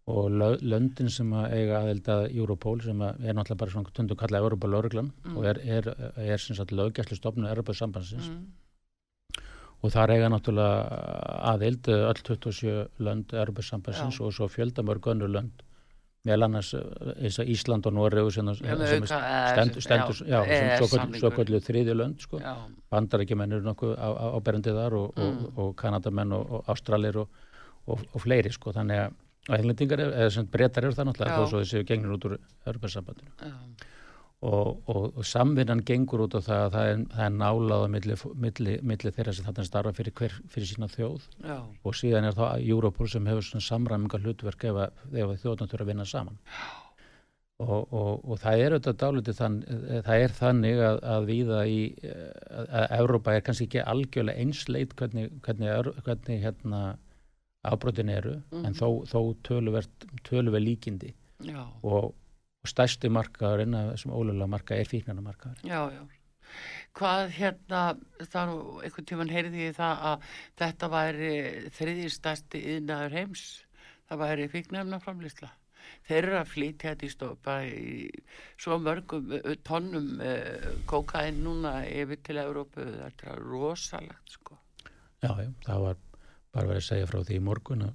og 0.04 0.34
löndin 0.60 1.08
sem 1.08 1.30
að 1.32 1.54
eiga 1.56 1.78
aðeld 1.80 2.08
að 2.12 2.26
Europol 2.36 2.76
sem 2.84 2.98
að 3.00 3.22
er 3.24 3.36
náttúrulega 3.36 3.60
bara 3.62 3.72
svona 3.72 3.94
tundu 3.96 4.16
kallað 4.20 4.44
Europol 4.44 4.76
Örglan 4.76 5.08
mm. 5.08 5.38
og 5.38 5.46
er, 5.48 5.60
er, 5.64 5.88
er 6.20 6.42
sem 6.42 6.56
sagt 6.58 6.74
löggæslu 6.76 7.16
stofnum 7.16 7.48
Europol 7.48 7.78
sambandsins 7.78 8.28
mm. 8.28 9.46
og 9.80 9.94
þar 9.94 10.12
eiga 10.12 10.28
náttúrulega 10.28 10.98
aðeld 11.54 11.88
öll 11.94 12.20
27 12.20 12.74
lönd 13.08 13.32
já. 13.32 14.26
og 14.26 14.36
svo 14.36 14.50
fjöldamörg 14.52 15.08
önnur 15.14 15.32
lönd 15.32 15.64
meðal 16.24 16.46
annars 16.46 16.70
eins 16.74 17.38
og 17.42 17.50
Ísland 17.52 17.86
og 17.88 17.94
Noreg 17.96 18.30
sem, 18.32 18.48
sem 18.56 19.06
stendur, 19.08 20.20
já, 20.24 20.38
sem 20.48 21.16
svo 21.20 21.30
kallu 21.34 21.60
þriði 21.60 21.96
lönd 21.96 22.24
sko. 22.24 22.40
bandarækjumenn 22.92 23.56
eru 23.58 23.66
nokkuð 23.68 23.92
áberandi 24.38 24.74
þar 24.76 24.96
og, 25.00 25.10
mm. 25.18 25.24
og, 25.24 25.58
og 25.64 25.74
kanadamenn 25.80 26.32
og, 26.36 26.54
og 26.58 26.72
ástralir 26.72 27.20
og 27.20 28.22
fleiri 28.22 28.52
sko. 28.54 28.72
Þannig 28.72 29.04
að 29.04 30.46
breytar 30.52 30.86
eru 30.86 30.96
það 30.96 31.10
náttúrulega 31.10 31.42
þó 31.42 31.50
svo 31.50 31.64
þessi 31.64 31.84
gengur 31.88 32.16
út 32.16 32.30
úr 32.30 32.38
örbarsambandinu 32.72 33.52
og, 34.44 34.82
og, 34.90 35.04
og 35.16 35.24
samvinnan 35.24 35.82
gengur 35.88 36.26
út 36.26 36.36
á 36.36 36.40
það 36.44 36.62
að 36.64 36.74
það 36.74 36.88
er, 36.90 37.02
það 37.14 37.26
er 37.26 37.34
nálaða 37.38 37.90
milli, 37.94 38.16
milli, 38.44 38.76
milli 38.92 39.12
þeirra 39.16 39.34
sem 39.36 39.46
þarna 39.48 39.66
starfa 39.68 39.92
fyrir, 39.96 40.14
hver, 40.20 40.38
fyrir 40.52 40.70
sína 40.70 40.88
þjóð 40.92 41.28
Já. 41.40 41.58
og 41.64 41.98
síðan 41.98 42.28
er 42.28 42.36
það 42.36 42.64
Europol 42.76 43.10
sem 43.10 43.28
hefur 43.30 43.66
samræminga 43.68 44.20
hlutverk 44.20 44.66
ef, 44.70 44.80
ef 45.12 45.36
þjóðna 45.44 45.68
þurfa 45.70 45.86
að 45.86 45.92
vinna 45.92 46.08
saman 46.08 46.40
og, 47.64 47.94
og 47.94 48.40
það 48.42 48.64
er 48.64 48.74
auðvitað 48.74 48.98
dálítið 49.00 49.38
þann, 49.38 49.56
það 50.08 50.24
er 50.26 50.36
þannig 50.40 50.82
að, 50.88 51.00
að 51.14 51.28
viða 51.30 51.60
í 51.70 51.78
að, 52.02 52.68
að 52.82 52.86
Europa 52.98 53.34
er 53.34 53.46
kannski 53.46 53.68
ekki 53.68 53.84
algjörlega 53.94 54.44
einsleit 54.44 54.96
hvernig, 54.98 55.30
hvernig, 55.46 55.94
hvernig 56.04 56.44
hérna 56.44 56.82
afbrotin 57.64 58.12
eru 58.12 58.34
mm 58.34 58.42
-hmm. 58.50 58.66
en 58.66 58.72
mhm. 58.72 58.78
þó, 58.80 58.88
þó 59.08 59.20
töluvert 59.48 60.08
töluvert 60.28 60.64
líkindi 60.66 61.14
og, 61.82 62.12
og 62.64 62.72
stærsti 62.72 63.10
markaðurinn 63.12 63.76
af 63.78 63.90
þessum 63.94 64.14
ólega 64.16 64.50
marka 64.50 64.78
er 64.78 64.88
fíknarna 64.88 65.24
markaður 65.24 65.66
Já, 65.68 65.80
já. 65.92 66.04
Hvað 66.94 67.32
hérna, 67.34 67.82
þá 68.30 68.40
einhvern 68.86 69.06
tíman 69.10 69.32
heyrði 69.32 69.66
ég 69.66 69.76
það 69.76 70.02
að 70.10 70.26
þetta 70.60 70.90
væri 70.92 71.34
þriðir 71.74 72.12
stærsti 72.14 72.60
yðnaður 72.76 73.16
heims, 73.18 73.44
það 74.06 74.22
væri 74.22 74.48
fíknarna 74.52 75.00
framlýsla 75.02 75.50
þeir 76.08 76.18
eru 76.20 76.38
að 76.38 76.50
flytja 76.52 76.92
þetta 76.92 77.06
í 77.06 77.12
stofa 77.12 77.56
í 77.66 77.94
svo 78.60 78.78
mörgum 78.82 79.32
tónnum 79.66 80.08
kokain 80.90 81.42
núna 81.44 81.76
yfir 81.88 82.20
til 82.24 82.38
Európu, 82.42 82.84
þetta 82.84 83.32
er 83.34 83.44
rosalegt 83.44 84.36
sko. 84.36 84.58
Já, 85.24 85.32
já, 85.40 85.50
það 85.66 85.86
var 85.86 86.00
bara 86.54 86.70
verið 86.70 86.82
að 86.82 86.88
segja 86.88 87.10
frá 87.10 87.20
því 87.20 87.38
í 87.38 87.44
morgun 87.44 87.86
að, 87.88 87.94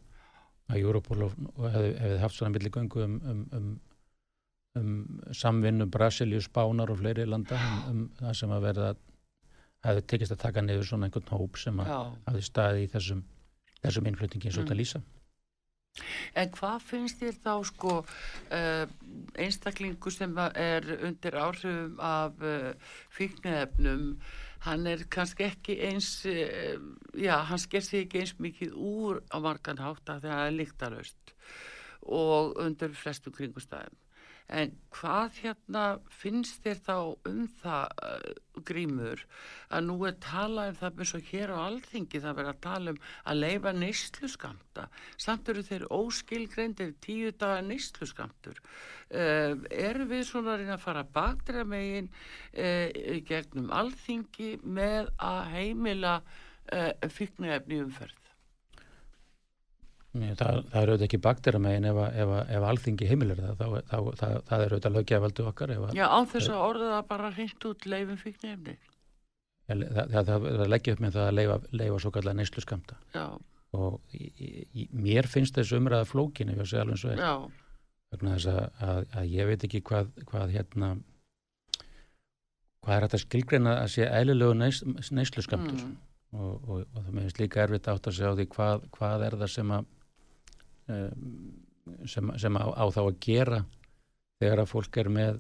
Europol 0.78 1.30
hefði 1.30 1.94
hef 1.98 2.20
haft 2.22 2.36
svona 2.38 2.54
milligöngu 2.54 3.02
um, 3.02 3.16
um, 3.32 3.46
um, 3.58 3.70
um 4.80 5.20
samvinnu 5.36 5.90
Brasilíu, 5.92 6.42
Spánar 6.44 6.92
og 6.92 7.00
fleiri 7.02 7.28
landa 7.28 7.60
um, 7.60 7.86
um 7.92 8.02
það 8.20 8.36
sem 8.42 8.56
að 8.56 8.66
verða 8.70 8.90
hefði 9.86 10.08
tekist 10.12 10.36
að 10.36 10.42
taka 10.44 10.64
niður 10.64 10.90
svona 10.90 11.08
einhvern 11.08 11.32
hóp 11.32 11.60
sem 11.60 11.80
að 11.80 11.94
hafði 11.94 12.44
staði 12.44 12.84
í 12.84 12.92
þessum, 12.92 13.24
þessum 13.84 14.12
innflutningi 14.12 14.50
eins 14.50 14.58
og 14.58 14.66
þetta 14.66 14.76
mm. 14.76 14.82
lýsa. 14.82 15.02
En 16.38 16.52
hvað 16.54 16.84
finnst 16.86 17.20
þér 17.20 17.40
þá 17.44 17.54
sko 17.68 17.94
uh, 18.04 18.84
einstaklingu 19.42 20.14
sem 20.14 20.36
er 20.54 20.86
undir 21.00 21.38
áhrifum 21.40 21.98
af 22.04 22.38
uh, 22.46 22.92
fíknefnum, 23.16 24.04
hann 24.68 24.88
er 24.92 25.06
kannski 25.12 25.48
ekki 25.48 25.80
eins, 25.90 26.12
uh, 26.30 26.78
já, 27.18 27.40
hann 27.50 27.64
sker 27.64 27.84
sig 27.86 28.06
ekki 28.06 28.24
eins 28.24 28.36
mikið 28.40 28.76
úr 28.76 29.24
á 29.34 29.38
margan 29.44 29.82
hátt 29.82 30.14
að 30.14 30.30
það 30.30 30.46
er 30.46 30.56
líktarhaust 30.60 31.34
og 32.06 32.56
undir 32.64 32.94
flestu 32.96 33.34
kringustæðum 33.36 33.98
en 34.50 34.72
hvað 34.96 35.40
hérna 35.44 35.84
finnst 36.10 36.64
þér 36.66 36.80
þá 36.86 36.96
um 37.30 37.42
það 37.62 38.06
uh, 38.06 38.62
grímur 38.66 39.22
að 39.70 39.86
nú 39.86 39.98
er 40.10 40.18
talað 40.24 40.72
um 40.72 40.80
það 40.80 41.04
eins 41.04 41.14
og 41.20 41.30
hér 41.30 41.54
á 41.54 41.58
alþingi 41.66 42.22
það 42.24 42.38
verður 42.40 42.54
að 42.54 42.62
tala 42.66 42.94
um 42.94 43.02
að 43.32 43.42
leifa 43.44 43.74
neyslu 43.78 44.32
skamta 44.34 44.88
samt 45.18 45.52
eru 45.54 45.66
þeir 45.70 45.88
óskilgreindir 46.00 46.96
tíu 47.06 47.32
daga 47.32 47.62
neyslu 47.66 48.10
skamtur 48.10 48.58
uh, 48.60 49.54
eru 49.70 50.10
við 50.10 50.26
svona 50.32 50.56
að 50.56 50.64
reyna 50.64 50.78
að 50.80 50.86
fara 50.88 51.06
baktra 51.20 51.66
megin 51.68 52.10
uh, 52.10 53.20
gegnum 53.30 53.70
alþingi 53.74 54.58
með 54.64 55.14
að 55.18 55.42
heimila 55.56 56.20
fyrknæfni 56.70 57.80
umferð 57.82 58.29
Það, 60.10 60.64
það 60.72 60.80
er 60.80 60.90
auðvitað 60.90 61.06
ekki 61.06 61.18
bakterja 61.22 61.60
megin 61.62 61.86
ef, 61.86 61.98
ef, 62.18 62.32
ef 62.50 62.64
alþingi 62.66 63.08
heimilir 63.12 63.38
það, 63.44 63.60
þá, 63.60 63.66
þá, 63.92 63.98
það, 64.18 64.32
það 64.48 64.64
er 64.64 64.74
auðvitað 64.74 64.96
löggevaldu 64.96 65.44
okkar. 65.52 65.74
Já, 65.94 66.06
á 66.10 66.20
þess 66.32 66.50
að 66.50 66.64
orða 66.66 66.88
það 66.96 67.04
bara 67.12 67.30
hreint 67.36 67.68
út 67.70 67.86
leifin 67.86 68.18
fyrir 68.18 68.48
nefni. 68.48 68.74
Það 69.70 70.32
að 70.34 70.66
leggja 70.74 70.96
upp 70.96 71.04
með 71.06 71.20
það 71.20 71.28
að 71.28 71.38
leifa, 71.38 71.60
leifa 71.78 72.00
svo 72.02 72.12
kallar 72.16 72.38
neyslu 72.40 72.64
skamta. 72.66 72.98
Já. 73.14 73.26
Og 73.78 74.18
í, 74.18 74.32
í, 74.74 74.88
mér 74.98 75.30
finnst 75.30 75.60
þessu 75.60 75.78
umræða 75.78 76.10
flókin 76.10 76.56
ef 76.56 76.64
ég 76.64 76.72
sé 76.72 76.82
alveg 76.82 76.98
eins 76.98 77.06
og 77.06 77.14
er. 77.14 77.22
Já. 77.22 77.78
Vegna 78.10 78.34
þess 78.34 78.50
að, 78.50 78.60
að, 78.88 79.04
að 79.22 79.30
ég 79.36 79.52
veit 79.52 79.68
ekki 79.68 79.84
hvað, 79.86 80.12
hvað 80.32 80.56
hérna, 80.56 80.92
hvað 82.82 82.96
er 82.96 83.06
þetta 83.06 83.22
skilgreina 83.28 83.78
að 83.84 83.94
sé 83.94 84.10
eðlilegu 84.10 84.58
neyslu 84.58 85.46
skamtur. 85.46 85.78
Mm. 85.78 85.94
Og, 86.34 86.50
og, 86.66 86.82
og 86.82 86.98
það 86.98 87.14
meðist 87.14 87.40
líka 87.42 87.62
erfitt 87.62 87.94
átt 87.94 88.10
að 88.10 88.18
segja 88.18 88.34
á 88.34 88.38
því 88.38 88.50
hvað, 88.58 88.90
hvað 88.98 89.30
er 89.30 89.38
það 89.38 89.54
sem 89.54 89.78
að 89.78 89.88
sem, 92.10 92.34
sem 92.42 92.60
á, 92.60 92.66
á 92.66 92.86
þá 92.94 93.02
að 93.06 93.16
gera 93.24 93.64
þegar 94.40 94.64
að 94.64 94.72
fólk 94.74 95.00
er 95.02 95.10
með 95.14 95.40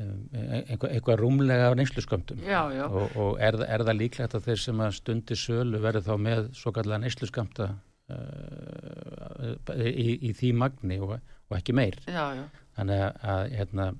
einhvað, 0.00 0.90
eitthvað 0.94 1.20
rúmlega 1.20 1.70
neyslu 1.76 2.02
skömmtum 2.04 2.42
og, 2.86 3.16
og 3.18 3.40
er, 3.42 3.58
er 3.66 3.84
það 3.84 3.98
líklegt 3.98 4.36
að 4.38 4.46
þeir 4.48 4.60
sem 4.62 4.82
að 4.84 4.94
stundi 4.96 5.36
sölu 5.38 5.80
verður 5.82 6.06
þá 6.06 6.14
með 6.26 6.50
svo 6.56 6.72
kallega 6.76 7.02
neyslu 7.02 7.28
skömmta 7.28 7.66
uh, 8.14 9.50
í, 9.76 10.14
í 10.30 10.32
því 10.36 10.52
magni 10.62 11.00
og, 11.02 11.18
og 11.18 11.58
ekki 11.58 11.76
meir? 11.76 11.98
Já, 12.06 12.22
já. 12.38 12.44
þannig 12.78 13.04
að 13.34 13.42
hérna 13.58 13.90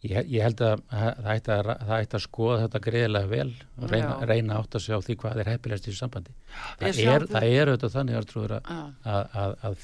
Ég, 0.00 0.30
ég 0.32 0.40
held 0.40 0.60
að 0.64 0.82
það 0.88 1.26
ætti 1.34 1.52
að, 1.52 1.66
það 1.84 1.98
ætti 1.98 2.16
að 2.16 2.22
skoða 2.24 2.60
þetta 2.62 2.80
greiðilega 2.86 3.28
vel 3.28 3.50
og 3.52 3.90
reyna, 3.90 4.14
reyna 4.30 4.56
átt 4.56 4.76
að 4.78 4.84
sjá 4.86 4.96
því 5.04 5.16
hvað 5.20 5.40
er 5.42 5.50
heppilegst 5.52 5.88
í 5.90 5.96
sambandi. 5.96 6.36
Það 6.80 7.00
er, 7.04 7.26
það. 7.28 7.48
er 7.48 7.72
auðvitað 7.72 7.96
þannig 7.98 8.20
Artrúður, 8.20 8.54
að, 8.64 9.36
að, 9.42 9.76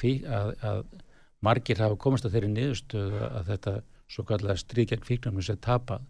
að 0.70 0.80
margir 1.44 1.82
hafa 1.84 2.00
komast 2.00 2.24
að 2.24 2.36
þeirri 2.38 2.52
niðurstöðu 2.54 3.22
að 3.26 3.52
þetta 3.52 3.74
svo 4.16 4.24
kallega 4.24 4.62
stríkjörn 4.62 5.04
fíknum 5.04 5.40
sé 5.44 5.58
tapað. 5.60 6.08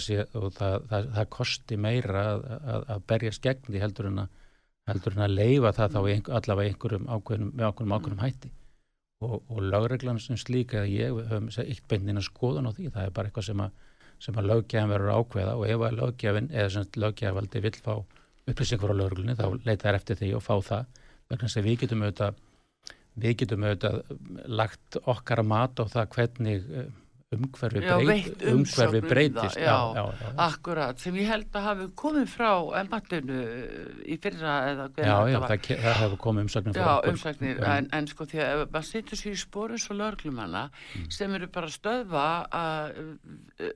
Sé, 0.00 0.24
og 0.36 0.50
það, 0.56 0.88
það 0.90 1.28
kosti 1.32 1.76
meira 1.78 2.24
að 2.34 3.04
berjast 3.08 3.44
gegn 3.44 3.68
því 3.68 3.84
heldur 3.84 4.08
en 4.08 4.24
að 4.24 5.36
leifa 5.36 5.74
það 5.76 5.94
þá 5.94 6.00
allavega 6.40 6.72
einhverjum 6.72 7.06
ákveðnum, 7.12 7.52
með 7.52 7.68
ákveðnum 7.68 7.94
ákveðnum 7.98 8.24
hætti 8.24 8.50
og, 9.24 9.42
og 9.48 9.62
lögreglan 9.62 10.20
sem 10.22 10.38
slíka 10.38 10.82
að 10.82 10.92
ég 10.94 11.16
höfum 11.30 11.48
eitt 11.64 11.84
beinina 11.90 12.22
skoðun 12.24 12.70
á 12.70 12.72
því. 12.74 12.90
Það 12.94 13.06
er 13.06 13.14
bara 13.16 13.30
eitthvað 13.30 13.48
sem 13.48 13.62
að, 13.64 13.72
sem 14.22 14.38
að 14.38 14.50
lögjafin 14.52 14.92
verður 14.92 15.16
ákveða 15.18 15.56
og 15.58 15.64
ef 15.68 15.86
að 15.88 15.98
lögjafin 16.02 16.50
eða 16.54 16.74
sem 16.74 16.90
lögjavaldi 17.04 17.64
vil 17.64 17.74
fá 17.78 17.94
upplýsingur 18.48 18.94
á 18.94 19.00
lögreglunni 19.00 19.38
þá 19.38 19.46
leita 19.66 19.88
þær 19.88 19.98
eftir 20.00 20.20
því 20.22 20.30
og 20.38 20.44
fá 20.44 20.54
það. 20.70 21.02
Vegna 21.28 21.50
að 21.52 21.68
við 21.68 21.82
getum 21.82 22.04
auðvitað 22.06 22.44
við 23.18 23.36
getum 23.42 23.66
auðvitað 23.66 23.98
lagt 24.60 24.98
okkar 25.02 25.42
að 25.42 25.50
mata 25.50 25.84
á 25.84 25.92
það 25.92 26.10
hvernig 26.14 26.68
umhverfi, 27.28 27.80
breyt, 27.84 28.42
umhverfi 28.48 29.00
breytist 29.04 29.56
já, 29.60 29.74
já, 29.94 30.04
já, 30.20 30.28
akkurat, 30.40 31.00
sem 31.00 31.16
ég 31.20 31.28
held 31.28 31.58
að 31.60 31.66
hafi 31.66 31.88
komið 32.00 32.30
frá 32.32 32.48
emattinu 32.80 33.40
í 34.08 34.16
fyrra 34.22 34.54
eða 34.70 34.86
já, 34.96 35.16
já, 35.28 35.36
það, 35.42 35.68
það 35.68 35.98
hefur 36.00 36.22
komið 36.24 36.46
umsagnir 36.46 36.80
já, 36.80 36.88
umsagnir, 37.12 37.60
en, 37.74 37.90
en 37.98 38.08
sko 38.08 38.28
því 38.30 38.42
að 38.46 38.64
maður 38.64 38.88
setur 38.88 39.20
sér 39.20 39.36
í 39.36 39.42
spórun 39.44 39.84
svo 39.84 39.98
lörglumanna 40.00 40.64
mm. 40.72 41.06
sem 41.18 41.36
eru 41.36 41.52
bara 41.52 41.72
stöðva 41.76 42.26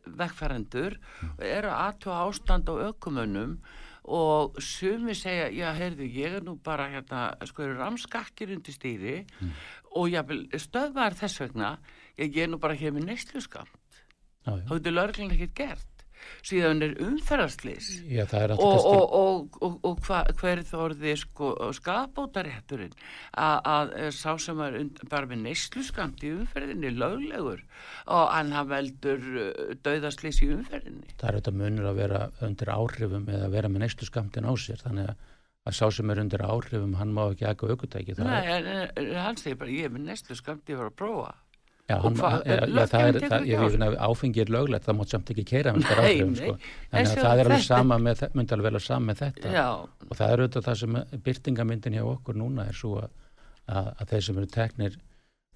vekkfærandur 0.09 0.97
mm. 0.97 1.37
og 1.37 1.47
eru 1.53 1.77
aðtúa 1.77 2.25
ástand 2.25 2.73
á 2.73 2.75
ökumönnum 2.89 3.59
og 4.03 4.57
sumi 4.65 5.13
segja, 5.15 5.51
já, 5.53 5.69
heyrðu, 5.77 6.09
ég 6.09 6.41
er 6.41 6.47
nú 6.47 6.57
bara 6.65 6.89
hérna, 6.91 7.35
sko, 7.47 7.69
eru 7.69 7.77
ramskakkir 7.85 8.57
undir 8.57 8.75
stýri 8.75 9.19
mm. 9.21 9.53
og 10.01 10.09
ég 10.09 10.57
stöðvar 10.57 11.21
þess 11.21 11.45
vegna 11.45 11.77
ég 12.19 12.43
er 12.45 12.51
nú 12.53 12.61
bara 12.63 12.77
hér 12.79 12.93
með 12.97 13.09
neyslu 13.13 13.41
skamt 13.45 13.83
þá 14.47 14.77
getur 14.77 14.97
lörglinn 14.97 15.35
ekkert 15.35 15.57
gert. 15.57 15.89
Síðan 16.47 16.85
er 16.87 16.93
umferðarslis 17.03 17.89
og, 18.55 18.85
og, 18.87 19.57
og, 19.59 19.79
og 19.83 20.03
hva, 20.07 20.21
hver 20.39 20.61
þorði 20.69 21.17
sko, 21.19 21.49
skapbótarétturinn 21.75 22.95
að 23.43 23.91
sá 24.15 24.37
sem 24.39 24.63
er 24.63 24.77
bara 25.11 25.27
með 25.27 25.43
neyslu 25.49 25.83
skamt 25.83 26.23
í 26.23 26.31
umferðinni 26.37 26.95
löglegur. 26.95 27.65
Og 28.07 28.25
hann 28.31 28.55
veldur 28.71 29.27
uh, 29.33 29.75
dauðarslis 29.83 30.45
í 30.47 30.53
umferðinni. 30.55 31.11
Það 31.19 31.29
er 31.29 31.41
auðvitað 31.41 31.61
munur 31.65 31.91
að 31.91 32.01
vera 32.05 32.25
undir 32.47 32.75
áhrifum 32.77 33.27
eða 33.27 33.51
að 33.51 33.59
vera 33.59 33.75
með 33.75 33.87
neyslu 33.89 34.11
skamtin 34.13 34.47
á 34.47 34.53
sér. 34.55 34.83
Þannig 34.87 35.11
að 35.11 35.29
að 35.63 35.77
sá 35.79 35.85
sem 35.95 36.11
er 36.11 36.19
undir 36.19 36.43
áhrifum 36.43 36.97
hann 36.99 37.13
má 37.15 37.21
ekki 37.29 37.47
eka 37.47 37.69
aukutæki 37.71 38.17
Nei, 38.19 38.49
hann 39.15 39.37
segir 39.39 39.61
bara 39.61 39.71
ég 39.71 39.87
er 39.87 39.93
með 39.95 40.09
neyslu 40.09 40.35
skamt 40.35 40.67
ég 40.67 40.81
var 40.81 40.89
að 40.91 40.97
prófa 40.99 41.29
Já, 41.93 41.97
hann, 42.01 42.17
hva, 42.19 42.31
ja, 42.49 42.57
ja, 42.65 42.87
það 42.89 43.07
er, 43.11 43.19
það, 43.29 43.47
ég 43.51 43.63
veit 43.63 43.87
að 43.87 43.97
áfengi 44.07 44.43
er 44.43 44.53
löglegt, 44.57 44.87
það 44.89 44.99
mót 44.99 45.13
samt 45.13 45.33
ekki 45.35 45.45
keira 45.53 45.75
með 45.77 45.87
þetta 45.91 46.07
áhrifum, 46.07 46.35
sko. 46.41 46.57
En 46.91 47.11
það 47.13 47.43
er 47.43 47.51
alveg 47.51 47.65
sama 47.67 47.99
með, 48.01 48.25
myndi 48.39 48.57
alveg 48.57 48.69
vel 48.71 48.81
að 48.81 48.85
sama 48.87 49.11
með 49.11 49.23
þetta. 49.27 49.55
Já. 49.59 49.67
Og 50.09 50.19
það 50.19 50.35
er 50.35 50.45
auðvitað 50.45 50.69
það 50.69 50.81
sem 50.83 51.01
byrtingamyndin 51.29 51.99
hjá 51.99 52.05
okkur 52.07 52.39
núna 52.41 52.69
er 52.71 52.79
svo 52.79 52.97
að, 53.03 53.17
að, 53.67 53.93
að 53.93 54.15
þeir 54.15 54.27
sem 54.29 54.43
eru 54.43 54.53
teknir 54.57 54.99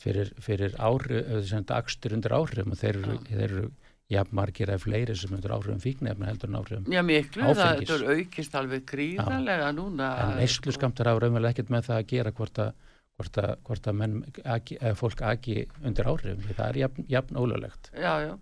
fyrir, 0.02 0.32
fyrir 0.44 0.76
þess 0.76 1.56
að 1.56 1.74
akstur 1.78 2.16
undir 2.16 2.36
áhrifum 2.36 2.74
og 2.74 2.80
þeir 2.80 3.00
eru, 3.00 3.18
þeir 3.30 3.44
eru 3.48 3.66
jafnmargir 4.12 4.70
eða 4.70 4.82
fleiri 4.84 5.16
sem 5.18 5.32
undir 5.34 5.54
áhrifum 5.54 5.80
fíknefna 5.82 6.28
heldur 6.28 6.50
en 6.52 6.58
áhrifum 6.60 6.92
Já, 6.94 7.02
miklu, 7.02 7.42
áfengis. 7.42 7.88
það 7.90 8.04
er 8.04 8.20
aukist 8.20 8.58
alveg 8.60 8.84
gríðarlega 8.86 9.70
núna. 9.74 10.10
En 10.22 10.36
neyslu 10.42 10.74
skamtar 10.76 11.10
ára 11.10 11.30
umvel 11.30 11.48
ekkert 11.50 11.72
með 11.74 11.88
það 11.88 12.02
að 12.02 12.12
gera 12.12 12.34
hvort 12.36 12.60
að 12.62 12.74
hvort 13.16 13.38
að, 13.40 13.52
hvort 13.66 13.88
að 13.88 13.98
menn, 14.00 14.16
agi, 14.44 14.78
fólk 14.98 15.22
agi 15.24 15.62
undir 15.82 16.08
áhrifum, 16.10 16.48
það 16.50 16.66
er 16.68 16.80
jafn, 16.82 17.06
jafn 17.08 17.40
ólulegt. 17.40 17.90
Já, 17.96 18.12
já, 18.26 18.32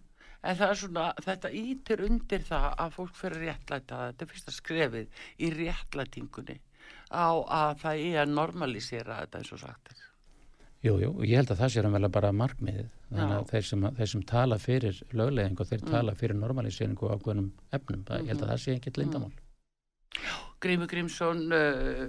en 0.42 0.58
það 0.60 0.70
er 0.70 0.80
svona, 0.80 1.08
þetta 1.26 1.52
ítir 1.60 2.04
undir 2.08 2.46
það 2.48 2.70
að 2.84 2.96
fólk 2.96 3.18
fyrir 3.18 3.44
réttlæta, 3.48 4.00
þetta 4.08 4.26
er 4.26 4.32
fyrsta 4.32 4.54
skrefið 4.54 5.06
í 5.38 5.52
réttlætingunni 5.54 6.58
á 7.14 7.30
að 7.30 7.78
það 7.84 8.02
er 8.08 8.18
að 8.24 8.34
normalisera 8.34 9.20
þetta 9.22 9.40
eins 9.40 9.54
og 9.54 9.62
sagt 9.62 9.94
er. 9.94 10.02
Jú, 10.84 10.98
jú, 11.00 11.14
og 11.14 11.24
ég 11.24 11.38
held 11.40 11.54
að 11.54 11.60
það 11.62 11.70
sér 11.72 11.86
að 11.88 11.94
vel 11.96 12.08
bara 12.12 12.34
markmiðið, 12.36 12.90
þannig 13.08 13.36
að 13.38 13.46
þeir 13.54 13.64
sem, 13.70 13.86
þeir 13.96 14.10
sem 14.10 14.24
tala 14.28 14.56
fyrir 14.60 14.98
lögleðing 15.16 15.62
og 15.62 15.70
þeir 15.70 15.80
mm. 15.80 15.94
tala 15.94 16.16
fyrir 16.18 16.36
normaliseringu 16.36 17.08
á 17.08 17.16
hvernig 17.16 17.48
efnum, 17.70 18.02
mm 18.02 18.04
-hmm. 18.10 18.20
ég 18.20 18.28
held 18.34 18.42
að 18.42 18.50
það 18.52 18.62
sé 18.64 18.70
ekkert 18.74 19.00
lindamál. 19.00 19.32
Já, 20.14 20.34
Grími 20.60 20.86
Grímsson, 20.86 21.40
uh, 21.52 22.08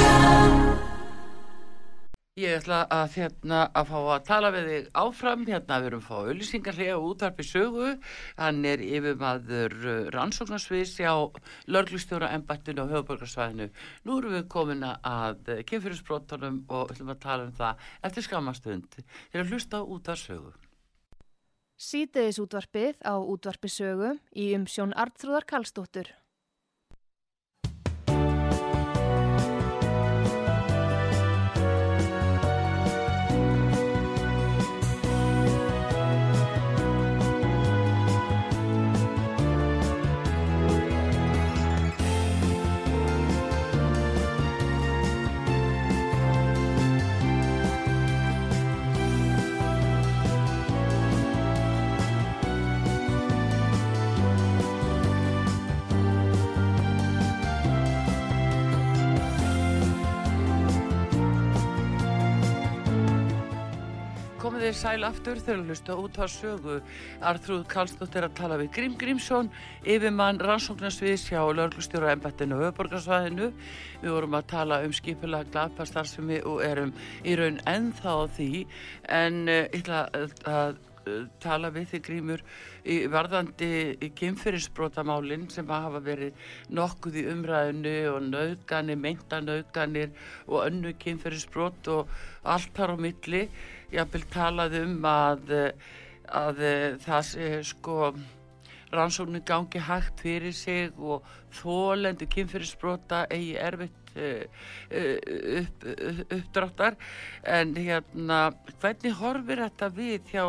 Ég 2.41 2.55
ætla 2.57 2.77
að, 2.89 3.17
hérna, 3.19 3.57
að 3.77 3.89
fá 3.91 3.97
að 3.99 4.21
tala 4.25 4.49
við 4.55 4.67
þig 4.69 4.85
áfram, 4.97 5.41
hérna 5.45 5.75
við 5.81 5.89
erum 5.91 5.99
að 6.01 6.07
fá 6.07 6.15
auðlýsingarlega 6.21 6.95
útarpi 7.05 7.45
sögu, 7.45 7.89
hann 8.39 8.63
er 8.65 8.81
yfirmaður 8.81 9.75
uh, 9.83 9.97
rannsóknarsviðs 10.15 10.95
á 11.05 11.21
lörglustjóra 11.69 12.31
ennbættinu 12.33 12.87
á 12.87 12.91
höfuborgarsvæðinu. 12.95 13.67
Nú 14.07 14.17
erum 14.17 14.33
við 14.39 14.47
komin 14.55 14.87
að 14.87 15.51
kemfyrirsbróttunum 15.69 16.63
og 16.71 16.95
ætlum 16.95 17.13
að 17.13 17.21
tala 17.27 17.45
um 17.45 17.53
það 17.59 17.85
eftir 18.09 18.25
skamastund. 18.25 18.97
Þeir 19.29 19.43
að 19.43 19.53
hlusta 19.53 19.83
útar 19.85 20.23
sögu. 20.23 20.55
Sýteðis 21.81 22.41
útvarpið 22.41 22.97
á 23.05 23.21
útvarpi 23.21 23.69
sögu 23.69 24.15
í 24.33 24.49
umsjón 24.57 24.97
Artrúðar 24.97 25.45
Kallstóttur. 25.45 26.09
Þið 64.71 64.77
sæl 64.79 65.03
aftur 65.03 65.39
þegar 65.43 65.63
hlusta 65.67 65.95
út 65.99 66.15
á 66.15 66.25
sögu. 66.31 66.75
Artrúð 67.27 67.63
Kallstóttir 67.67 68.23
að 68.23 68.35
tala 68.37 68.59
við 68.61 68.69
Grím 68.77 68.93
Grímsson, 68.99 69.49
yfirmann 69.83 70.39
rannsóknarsviðs 70.39 71.25
hjá 71.27 71.41
Lörglustjóra 71.51 72.13
ennbættinu 72.13 72.55
og 72.55 72.63
höfuborgarsvæðinu. 72.69 73.49
Við 73.99 74.15
vorum 74.15 74.37
að 74.39 74.45
tala 74.53 74.77
um 74.85 74.93
skipilega 74.95 75.49
glapastarfsemi 75.51 76.39
og 76.47 76.61
erum 76.63 76.93
í 77.27 77.35
raun 77.35 77.59
ennþá 77.67 78.13
því 78.37 78.47
en 79.17 79.41
ég 79.51 79.75
ætla 79.81 80.05
að, 80.15 80.37
að 80.47 80.79
uh, 81.01 81.27
tala 81.43 81.73
við 81.75 81.91
þig 81.91 82.05
Grímur 82.07 82.45
í 82.87 83.01
varðandi 83.11 84.11
kynferðisbrótamálinn 84.21 85.49
sem 85.51 85.67
hafa 85.67 85.99
verið 86.05 86.47
nokkuð 86.71 87.19
í 87.19 87.27
umræðinu 87.33 87.97
og 88.13 88.23
nöðganir, 88.29 89.03
meintanöðganir 89.03 90.15
og 90.47 90.63
önnu 90.63 90.95
kynferðisbrót 91.03 91.91
og 91.91 92.17
allt 92.47 92.71
þar 92.77 92.95
á 92.95 92.97
milli 93.03 93.45
jápil 93.91 94.23
talað 94.33 94.77
um 94.81 95.07
að, 95.07 95.55
að 96.27 96.61
það 97.03 97.25
sé 97.31 97.49
sko 97.67 98.13
rannsóknir 98.91 99.43
gangi 99.47 99.79
hægt 99.79 100.21
fyrir 100.23 100.55
sig 100.55 100.99
og 100.99 101.25
þólendu 101.61 102.27
kynfyrirsbrota 102.31 103.23
eigi 103.31 103.55
erfitt 103.59 104.11
uh, 104.19 104.43
upp, 105.61 105.85
uppdráttar 106.27 106.97
en 107.43 107.73
hérna 107.77 108.41
hvernig 108.81 109.15
horfir 109.21 109.63
þetta 109.63 109.91
við 109.95 110.33
hjá 110.33 110.45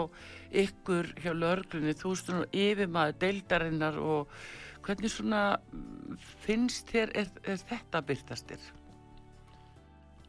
ykkur 0.65 1.15
hjá 1.23 1.33
lörglunni 1.33 1.95
þú 1.97 2.17
stundum 2.19 2.51
yfir 2.65 2.91
maður 2.91 3.21
deildarinnar 3.23 3.99
og 4.03 4.37
hvernig 4.83 5.15
svona 5.15 5.43
finnst 6.43 6.91
þér 6.91 7.17
er, 7.23 7.35
er 7.47 7.67
þetta 7.69 8.03
byrtastir? 8.07 8.73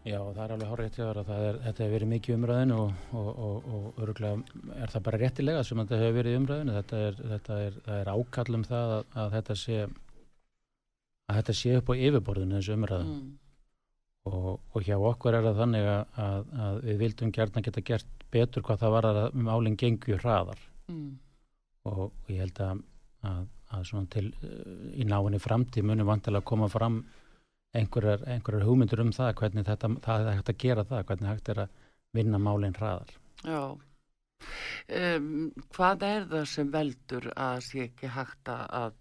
Já, 0.03 0.17
það 0.19 0.41
er 0.43 0.51
alveg 0.53 0.67
horrið 0.67 0.95
til 0.97 1.03
að 1.05 1.19
þetta 1.23 1.69
hefur 1.71 1.93
verið 1.93 2.09
mikið 2.11 2.35
umræðin 2.35 2.73
og, 2.75 2.89
og, 3.15 3.27
og, 3.31 3.69
og 3.77 4.01
öruglega 4.03 4.63
er 4.75 4.91
það 4.91 5.05
bara 5.05 5.19
réttilega 5.21 5.61
sem 5.63 5.79
þetta 5.79 5.99
hefur 6.01 6.17
verið 6.17 6.35
umræðin 6.41 6.73
þetta 6.77 6.99
er, 7.07 7.21
þetta 7.33 7.59
er, 7.67 7.77
er 7.95 8.11
ákallum 8.11 8.65
það 8.67 8.95
að, 8.97 9.05
að 9.23 9.31
þetta 9.37 9.57
sé 9.61 9.77
að 11.23 11.39
þetta 11.39 11.55
sé 11.61 11.77
upp 11.79 11.93
á 11.93 11.93
yfirborðinu 11.95 12.59
þessu 12.59 12.75
umræðin 12.75 13.13
mm. 13.13 13.31
og 14.27 14.89
hjá 14.89 14.97
okkur 14.99 15.39
er 15.39 15.47
það 15.47 15.63
þannig 15.63 15.89
að, 15.93 16.53
að 16.67 16.83
við 16.89 17.01
vildum 17.05 17.33
gerna 17.39 17.63
geta 17.63 17.87
gert 17.93 18.27
betur 18.35 18.67
hvað 18.67 18.83
það 18.83 18.95
var 18.97 19.09
að 19.13 19.23
um 19.31 19.51
álinn 19.55 19.79
gengur 19.79 20.23
hraðar 20.25 20.67
mm. 20.91 21.09
og 21.93 22.33
ég 22.33 22.43
held 22.43 22.63
að 22.67 22.85
að 23.73 23.87
svona 23.87 24.09
til 24.11 24.27
í 24.93 25.05
náinni 25.07 25.39
framtíð 25.41 25.87
munum 25.87 26.09
vantilega 26.11 26.43
að 26.43 26.49
koma 26.51 26.69
fram 26.71 27.03
einhverjar, 27.77 28.23
einhverjar 28.29 28.67
hugmyndur 28.67 29.01
um 29.03 29.11
það 29.15 29.33
hvernig 29.41 29.67
þetta, 29.67 29.89
það 30.05 30.27
er 30.27 30.37
hægt 30.37 30.53
að 30.53 30.61
gera 30.63 30.85
það 30.89 31.05
hvernig 31.09 31.31
hægt 31.31 31.51
er 31.53 31.65
að 31.65 31.75
vinna 32.13 32.39
málinn 32.41 32.77
hraðar 32.77 33.13
Já 33.43 33.61
um, 35.01 35.29
Hvað 35.75 36.07
er 36.09 36.25
það 36.31 36.49
sem 36.53 36.73
veldur 36.73 37.29
að 37.33 37.61
sé 37.67 37.85
ekki 37.87 38.11
hægt 38.13 38.51
að 38.53 38.97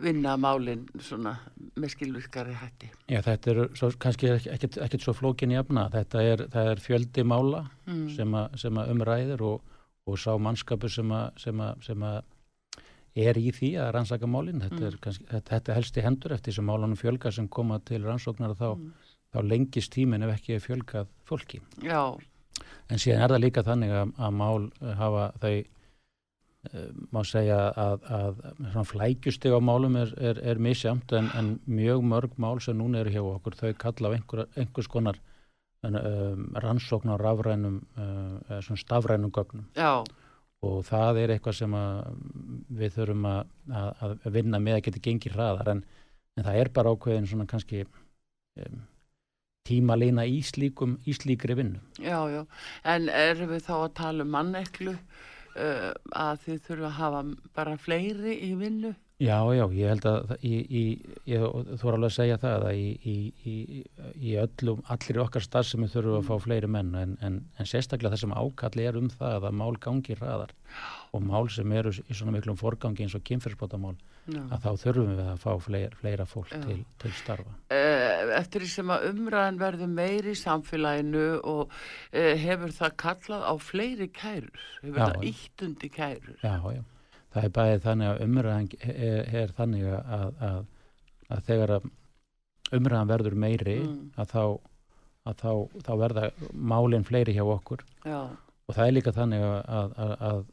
vinna 0.00 0.34
málinn 0.40 0.86
svona 1.04 1.34
með 1.76 1.94
skilvirkari 1.94 2.54
hætti? 2.56 2.88
Já 3.12 3.20
þetta 3.24 3.52
er 3.52 3.62
svo, 3.76 3.90
kannski 4.00 4.32
ekkert, 4.32 5.00
svo 5.04 5.14
flókin 5.16 5.52
í 5.52 5.58
afna 5.60 5.88
þetta 5.92 6.24
er, 6.24 6.44
er 6.62 6.80
fjöldi 6.80 7.24
mála 7.24 7.66
mm. 7.86 8.06
sem, 8.16 8.36
a, 8.36 8.46
sem 8.60 8.80
að 8.80 8.94
umræðir 8.94 9.44
og, 9.44 9.64
og 10.08 10.20
sá 10.20 10.32
mannskapur 10.40 10.92
sem 10.92 11.12
að 11.12 12.22
er 13.18 13.38
í 13.38 13.50
því 13.54 13.70
að 13.82 13.90
rannsaka 13.96 14.28
málinn 14.30 14.62
þetta, 14.62 14.80
mm. 14.80 14.98
kannski, 15.02 15.26
þetta, 15.30 15.50
þetta 15.54 15.76
helst 15.78 15.96
í 15.96 16.04
hendur 16.04 16.34
eftir 16.36 16.52
þessum 16.52 16.70
málunum 16.70 16.98
fjölga 16.98 17.32
sem 17.34 17.48
koma 17.50 17.80
til 17.86 18.02
rannsóknar 18.04 18.54
þá, 18.58 18.68
mm. 18.76 19.10
þá 19.34 19.38
lengist 19.50 19.92
tímin 19.94 20.26
ef 20.26 20.36
ekki 20.36 20.60
fjölgað 20.62 21.10
fólki 21.26 21.60
Já. 21.82 22.14
en 22.88 23.02
síðan 23.02 23.26
er 23.26 23.34
það 23.34 23.44
líka 23.46 23.66
þannig 23.66 23.94
að, 23.98 24.14
að 24.18 24.36
mál 24.38 24.68
hafa 25.00 25.24
þau 25.42 25.54
uh, 25.58 26.86
má 27.10 27.20
segja 27.26 27.58
að, 27.74 28.06
að 28.14 28.78
flækjusteg 28.92 29.58
á 29.58 29.60
málum 29.64 29.98
er, 29.98 30.14
er, 30.20 30.42
er 30.54 30.62
misjamt 30.62 31.10
en, 31.18 31.32
en 31.34 31.56
mjög 31.66 32.06
mörg 32.06 32.38
mál 32.38 32.62
sem 32.62 32.78
núna 32.78 33.02
eru 33.02 33.16
hjá 33.16 33.24
okkur 33.24 33.58
þau 33.58 33.74
kalla 33.74 34.14
á 34.14 34.14
einhver, 34.14 34.46
einhvers 34.54 34.90
konar 34.92 35.18
um, 35.82 36.46
rannsóknar 36.62 37.18
á 37.18 37.22
rafrænum 37.26 37.82
uh, 37.98 38.74
stafrænum 38.78 39.34
gögnum 39.34 39.66
Já 39.74 40.06
og 40.66 40.82
það 40.88 41.22
er 41.22 41.32
eitthvað 41.34 41.56
sem 41.56 41.74
við 42.80 42.94
þurfum 42.98 43.26
að, 43.30 43.40
að, 43.72 44.14
að 44.14 44.36
vinna 44.36 44.60
með 44.60 44.78
að 44.78 44.84
geta 44.88 45.02
gengið 45.06 45.36
hraðar 45.36 45.72
en, 45.74 45.82
en 46.36 46.46
það 46.46 46.60
er 46.60 46.72
bara 46.76 46.94
ákveðin 46.94 47.28
svona 47.30 47.48
kannski 47.48 47.84
um, 47.86 48.82
tíma 49.68 49.96
leina 49.96 50.26
í, 50.28 50.40
slíkum, 50.44 50.98
í 51.08 51.14
slíkri 51.16 51.56
vinnu. 51.56 51.80
Já, 52.02 52.18
já, 52.32 52.42
en 52.92 53.08
erum 53.12 53.52
við 53.54 53.64
þá 53.68 53.74
að 53.78 53.92
tala 54.00 54.26
um 54.26 54.34
manneklu 54.36 54.96
uh, 54.96 55.90
að 56.12 56.44
þið 56.44 56.60
þurfum 56.66 56.90
að 56.90 56.98
hafa 56.98 57.22
bara 57.56 57.78
fleiri 57.80 58.36
í 58.50 58.52
vinnu? 58.60 58.92
Já, 59.20 59.36
já, 59.52 59.66
ég 59.76 59.90
held 59.92 60.06
að 60.08 60.30
í, 60.40 60.52
í, 60.64 60.82
ég, 61.28 61.42
þú 61.44 61.82
voru 61.82 61.98
alveg 61.98 62.08
að 62.08 62.14
segja 62.14 62.36
það 62.40 62.62
að 62.70 62.78
í, 62.80 63.16
í 64.16 64.30
öllum, 64.40 64.78
allir 64.88 65.18
okkar 65.20 65.44
starf 65.44 65.68
sem 65.68 65.82
við 65.84 65.96
þurfum 65.96 66.20
að 66.22 66.28
fá 66.30 66.44
fleiri 66.46 66.70
menn 66.72 66.94
en, 66.96 67.12
en, 67.20 67.36
en 67.60 67.68
sérstaklega 67.68 68.14
þessum 68.14 68.32
ákalli 68.32 68.86
er 68.88 68.96
um 68.96 69.10
það 69.12 69.50
að 69.50 69.58
mál 69.60 69.74
gangi 69.84 70.16
hraðar 70.16 70.54
og 71.12 71.26
mál 71.26 71.50
sem 71.52 71.74
eru 71.76 71.92
í 71.92 72.16
svona 72.16 72.32
miklum 72.32 72.56
forgangi 72.56 73.04
eins 73.04 73.16
og 73.18 73.24
kynferðsbótamál 73.28 73.98
að 74.30 74.62
þá 74.64 74.70
þurfum 74.84 75.10
við 75.10 75.20
að 75.26 75.42
fá 75.42 75.50
fleira, 75.66 75.98
fleira 76.00 76.26
fólk 76.28 76.54
til, 76.54 76.78
til 77.02 77.12
starfa. 77.18 77.52
Eh, 77.74 78.30
eftir 78.38 78.64
því 78.64 78.70
sem 78.72 78.94
að 78.94 79.04
umræðan 79.10 79.60
verður 79.60 79.90
meiri 79.98 80.32
í 80.32 80.38
samfélaginu 80.38 81.26
og 81.50 81.76
e, 82.12 82.24
hefur 82.40 82.72
það 82.76 82.96
kallað 83.04 83.44
á 83.44 83.54
fleiri 83.60 84.08
kærur, 84.14 84.64
hefur 84.84 85.02
já, 85.02 85.04
það 85.10 85.28
ítt 85.32 85.86
kærur. 85.98 86.32
Já, 86.40 86.56
já 86.78 86.82
það 87.34 87.46
er 87.46 87.54
bæðið 87.56 87.82
þannig 87.86 88.10
að 88.10 88.22
umræðan 88.26 88.68
er, 88.90 89.34
er 89.42 89.54
þannig 89.56 89.88
að, 89.94 90.44
að, 90.48 90.60
að 91.30 91.42
þegar 91.48 91.74
umræðan 92.76 93.10
verður 93.10 93.36
meiri 93.44 93.76
mm. 93.82 93.98
að, 94.20 94.32
þá, 94.34 94.44
að 95.30 95.42
þá, 95.42 95.82
þá 95.86 95.92
verða 96.04 96.30
málinn 96.52 97.06
fleiri 97.06 97.34
hjá 97.36 97.44
okkur 97.46 97.84
Já. 98.04 98.20
og 98.30 98.76
það 98.76 98.86
er 98.86 98.96
líka 98.96 99.16
þannig 99.16 99.46
að 99.46 100.48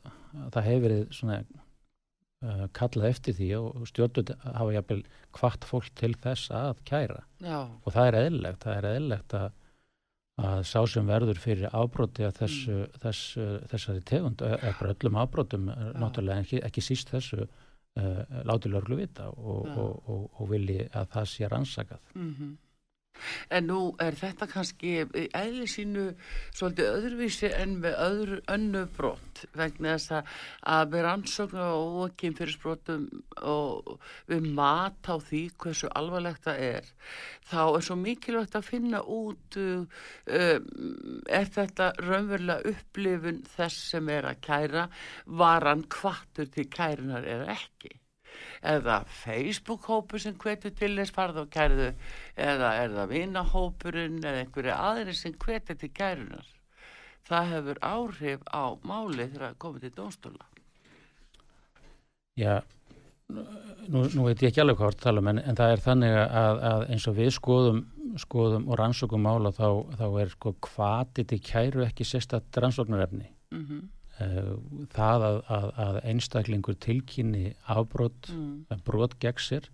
það 0.54 0.68
hefur 0.68 0.84
verið 0.88 1.04
svona 1.18 1.40
uh, 1.42 2.66
kallað 2.78 3.10
eftir 3.12 3.38
því 3.38 3.52
og 3.60 3.88
stjórnut 3.90 4.34
hafa 4.46 4.76
jafnvel 4.76 5.02
hvart 5.38 5.70
fólk 5.70 5.94
til 5.98 6.14
þess 6.24 6.52
að 6.54 6.84
kæra 6.90 7.24
Já. 7.42 7.60
og 7.66 7.94
það 7.94 8.12
er 8.12 8.20
eðlilegt, 8.24 8.62
það 8.66 8.78
er 8.80 8.90
eðlilegt 8.94 9.38
að 9.38 9.50
að 10.38 10.60
sá 10.70 10.82
sem 10.86 11.08
verður 11.08 11.40
fyrir 11.42 11.74
ábróti 11.74 12.26
að 12.28 12.36
þessu, 12.42 12.76
mm. 12.76 13.00
þessu, 13.02 13.48
þessari 13.72 14.04
tegund, 14.06 14.44
eða 14.46 14.92
öllum 14.92 15.18
ábrótum 15.18 15.72
náttúrulega 15.98 16.44
ekki, 16.46 16.62
ekki 16.68 16.84
síst 16.86 17.10
þessu 17.14 17.42
uh, 17.42 18.22
láti 18.46 18.70
lörglu 18.70 19.00
vita 19.00 19.32
og, 19.34 19.66
og, 19.74 19.96
og, 20.06 20.24
og 20.38 20.52
vilji 20.52 20.86
að 20.92 21.10
það 21.16 21.30
sé 21.34 21.50
rannsakað. 21.50 22.14
Mm 22.14 22.30
-hmm. 22.34 22.56
En 23.54 23.68
nú 23.70 23.80
er 24.04 24.18
þetta 24.18 24.48
kannski 24.52 24.94
eðli 25.28 25.68
sínu 25.70 26.08
svolítið 26.56 26.92
öðruvísi 26.94 27.52
en 27.56 27.78
með 27.84 27.98
öðru 28.08 28.40
önnu 28.54 28.84
brott 28.98 29.44
vegna 29.58 29.96
þess 29.98 30.34
að 30.68 30.94
við 30.94 31.06
rannsóknu 31.08 31.66
og 31.66 32.00
okkim 32.08 32.36
fyrir 32.38 32.56
sprótum 32.56 33.08
og 33.42 33.98
við 34.30 34.50
mat 34.58 35.12
á 35.12 35.16
því 35.18 35.44
hversu 35.62 35.92
alvarlegt 35.98 36.48
það 36.48 36.64
er 36.70 36.90
þá 37.50 37.62
er 37.66 37.86
svo 37.88 38.00
mikilvægt 38.02 38.58
að 38.60 38.68
finna 38.72 39.04
út 39.04 39.60
um, 39.62 39.86
er 40.28 41.54
þetta 41.58 41.92
raunverulega 42.02 42.74
upplifun 42.74 43.44
þess 43.56 43.94
sem 43.94 44.12
er 44.14 44.28
að 44.32 44.44
kæra 44.48 44.88
var 45.44 45.68
hann 45.68 45.88
kvartur 45.92 46.50
til 46.52 46.68
kærunar 46.72 47.28
eða 47.28 47.56
ekki 47.58 47.96
eða 48.74 49.00
Facebook-hópur 49.22 50.24
sem 50.24 50.38
hvetur 50.42 50.76
til 50.78 50.94
þess 51.00 51.16
farð 51.16 51.42
og 51.44 51.50
kærðu 51.54 51.90
eða 52.36 52.74
er 52.84 52.94
það 52.96 53.12
vinahópurinn 53.16 54.22
eða 54.24 54.46
einhverju 54.46 54.78
aðri 54.78 55.18
sem 55.18 55.36
hvetur 55.46 55.80
til 55.82 55.92
kærunar 55.94 56.54
það 57.28 57.52
hefur 57.54 57.84
áhrif 57.84 58.48
á 58.50 58.64
máli 58.88 59.28
þegar 59.28 59.50
það 59.50 59.62
komið 59.66 59.88
til 59.88 59.96
dónstóla 60.02 60.52
Já 62.38 62.62
nú, 63.28 64.06
nú 64.14 64.28
veit 64.28 64.42
ég 64.42 64.52
ekki 64.52 64.64
alveg 64.64 64.80
hvað 64.80 64.94
það 64.96 65.04
tala 65.04 65.24
um 65.24 65.30
en, 65.32 65.42
en 65.42 65.60
það 65.60 65.74
er 65.74 65.84
þannig 65.84 66.16
að, 66.22 66.62
að 66.70 66.86
eins 66.94 67.08
og 67.10 67.18
við 67.18 67.34
skoðum, 67.36 67.84
skoðum 68.24 68.68
og 68.70 68.80
rannsókum 68.80 69.28
mála 69.28 69.52
þá, 69.56 69.68
þá 70.00 70.08
er 70.24 70.34
sko 70.34 70.56
hvatið 70.70 71.30
til 71.34 71.42
kæru 71.50 71.86
ekki 71.88 72.08
sérstatt 72.08 72.64
rannsóknarefni. 72.64 73.30
Mhm. 73.52 73.62
mm 73.68 73.86
það 74.18 75.26
að, 75.30 75.40
að, 75.54 75.68
að 75.86 75.98
einstaklingur 76.12 76.78
tilkynni 76.82 77.52
afbrot 77.70 78.32
mm. 78.34 78.80
brot 78.88 79.18
gegn 79.22 79.44
sér 79.44 79.70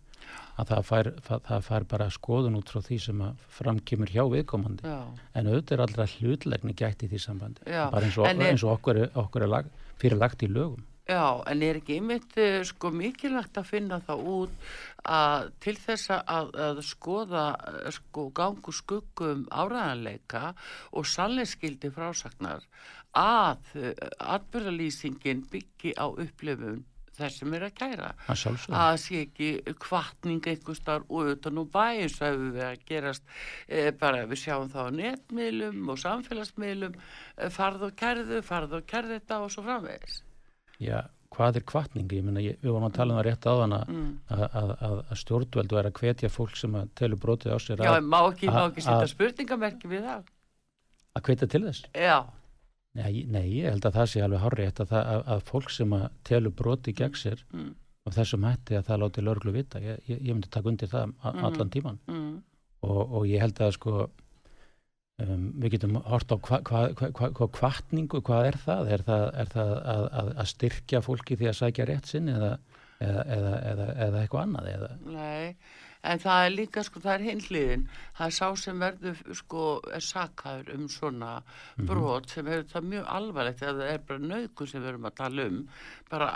að 0.60 0.70
það 0.70 0.86
fær, 0.88 1.10
það 1.26 1.66
fær 1.68 1.86
bara 1.90 2.08
skoðun 2.14 2.58
út 2.60 2.72
frá 2.72 2.84
því 2.86 2.98
sem 3.08 3.24
framkymur 3.58 4.12
hjá 4.14 4.24
viðkomandi 4.32 4.88
Já. 4.88 5.00
en 5.34 5.50
auðvitað 5.50 5.76
er 5.76 5.86
allra 5.88 6.10
hlutlegni 6.14 6.76
gætt 6.78 7.06
í 7.06 7.10
því 7.12 7.22
sambandi 7.24 7.66
Já. 7.68 7.88
bara 7.94 8.08
eins 8.08 8.20
og, 8.20 8.30
er, 8.30 8.44
eins 8.52 8.66
og 8.66 8.76
okkur, 8.78 9.02
okkur 9.24 9.48
er 9.48 9.54
lag, 9.56 9.72
fyrir 10.02 10.22
lagt 10.22 10.46
í 10.46 10.52
lögum 10.52 10.84
Já, 11.04 11.44
en 11.52 11.60
er 11.60 11.82
ekki 11.82 11.98
einmitt 12.00 12.38
eh, 12.40 12.62
sko 12.64 12.88
mikilvægt 12.96 13.58
að 13.60 13.66
finna 13.68 13.98
það 14.06 14.22
út 14.34 14.70
að 15.04 15.50
til 15.66 15.74
þess 15.76 16.14
að, 16.16 16.54
að 16.64 16.80
skoða 16.88 17.44
eh, 17.68 17.90
sko 17.92 18.30
gangu 18.32 18.72
skuggum 18.72 19.44
áræðanleika 19.52 20.54
og 20.96 21.12
sannleiskildi 21.12 21.92
frásagnar 21.92 22.64
að 23.20 23.76
eh, 23.76 23.92
atbyrðalýsingin 24.16 25.44
byggi 25.52 25.92
á 26.00 26.08
upplifun 26.08 26.86
þess 27.20 27.44
sem 27.44 27.52
er 27.60 27.68
að 27.68 27.78
kæra. 27.84 28.16
Að, 28.32 28.48
að 28.72 28.96
sé 29.04 29.28
ekki 29.28 29.54
kvartning 29.84 30.52
einhver 30.56 30.80
starf 30.80 31.12
utan 31.12 31.60
og 31.66 31.72
bæ 31.76 31.84
eins 32.00 32.16
og 32.22 32.30
hefur 32.30 32.52
við 32.56 32.68
að 32.72 32.86
gerast 32.88 33.28
e, 33.68 33.90
bara 33.92 34.24
við 34.24 34.46
sjáum 34.48 34.72
þá 34.72 34.86
netmiðlum 35.04 35.84
og 35.92 36.00
samfélagsmiðlum 36.08 36.96
farð 37.52 37.90
og 37.92 37.98
kærðu, 38.00 38.46
farð 38.48 38.80
og 38.80 38.88
kærðu 38.88 39.20
þetta 39.20 39.44
og 39.44 39.52
svo 39.52 39.68
framvegis 39.68 40.24
Já, 40.84 41.00
hvað 41.34 41.60
er 41.60 41.66
kvartningi? 41.72 42.20
Ég 42.20 42.28
menna, 42.28 42.44
við 42.44 42.70
vorum 42.70 42.88
að 42.90 42.96
tala 43.00 43.16
um 43.16 43.20
það 43.20 43.28
rétt 43.30 43.48
á 43.50 43.54
þann 43.62 43.76
mm. 43.80 44.06
að, 44.36 44.46
að, 44.62 44.76
að 45.00 45.20
stjórnveldu 45.24 45.80
er 45.82 45.90
að 45.90 46.00
hvetja 46.02 46.32
fólk 46.34 46.56
sem 46.60 46.78
að 46.80 46.94
telur 47.00 47.22
brotið 47.24 47.56
á 47.56 47.60
sér 47.64 47.84
Já, 47.84 47.98
má 48.04 48.20
ekki, 48.22 48.52
má 48.52 48.64
ekki 48.68 48.86
setja 48.86 49.12
spurningamerki 49.12 49.92
við 49.92 50.08
það 50.08 50.32
Að 51.14 51.28
hvetja 51.28 51.50
til 51.54 51.64
þess? 51.68 51.86
Já 51.94 52.18
Nei, 52.94 53.24
nei, 53.26 53.48
ég 53.58 53.72
held 53.74 53.86
að 53.88 53.96
það 53.98 54.10
sé 54.12 54.22
alveg 54.22 54.44
horrið 54.44 54.82
að, 54.84 54.92
að, 55.00 55.22
að 55.34 55.40
fólk 55.48 55.72
sem 55.74 55.94
að 55.98 56.04
telur 56.30 56.54
broti 56.54 56.94
gegn 56.94 57.16
sér 57.18 57.40
mm. 57.50 57.72
og 58.06 58.14
þessum 58.14 58.44
hætti 58.46 58.78
að 58.78 58.84
það 58.92 59.00
láti 59.02 59.24
lörglu 59.26 59.54
vita, 59.56 59.82
ég, 59.82 60.04
ég, 60.12 60.20
ég 60.20 60.36
myndi 60.36 60.52
taka 60.54 60.70
undir 60.70 60.92
það 60.92 61.08
mm. 61.10 61.40
allan 61.48 61.72
tíman 61.74 61.98
mm. 62.06 62.36
og, 62.86 63.02
og 63.02 63.26
ég 63.32 63.42
held 63.42 63.64
að 63.66 63.74
sko 63.80 63.96
um, 65.26 65.48
við 65.64 65.78
getum 65.78 66.00
hort 66.08 66.34
á 66.34 66.38
hvað 66.48 66.68
hva, 66.70 66.84
hva, 67.00 67.30
hva, 67.30 67.50
kvartningu, 67.60 68.22
hvað 68.26 68.50
er 68.52 68.60
það? 68.66 68.92
Er 68.98 69.06
það, 69.08 69.26
er 69.44 69.54
það 69.56 69.74
að, 69.96 70.34
að 70.44 70.52
styrkja 70.54 71.04
fólki 71.06 71.40
því 71.40 71.50
að 71.52 71.60
sækja 71.62 71.90
rétt 71.90 72.12
sinn 72.12 72.30
eða, 72.34 72.52
eða, 73.00 73.56
eða, 73.72 73.88
eða 74.08 74.22
eitthvað 74.22 74.46
annað? 74.48 74.88
Nei 75.14 75.56
en 76.04 76.20
það 76.20 76.46
er 76.46 76.54
líka 76.54 76.84
sko 76.84 77.02
það 77.04 77.14
er 77.14 77.26
hinliðin 77.30 77.84
það 78.18 78.26
er 78.26 78.36
sá 78.36 78.48
sem 78.60 78.84
verður 78.84 79.22
sko 79.40 79.64
er 79.96 80.04
sakkaður 80.04 80.74
um 80.76 80.88
svona 80.92 81.32
mhm. 81.40 81.88
brot 81.90 82.34
sem 82.34 82.50
hefur 82.52 82.68
það 82.74 82.90
mjög 82.94 83.10
alvarlegt 83.18 83.64
eða 83.64 83.78
það 83.80 83.94
er 83.94 84.04
bara 84.10 84.28
nögun 84.34 84.72
sem 84.72 84.84
við 84.84 84.92
erum 84.92 85.10
að 85.10 85.18
tala 85.22 85.48
um 85.52 85.62
bara 86.12 86.30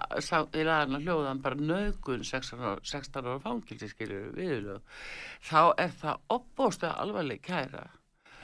í 0.47 0.65
lagana 0.69 1.03
hljóðan 1.03 1.43
bara 1.43 1.59
nögun 1.73 2.25
16 2.31 2.63
ára, 2.63 2.79
16 2.93 3.27
ára 3.27 3.43
fangilsi 3.43 3.91
skiljur 3.91 4.31
viðlög 4.38 4.97
þá 5.49 5.61
er 5.83 5.95
það 6.01 6.35
opbóstað 6.38 6.99
alvarleg 7.03 7.43
kæra 7.43 7.88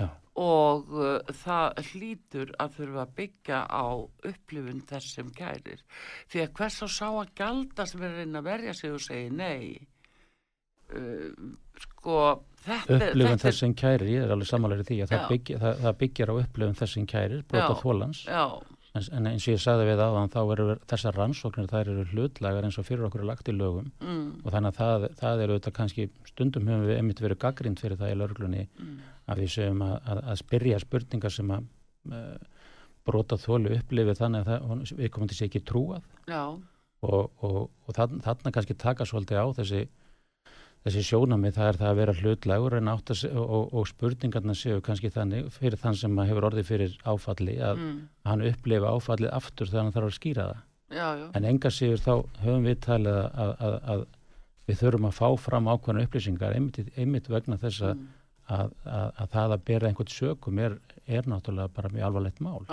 Já. 0.04 0.10
og 0.44 0.94
uh, 0.98 1.34
það 1.44 1.82
hlýtur 1.92 2.54
að 2.62 2.78
þurfa 2.78 3.02
að 3.06 3.16
byggja 3.22 3.64
á 3.70 3.86
upplifun 4.32 4.86
þessum 4.90 5.34
kærir. 5.38 5.84
Því 6.32 6.46
að 6.46 6.54
hvers 6.60 6.80
á 6.84 6.88
sá 6.90 7.08
að 7.10 7.34
galda 7.40 7.88
sem 7.90 8.04
er 8.04 8.14
að 8.14 8.22
reyna 8.24 8.42
að 8.44 8.50
verja 8.52 8.78
sig 8.78 8.96
og 8.96 9.04
segja 9.04 9.36
nei? 9.36 9.88
Uh, 10.94 11.54
sko 11.80 12.18
upplifun 12.64 13.42
þessum 13.42 13.74
kærir, 13.78 14.10
ég 14.12 14.26
er 14.26 14.32
alveg 14.34 14.50
samanlega 14.50 14.86
því 14.88 15.00
að 15.04 15.12
það, 15.14 15.26
byggja, 15.32 15.58
það, 15.64 15.82
það 15.86 15.98
byggir 16.04 16.32
á 16.32 16.34
upplifun 16.44 16.80
þessum 16.80 17.10
kærir 17.10 17.44
brota 17.50 17.76
þólans 17.82 18.22
en, 18.94 19.08
en 19.18 19.30
eins 19.32 19.48
og 19.48 19.56
ég 19.56 19.64
sagði 19.64 19.88
við 19.90 20.04
þann 20.04 20.32
þá 20.34 20.40
eru 20.44 20.68
þessar 20.92 21.18
rannsóknir 21.20 21.70
þær 21.72 21.92
eru 21.94 22.06
hlutlagar 22.12 22.68
eins 22.68 22.78
og 22.80 22.88
fyrir 22.88 23.08
okkur 23.08 23.24
er 23.24 23.30
lagt 23.32 23.50
í 23.50 23.56
lögum. 23.56 23.90
Mm. 24.04 24.28
og 24.44 24.54
þannig 24.54 24.72
að 24.72 24.80
það, 24.80 25.08
það 25.22 25.44
eru 25.46 25.58
þetta 25.58 25.76
kannski 25.80 26.08
stundum 26.30 26.70
höfum 26.70 26.88
við 26.88 27.00
einmitt 27.00 27.24
verið 27.24 27.42
gaggrind 27.44 27.84
fyrir 27.84 28.00
það 28.00 28.14
í 28.14 28.20
löglunni 28.22 28.64
mm. 28.68 28.96
Að 29.30 29.44
við 29.44 29.54
séum 29.56 29.82
að, 29.86 29.96
að, 30.04 30.22
að 30.32 30.40
spyrja 30.42 30.82
spurningar 30.84 31.34
sem 31.34 31.56
að 31.56 31.66
uh, 32.12 32.68
brota 33.08 33.40
þólu 33.40 33.74
upplifið 33.78 34.20
þannig 34.20 34.46
að 34.46 34.52
það, 34.52 34.94
við 35.00 35.12
komum 35.14 35.32
til 35.32 35.36
að 35.36 35.42
sé 35.42 35.50
ekki 35.50 35.66
trúað 35.68 36.06
og, 37.04 37.44
og, 37.44 37.60
og 37.68 37.98
þarna 37.98 38.54
kannski 38.56 38.78
taka 38.80 39.08
svolítið 39.08 39.44
á 39.44 39.48
þessi 39.60 39.84
þessi 40.84 41.04
sjónamið 41.08 41.56
það 41.56 41.70
er 41.70 41.80
það 41.80 41.90
að 41.90 42.00
vera 42.00 42.16
hlutlegur 42.20 42.76
og, 42.80 43.14
og, 43.40 43.70
og 43.72 43.86
spurningarna 43.88 44.56
séu 44.58 44.82
kannski 44.84 45.12
þannig 45.14 45.48
fyrir 45.56 45.80
þann 45.80 46.00
sem 46.00 46.18
hefur 46.20 46.50
orðið 46.50 46.68
fyrir 46.68 46.98
áfalli 47.08 47.56
að 47.64 47.80
mm. 47.80 48.02
hann 48.28 48.44
upplifa 48.50 48.92
áfallið 48.92 49.32
aftur 49.32 49.72
þegar 49.72 49.86
hann 49.86 49.96
þarf 49.96 50.10
að 50.10 50.18
skýra 50.18 50.50
það 50.50 50.98
já, 50.98 51.08
já. 51.22 51.30
en 51.40 51.48
enga 51.54 51.72
séur 51.72 52.04
þá 52.04 52.12
höfum 52.44 52.68
við 52.68 52.82
talið 52.84 53.22
að, 53.22 53.54
að, 53.54 53.78
að 53.94 54.04
við 54.68 54.82
þurfum 54.82 55.08
að 55.08 55.18
fá 55.22 55.30
fram 55.46 55.72
ákveðna 55.72 56.04
upplýsingar 56.08 56.58
einmitt, 56.58 56.92
einmitt 57.00 57.32
vegna 57.32 57.60
þess 57.62 57.88
mm. 57.88 58.04
Að, 58.52 58.74
að 58.86 59.30
það 59.36 59.56
að 59.56 59.66
bera 59.70 59.90
einhvern 59.90 60.12
sökum 60.12 60.60
er, 60.60 60.80
er 61.08 61.30
náttúrulega 61.30 61.76
bara 61.76 61.92
mjög 61.94 62.08
alvarlegt 62.10 62.42
mál. 62.44 62.64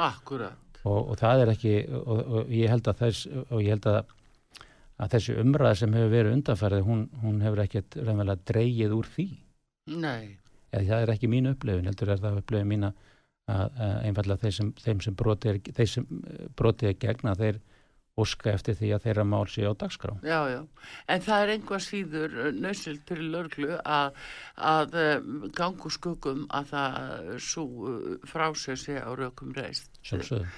Og, 0.81 1.11
og 1.13 1.19
það 1.21 1.43
er 1.43 1.53
ekki 1.53 1.75
og 2.01 2.49
ég 2.57 2.73
held 2.73 2.89
að 2.89 3.03
þess 3.03 3.27
og 3.51 3.59
ég 3.61 3.75
held 3.75 3.89
að 3.91 4.17
að 5.01 5.15
þessi 5.15 5.37
umræð 5.41 5.79
sem 5.81 5.95
hefur 5.97 6.13
verið 6.13 6.35
undanfærið 6.37 6.83
hún, 6.85 7.05
hún 7.23 7.41
hefur 7.45 7.63
ekkert 7.65 7.97
reynilega 7.97 8.45
dreyið 8.51 8.97
úr 8.97 9.09
því. 9.15 9.27
Nei. 9.97 10.37
Eða, 10.71 10.83
það 10.91 11.05
er 11.05 11.13
ekki 11.15 11.31
mín 11.31 11.51
upplifin, 11.51 11.89
heldur 11.89 12.13
er 12.13 12.21
það 12.23 12.41
upplifin 12.43 12.69
mín 12.71 12.89
að, 12.91 13.07
að 13.51 13.95
einfallega 14.11 14.45
þeir 14.45 14.57
sem, 14.59 14.73
þeim 14.85 15.01
sem 15.07 15.17
brotið 15.19 15.55
er, 15.55 16.05
brotið 16.59 16.93
er 16.93 16.99
gegna 17.07 17.35
þeir 17.39 17.61
óska 18.21 18.51
eftir 18.53 18.77
því 18.77 18.91
að 18.97 19.05
þeirra 19.07 19.27
mál 19.29 19.45
sé 19.49 19.65
á 19.65 19.73
dagskrá. 19.79 20.17
Já, 20.27 20.41
já, 20.51 20.61
en 21.07 21.23
það 21.25 21.45
er 21.45 21.53
einhvað 21.55 21.85
síður 21.87 22.35
eh, 22.47 22.51
nöðsild 22.57 23.05
til 23.09 23.21
lörglu 23.31 23.79
að, 23.85 24.19
að 24.73 24.99
eh, 25.05 25.31
gangu 25.57 25.93
skugum 25.95 26.45
að 26.51 26.75
það 26.75 27.33
svo 27.47 27.95
frásög 28.29 28.83
sé 28.83 28.99
á 28.99 29.11
rökum 29.15 29.55
reist. 29.57 29.91
Sjálfsögðu 30.03 30.51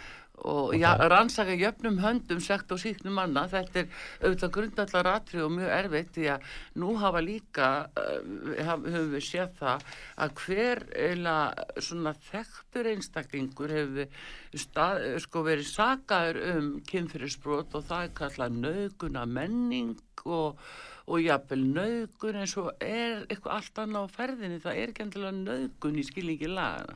og 0.42 0.72
ja, 0.74 0.94
rannsaka 0.96 1.54
jöfnum 1.54 1.98
höndum 2.02 2.40
sekt 2.40 2.72
og 2.72 2.80
síknum 2.80 3.14
manna. 3.14 3.44
Þetta 3.50 3.82
er 3.82 3.88
auðvitað 4.22 4.52
grundallar 4.56 5.08
atrið 5.12 5.44
og 5.44 5.52
mjög 5.54 5.72
erfitt 5.76 6.14
því 6.16 6.28
að 6.34 6.46
nú 6.82 6.94
hafa 7.02 7.22
líka 7.22 7.68
uh, 8.00 8.62
höfum 8.62 9.12
við 9.12 9.26
séð 9.26 9.52
það 9.60 9.84
að 10.24 10.34
hver 10.42 10.82
eila 11.08 11.36
svona 11.78 12.14
þekktur 12.30 12.90
einstaklingur 12.94 13.76
hefur 13.76 14.24
stað, 14.64 15.04
sko 15.26 15.44
verið 15.46 15.68
sagaður 15.68 16.40
um 16.54 16.72
kynfyrirsbrot 16.88 17.78
og 17.78 17.86
það 17.90 18.08
er 18.08 18.16
kallað 18.22 18.58
nöguna 18.64 19.26
menning 19.28 19.98
og 20.24 20.58
og 21.02 21.18
jáfnvel 21.18 21.64
nögun 21.66 22.36
eins 22.38 22.52
og 22.62 22.68
er 22.78 23.24
eitthvað 23.26 23.56
allt 23.56 23.80
annað 23.82 24.04
á 24.06 24.14
ferðinni. 24.14 24.60
Það 24.62 24.76
er 24.78 24.92
ekki 24.92 25.02
endilega 25.02 25.32
nögun 25.34 25.98
í 25.98 26.04
skilningi 26.06 26.50
lagana 26.52 26.94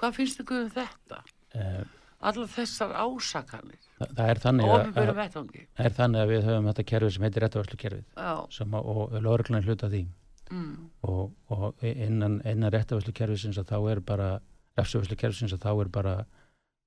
hvað 0.00 0.16
finnst 0.16 0.40
þið 0.40 0.56
um 0.56 0.72
þetta? 0.72 1.20
Uh, 1.54 1.82
allar 2.20 2.50
þessar 2.52 2.94
ásakanir. 2.94 3.80
Það, 3.98 4.14
það, 4.16 4.30
er 4.32 4.42
þannig 4.44 4.70
að, 4.70 4.80
að, 4.80 4.94
það 4.96 5.86
er 5.86 5.96
þannig 5.96 6.22
að 6.22 6.32
við 6.32 6.48
höfum 6.48 6.70
þetta 6.70 6.86
kerfi 6.92 7.12
sem 7.14 7.26
heitir 7.26 7.46
réttavörslukerfið 7.46 8.80
og 8.80 9.14
lögurklæðin 9.18 9.68
hluta 9.68 9.92
því. 9.92 10.02
Mm. 10.50 10.88
og, 11.06 11.28
og 11.54 11.84
innan, 11.86 12.40
innan 12.42 12.72
réttavörslukerfið 12.74 13.60
þá 13.68 13.76
er 13.92 14.00
bara 14.02 14.30
refsavörslukerfið 14.78 15.60
þá 15.62 15.70
er 15.72 15.90
bara 15.94 16.14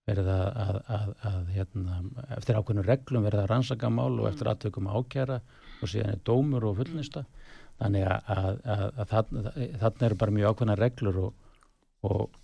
verið 0.10 0.30
að, 0.34 0.48
að, 0.60 0.78
að, 0.92 1.12
að 1.30 1.52
hérna, 1.56 2.00
eftir 2.36 2.58
ákveðinu 2.60 2.84
reglum 2.88 3.24
verið 3.24 3.44
að 3.44 3.52
rannsaka 3.54 3.92
mál 3.94 4.18
og 4.18 4.28
eftir 4.28 4.50
mm. 4.50 4.52
aðtökum 4.52 4.90
ákjara 4.92 5.38
og 5.80 5.92
síðan 5.92 6.12
er 6.12 6.24
dómur 6.28 6.68
og 6.68 6.82
fullnista 6.82 7.24
þannig 7.80 8.08
að 8.12 9.14
þannig 9.14 10.06
eru 10.10 10.20
bara 10.20 10.36
mjög 10.36 10.52
ákveðna 10.52 10.76
reglur 10.80 11.22
og, 11.24 11.48
og, 12.10 12.36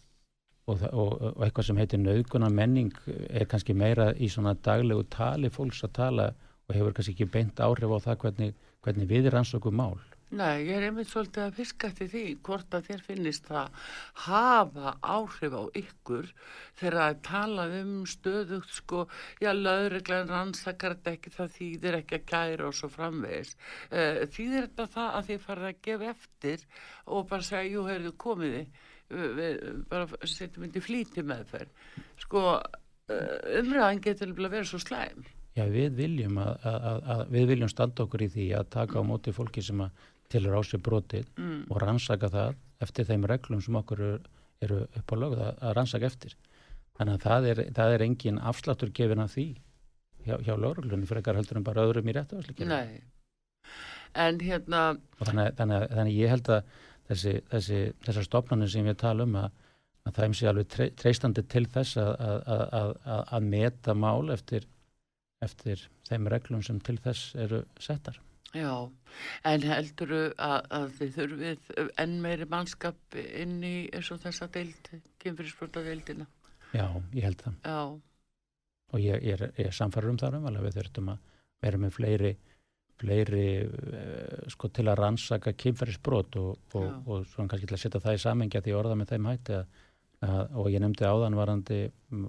og, 0.69 0.85
og 0.91 1.43
eitthvað 1.45 1.69
sem 1.69 1.81
heitir 1.81 2.01
nauðguna 2.03 2.51
menning 2.53 2.93
er 3.29 3.47
kannski 3.49 3.75
meira 3.77 4.11
í 4.15 4.29
svona 4.31 4.55
daglegu 4.67 5.07
tali 5.15 5.51
fólks 5.53 5.83
að 5.87 5.95
tala 6.01 6.29
og 6.69 6.77
hefur 6.77 6.95
kannski 6.95 7.17
ekki 7.17 7.31
beint 7.33 7.59
áhrif 7.65 7.97
á 7.97 7.99
það 8.05 8.23
hvernig, 8.23 8.55
hvernig 8.85 9.09
við 9.09 9.29
er 9.31 9.39
ansöku 9.41 9.73
mál 9.73 9.97
Nei, 10.29 10.67
ég 10.67 10.75
er 10.77 10.83
einmitt 10.85 11.09
svolítið 11.09 11.41
að 11.41 11.55
fiska 11.57 11.87
til 11.97 12.05
því 12.11 12.19
hvort 12.45 12.75
að 12.77 12.83
þér 12.85 12.99
finnist 13.01 13.47
það 13.49 13.87
hafa 14.27 14.91
áhrif 15.01 15.55
á 15.57 15.63
ykkur 15.81 16.27
þegar 16.77 16.97
að 17.01 17.15
tala 17.25 17.65
um 17.79 17.95
stöðugt 18.05 18.75
sko, 18.75 19.07
já, 19.41 19.49
lauruglega 19.57 20.27
rannsakar 20.29 20.99
þetta 20.99 21.15
ekki, 21.15 21.33
það 21.33 21.55
þýðir 21.55 21.97
ekki 22.03 22.19
að 22.19 22.27
kæra 22.29 22.67
og 22.69 22.77
svo 22.77 22.91
framvegis. 22.93 23.55
Uh, 23.89 24.21
þýðir 24.29 24.67
þetta 24.67 24.87
það 24.93 25.09
að 25.17 25.31
þið 25.31 25.41
farið 25.47 25.71
að 25.71 25.81
gefa 25.89 26.13
eftir 26.13 26.67
og 27.17 27.27
bara 27.33 27.49
segja, 27.49 27.73
jú, 27.73 27.87
heyrðu, 27.89 28.13
komiði, 28.27 28.63
við 29.09 29.59
bara 29.89 30.07
setjum 30.27 30.67
indi 30.67 30.83
flíti 30.83 31.23
meðferð. 31.25 31.73
Sko, 32.21 32.45
uh, 32.59 33.35
umræðan 33.59 34.01
getur 34.05 34.33
verið 34.37 34.69
svo 34.69 34.81
slæm. 34.83 35.25
Já, 35.57 35.65
við 35.71 35.97
viljum, 35.97 36.37
að, 36.39 36.65
að, 36.69 36.99
að, 37.13 37.23
við 37.33 37.47
viljum 37.53 37.71
standa 37.71 38.05
okkur 38.05 38.23
í 38.23 38.29
því 38.31 38.49
að 38.59 38.69
taka 38.75 39.01
á 39.01 39.03
móti 39.03 39.33
fólki 39.35 39.63
sem 39.65 39.81
að 39.83 40.05
tilur 40.29 40.55
á 40.55 40.61
sig 40.63 40.81
brotið 40.85 41.25
mm. 41.39 41.63
og 41.73 41.79
rannsaka 41.81 42.29
það 42.29 42.59
eftir 42.85 43.07
þeim 43.09 43.25
reglum 43.27 43.63
sem 43.65 43.79
okkur 43.79 44.03
eru, 44.05 44.83
upp 44.85 45.11
á 45.11 45.15
lögð 45.17 45.41
að, 45.41 45.55
að 45.57 45.73
rannsaka 45.79 46.07
eftir. 46.07 46.35
Þannig 46.99 47.17
að 47.17 47.25
það 47.25 47.49
er, 47.49 47.63
það 47.79 47.95
er 47.95 48.05
engin 48.05 48.39
afsláttur 48.51 48.93
gefin 48.95 49.23
af 49.23 49.33
því 49.33 49.47
hjá, 50.27 50.35
hjá 50.45 50.53
lögreglunni 50.59 51.09
fyrir 51.09 51.23
ekkar 51.23 51.39
heldur 51.39 51.59
en 51.59 51.65
bara 51.67 51.85
öðrum 51.87 52.11
í 52.11 52.15
réttu 52.15 52.41
Nei, 52.67 53.01
en 54.13 54.39
hérna... 54.43 54.83
Þannig, 55.21 55.53
þannig, 55.57 55.85
þannig 55.95 56.19
ég 56.19 56.33
held 56.33 56.51
að 56.55 56.77
þessi, 57.09 57.35
þessi, 57.51 57.81
þessar 58.05 58.27
stopnarnir 58.27 58.71
sem 58.71 58.87
ég 58.89 58.97
tala 58.99 59.25
um 59.27 59.37
að, 59.41 59.51
að 60.05 60.17
það 60.17 60.29
er 60.29 60.51
alveg 60.53 60.71
tre, 60.75 60.89
treystandi 60.99 61.45
til 61.51 61.65
þess 61.73 61.99
að, 62.01 62.95
að 63.19 63.51
meta 63.51 63.95
mál 63.97 64.31
eftir, 64.33 64.67
eftir 65.45 65.85
þeim 66.09 66.31
reglum 66.31 66.65
sem 66.65 66.81
til 66.85 66.97
þess 67.03 67.35
eru 67.39 67.63
settar. 67.81 68.19
Já, 68.49 68.89
en 69.45 69.65
heldur 69.69 70.11
að, 70.17 70.63
að 70.73 70.85
þið 70.97 71.09
þurfið 71.19 71.67
enn 72.01 72.15
meiri 72.23 72.47
mannskap 72.49 73.17
inn 73.19 73.59
í 73.61 73.73
eins 73.93 74.09
og 74.09 74.23
þessa 74.23 74.47
deild, 74.55 74.89
kynfyrirsprota 75.21 75.83
deildina? 75.85 76.25
Já, 76.73 76.87
ég 77.13 77.27
held 77.27 77.43
það. 77.43 77.59
Já. 77.65 77.81
Og 78.89 79.03
ég, 79.03 79.21
ég 79.21 79.35
er, 79.37 79.51
er 79.53 79.75
samfarið 79.75 80.15
um 80.15 80.21
það 80.21 80.39
um 80.39 80.47
alveg 80.49 80.65
við 80.65 80.79
þurftum 80.79 81.11
að 81.13 81.27
vera 81.61 81.81
með 81.83 81.93
fleiri, 81.93 82.31
fleiri 82.99 83.45
uh, 83.63 84.49
sko 84.51 84.69
til 84.73 84.87
að 84.89 84.99
rannsaka 84.99 85.53
kynfyrirsprot 85.59 86.39
og, 86.41 86.51
og, 86.75 86.89
og 87.07 87.23
svona 87.31 87.51
kannski 87.51 87.69
til 87.69 87.77
að 87.77 87.83
setja 87.85 88.03
það 88.03 88.17
í 88.17 88.23
samengja 88.25 88.63
því 88.65 88.75
orða 88.79 88.99
með 88.99 89.13
þeim 89.13 89.29
hætti 89.31 89.57
að, 89.59 89.79
að, 90.27 90.43
og 90.59 90.69
ég 90.73 90.83
nefndi 90.83 91.07
áðan 91.07 91.39
varandi, 91.39 91.79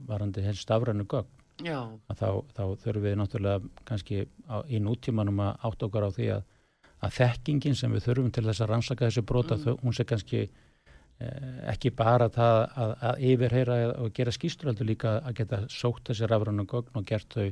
varandi 0.08 0.46
hens 0.46 0.62
stafrannu 0.64 1.06
gögn. 1.10 1.36
Þá, 2.16 2.28
þá 2.56 2.62
þurfum 2.80 3.04
við 3.04 3.18
náttúrulega 3.20 3.84
kannski 3.88 4.22
á, 4.48 4.64
í 4.64 4.80
nútímanum 4.80 5.42
að 5.44 5.66
átt 5.68 5.86
okkar 5.86 6.08
á 6.08 6.10
því 6.16 6.28
að, 6.38 6.46
að 7.04 7.16
þekkingin 7.18 7.76
sem 7.76 7.92
við 7.92 8.06
þurfum 8.06 8.30
til 8.32 8.46
þess 8.46 8.64
að 8.64 8.70
rannsaka 8.72 9.08
þessu 9.08 9.24
brota, 9.28 9.58
mm. 9.58 9.82
hún 9.82 9.96
sé 9.96 10.06
kannski 10.08 10.40
eh, 10.46 11.58
ekki 11.74 11.92
bara 11.96 12.30
það 12.32 12.60
að, 12.84 12.94
að 13.10 13.26
yfirheyra 13.32 13.76
og 14.00 14.14
gera 14.16 14.34
skýsturaldur 14.36 14.88
líka 14.88 15.18
að 15.18 15.36
geta 15.42 15.60
sótt 15.68 16.08
þessi 16.08 16.30
rafrannum 16.30 16.70
gögn 16.70 16.96
og 16.96 17.06
gert 17.10 17.36
þau 17.36 17.50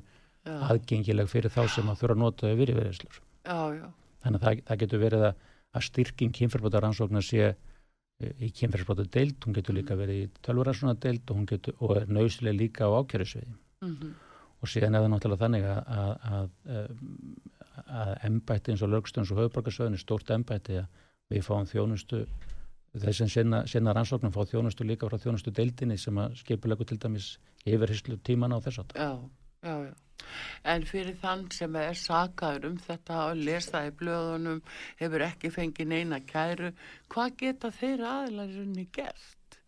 já. 0.49 0.59
aðgengileg 0.72 1.30
fyrir 1.30 1.53
þá 1.53 1.62
sem 1.74 1.88
að 1.88 2.03
þurfa 2.03 2.16
að 2.16 2.22
nota 2.22 2.49
þau 2.49 2.61
virðiverðislur. 2.62 3.20
Þannig 3.49 4.40
að 4.40 4.44
það, 4.44 4.62
það 4.68 4.80
getur 4.82 5.03
verið 5.03 5.24
að, 5.28 5.42
að 5.78 5.86
styrking 5.88 6.34
kynferðbóta 6.38 6.82
rannsóknar 6.84 7.26
sé 7.26 7.42
eh, 7.49 8.32
í 8.42 8.51
kynferðsbrótu 8.59 9.07
deild, 9.14 9.38
hún 9.44 9.57
getur 9.57 9.78
líka 9.78 9.94
mm. 9.94 10.03
verið 10.03 10.22
í 10.24 10.28
tölvuransóna 10.46 10.96
deild 11.01 11.32
og 11.34 11.44
getur, 11.53 11.76
og 11.78 11.94
er 12.01 12.09
nöðslega 12.11 12.57
líka 12.57 12.88
á 12.88 12.96
ákjörðisviði 12.99 13.55
mm 13.55 13.94
-hmm. 13.94 14.12
og 14.61 14.72
síðan 14.72 14.99
er 14.99 15.05
það 15.05 15.12
náttúrulega 15.14 15.44
þannig 15.44 15.64
að, 15.70 15.80
að, 16.03 16.51
að, 16.76 16.88
að 18.03 18.14
embætti 18.30 18.72
eins 18.72 18.82
og 18.82 18.92
lögstöðns 18.94 19.32
og 19.32 19.42
höfuborgarsöðin 19.42 19.99
er 19.99 20.05
stórt 20.05 20.30
embætti 20.30 20.80
að 20.82 20.86
við 21.30 21.44
fáum 21.44 21.66
þjónustu 21.68 22.24
þess 22.99 23.20
að 23.20 23.30
sinna, 23.30 23.66
sinna 23.66 23.92
rannsóknum 23.92 24.32
fá 24.32 24.42
þjónustu 24.49 24.84
líka 24.84 25.09
frá 25.09 25.18
þjónustu 25.20 25.53
deildinni 25.55 25.99
sem 25.99 26.18
að 26.18 26.34
skipulegu 26.40 26.84
til 26.88 26.99
dæmis 26.99 27.38
yfirhyrslu 27.64 28.16
tíman 28.24 28.57
á 28.57 28.59
þess 28.64 28.78
að 28.82 28.96
já 28.96 29.12
En 30.65 30.87
fyrir 30.89 31.17
þann 31.23 31.47
sem 31.55 31.77
er 31.81 31.99
sakaður 31.99 32.71
um 32.73 32.79
þetta 32.83 33.25
og 33.31 33.43
lesa 33.49 33.85
í 33.87 33.95
blöðunum 34.01 34.63
hefur 35.01 35.27
ekki 35.29 35.51
fengið 35.55 35.93
neina 35.95 36.21
kæru 36.21 36.73
hvað 37.13 37.37
geta 37.43 37.73
þeir 37.75 38.07
aðlæðurinn 38.13 38.89
gert? 38.93 39.59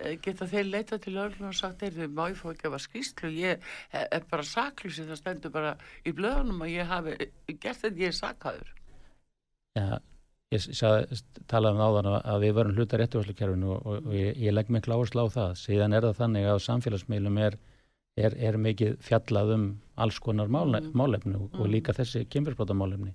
Eh, 0.00 0.16
geta 0.24 0.46
þeir 0.48 0.70
leita 0.70 0.98
til 0.98 1.18
öllum 1.20 1.50
og 1.50 1.56
sagt 1.56 1.82
þeir 1.84 2.08
má 2.08 2.24
ég 2.30 2.38
fá 2.40 2.46
ekki 2.52 2.68
að 2.68 2.74
vera 2.74 2.86
skýslu 2.86 3.32
ég 3.36 3.66
er 3.92 4.22
bara 4.30 4.46
saklusi 4.46 5.04
það 5.04 5.20
stendur 5.20 5.52
bara 5.52 5.74
í 6.08 6.14
blöðunum 6.16 6.64
að 6.64 6.72
ég 6.72 6.88
hafi 6.88 7.18
gert 7.52 7.84
þetta 7.84 8.00
ég 8.00 8.08
er 8.08 8.16
sakaður. 8.16 8.72
Já, 9.76 10.00
ég 10.52 10.64
talaði 11.48 11.76
um 11.76 11.84
áðan 11.84 12.08
að 12.18 12.46
við 12.46 12.56
varum 12.56 12.78
hluta 12.78 13.00
réttuværslukerfinu 13.00 13.74
og, 13.74 13.86
og 13.92 14.16
ég, 14.16 14.40
ég 14.40 14.56
legg 14.56 14.72
miklu 14.72 14.96
áherslu 14.96 15.24
á 15.24 15.34
það. 15.36 15.54
Síðan 15.60 15.96
er 15.96 16.08
það 16.08 16.18
þannig 16.22 16.48
að 16.48 16.64
samfélagsmeilum 16.66 17.38
er, 17.44 17.58
er, 18.16 18.36
er 18.36 18.58
mikið 18.60 18.96
fjallað 19.04 19.54
um 19.56 19.68
alls 19.96 20.18
konar 20.20 20.50
mm. 20.50 20.90
málefni 20.96 21.36
og, 21.36 21.50
mm. 21.52 21.60
og 21.60 21.70
líka 21.70 21.94
þessi 21.96 22.24
kemurspróta 22.28 22.76
málefni 22.76 23.14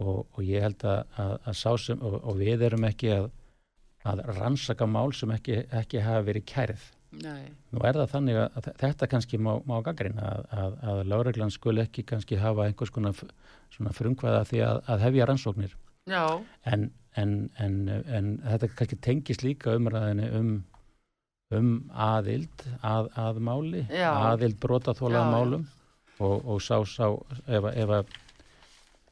og, 0.00 0.26
og 0.26 0.42
ég 0.44 0.64
held 0.64 0.84
að, 0.84 1.02
að, 1.16 1.34
að 1.48 1.58
sá 1.62 1.70
sem 1.80 2.02
og 2.02 2.32
við 2.36 2.66
erum 2.68 2.84
ekki 2.88 3.12
að 3.16 3.30
að 4.06 4.22
rannsaka 4.36 4.86
mál 4.88 5.10
sem 5.16 5.32
ekki, 5.34 5.62
ekki 5.74 6.02
hafa 6.04 6.26
verið 6.28 6.46
kærið. 6.50 6.84
Nei. 7.22 7.48
Nú 7.72 7.80
er 7.86 7.96
það 7.96 8.12
þannig 8.12 8.38
að 8.42 8.68
þetta 8.82 9.08
kannski 9.10 9.40
má, 9.40 9.52
má 9.68 9.76
gaggrina 9.86 10.28
að, 10.34 10.46
að, 10.60 10.78
að 10.90 11.02
láreglan 11.12 11.54
skul 11.54 11.76
ekki 11.80 12.04
kannski 12.06 12.38
hafa 12.40 12.66
einhvers 12.66 12.92
konar 12.92 13.16
frumkvæða 13.96 14.44
því 14.50 14.62
að, 14.66 14.80
að 14.92 15.04
hefja 15.06 15.28
rannsóknir. 15.30 15.76
En, 16.68 16.90
en, 17.18 17.36
en, 17.62 17.78
en 17.88 18.32
þetta 18.44 18.72
kannski 18.78 18.98
tengis 19.06 19.42
líka 19.42 19.74
umræðinu 19.78 20.28
um, 20.38 20.52
um 21.54 21.72
aðild 21.94 22.64
að, 22.82 23.10
að 23.14 23.40
máli, 23.46 23.82
já. 23.92 24.10
aðild 24.32 24.56
brotaþólað 24.62 25.28
málum 25.30 25.66
og, 26.18 26.40
og 26.42 26.62
sá, 26.64 26.80
sá 26.90 27.06
ef, 27.46 27.68
ef, 27.70 27.92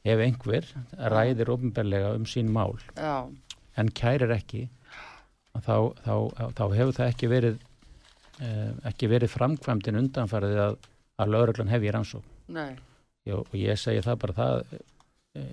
ef 0.03 0.23
einhver 0.25 0.67
ræðir 1.13 1.53
ofnbærlega 1.53 2.15
um 2.17 2.25
sín 2.27 2.51
mál 2.51 2.75
já. 2.97 3.23
en 3.79 3.91
kærir 3.95 4.33
ekki 4.35 4.65
þá, 5.63 5.95
þá, 6.03 6.15
þá 6.57 6.65
hefur 6.75 6.97
það 6.97 7.07
ekki 7.13 7.31
verið 7.31 7.55
eh, 8.43 8.71
ekki 8.91 9.11
verið 9.13 9.31
framkvæmdinn 9.31 10.01
undanfærið 10.03 10.61
að, 10.65 10.77
að 11.21 11.33
lauruglan 11.37 11.71
hef 11.71 11.87
ég 11.87 11.95
rannsók 11.95 12.27
og 13.39 13.55
ég 13.57 13.79
segi 13.79 14.03
það 14.03 14.21
bara 14.25 14.39
það 14.41 14.65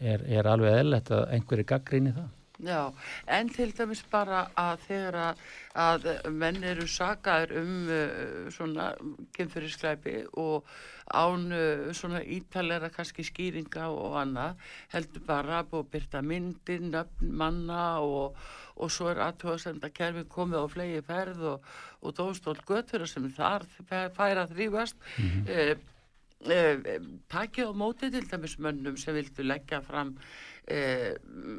er, 0.03 0.27
er 0.27 0.51
alveg 0.51 0.81
eðlert 0.83 1.15
að 1.15 1.29
einhverju 1.37 1.69
gaggríni 1.71 2.17
það 2.19 2.31
Já, 2.63 2.93
en 3.27 3.49
til 3.51 3.73
dæmis 3.75 4.05
bara 4.07 4.45
að 4.59 4.85
þegar 4.87 5.17
að, 5.19 5.41
að 5.75 6.05
menn 6.31 6.63
eru 6.63 6.85
sagaður 6.87 7.57
um 7.59 7.73
uh, 7.91 8.51
svona 8.55 8.93
kynfyrirsklæpi 9.35 10.13
og 10.39 10.69
án 11.11 11.49
uh, 11.51 11.89
svona 11.91 12.21
ítalera 12.23 12.93
kannski 12.95 13.25
skýringa 13.27 13.89
og 13.91 14.15
annað 14.21 14.63
heldur 14.95 15.25
bara 15.27 15.57
að 15.59 15.73
búið 15.73 15.83
að 15.83 15.91
byrta 15.97 16.23
myndir, 16.29 16.85
nöfn, 16.93 17.33
manna 17.43 17.81
og, 18.07 18.39
og 18.79 18.95
svo 18.95 19.11
er 19.11 19.25
aðtöðasenda 19.27 19.91
kerfin 19.91 20.31
komið 20.31 20.63
á 20.63 20.67
flegi 20.77 21.03
ferð 21.11 21.43
og, 21.57 21.67
og 21.99 22.15
dóstól 22.21 22.63
götur 22.69 23.09
sem 23.11 23.27
þar 23.35 23.67
færa 23.91 24.47
þrývast 24.55 24.95
mm 25.19 25.27
-hmm. 25.27 25.51
eh, 25.51 25.77
eh, 26.47 27.03
takið 27.27 27.75
á 27.75 27.81
móti 27.83 28.11
til 28.11 28.31
dæmis 28.31 28.59
mönnum 28.59 28.97
sem 28.97 29.15
vildu 29.15 29.43
leggja 29.43 29.83
fram 29.83 30.17
e, 30.69 30.83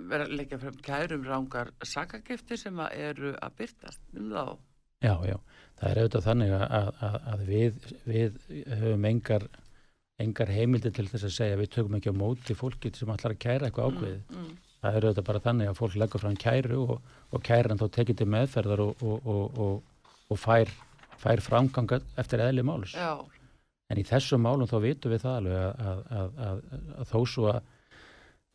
vera 0.10 0.28
að 0.28 0.36
leggja 0.40 0.60
fram 0.62 0.78
kærum 0.86 1.26
rángar 1.28 1.74
sakagifti 1.86 2.58
sem 2.60 2.80
að 2.80 2.96
eru 3.10 3.34
að 3.36 3.58
byrtast 3.60 4.20
um 4.20 4.30
þá. 4.32 4.46
Já, 5.04 5.16
já, 5.28 5.38
það 5.80 5.90
er 5.90 6.00
auðvitað 6.02 6.28
þannig 6.30 6.54
að, 6.56 6.66
að, 6.80 7.18
að 7.34 7.46
við, 7.50 7.88
við 8.08 8.38
höfum 8.80 9.08
engar, 9.10 9.48
engar 10.24 10.54
heimildi 10.56 10.94
til 10.96 11.08
þess 11.12 11.28
að 11.28 11.36
segja 11.38 11.60
við 11.60 11.74
tökum 11.76 11.98
ekki 12.00 12.14
á 12.16 12.22
móti 12.22 12.56
fólki 12.56 12.94
sem 12.96 13.12
ætlar 13.12 13.36
að 13.36 13.44
kæra 13.44 13.68
eitthvað 13.68 13.90
mm, 13.90 13.98
ákveðið. 13.98 14.22
Mm, 14.30 14.46
mm. 14.46 14.72
Það 14.84 14.98
er 14.98 15.06
auðvitað 15.08 15.28
bara 15.28 15.44
þannig 15.44 15.70
að 15.72 15.78
fólk 15.80 16.00
leggur 16.00 16.24
fram 16.24 16.40
kæru 16.40 16.80
og, 16.84 17.12
og 17.32 17.44
kæran 17.44 17.80
þá 17.80 17.86
tekið 17.98 18.20
til 18.20 18.30
meðferðar 18.32 18.82
og, 18.84 19.04
og, 19.04 19.78
og 20.32 20.40
fær, 20.40 20.72
fær 21.20 21.44
framganga 21.44 22.00
eftir 22.20 22.44
eðli 22.44 22.66
málus. 22.68 22.96
Já. 22.96 23.20
En 23.92 24.00
í 24.00 24.08
þessu 24.08 24.40
málum 24.40 24.68
þá 24.68 24.78
vitum 24.84 25.14
við 25.14 25.24
það 25.24 25.40
alveg 25.42 25.84
að, 25.92 26.36
að 27.04 27.08
þó 27.12 27.18
svo 27.30 27.50
að 27.52 27.73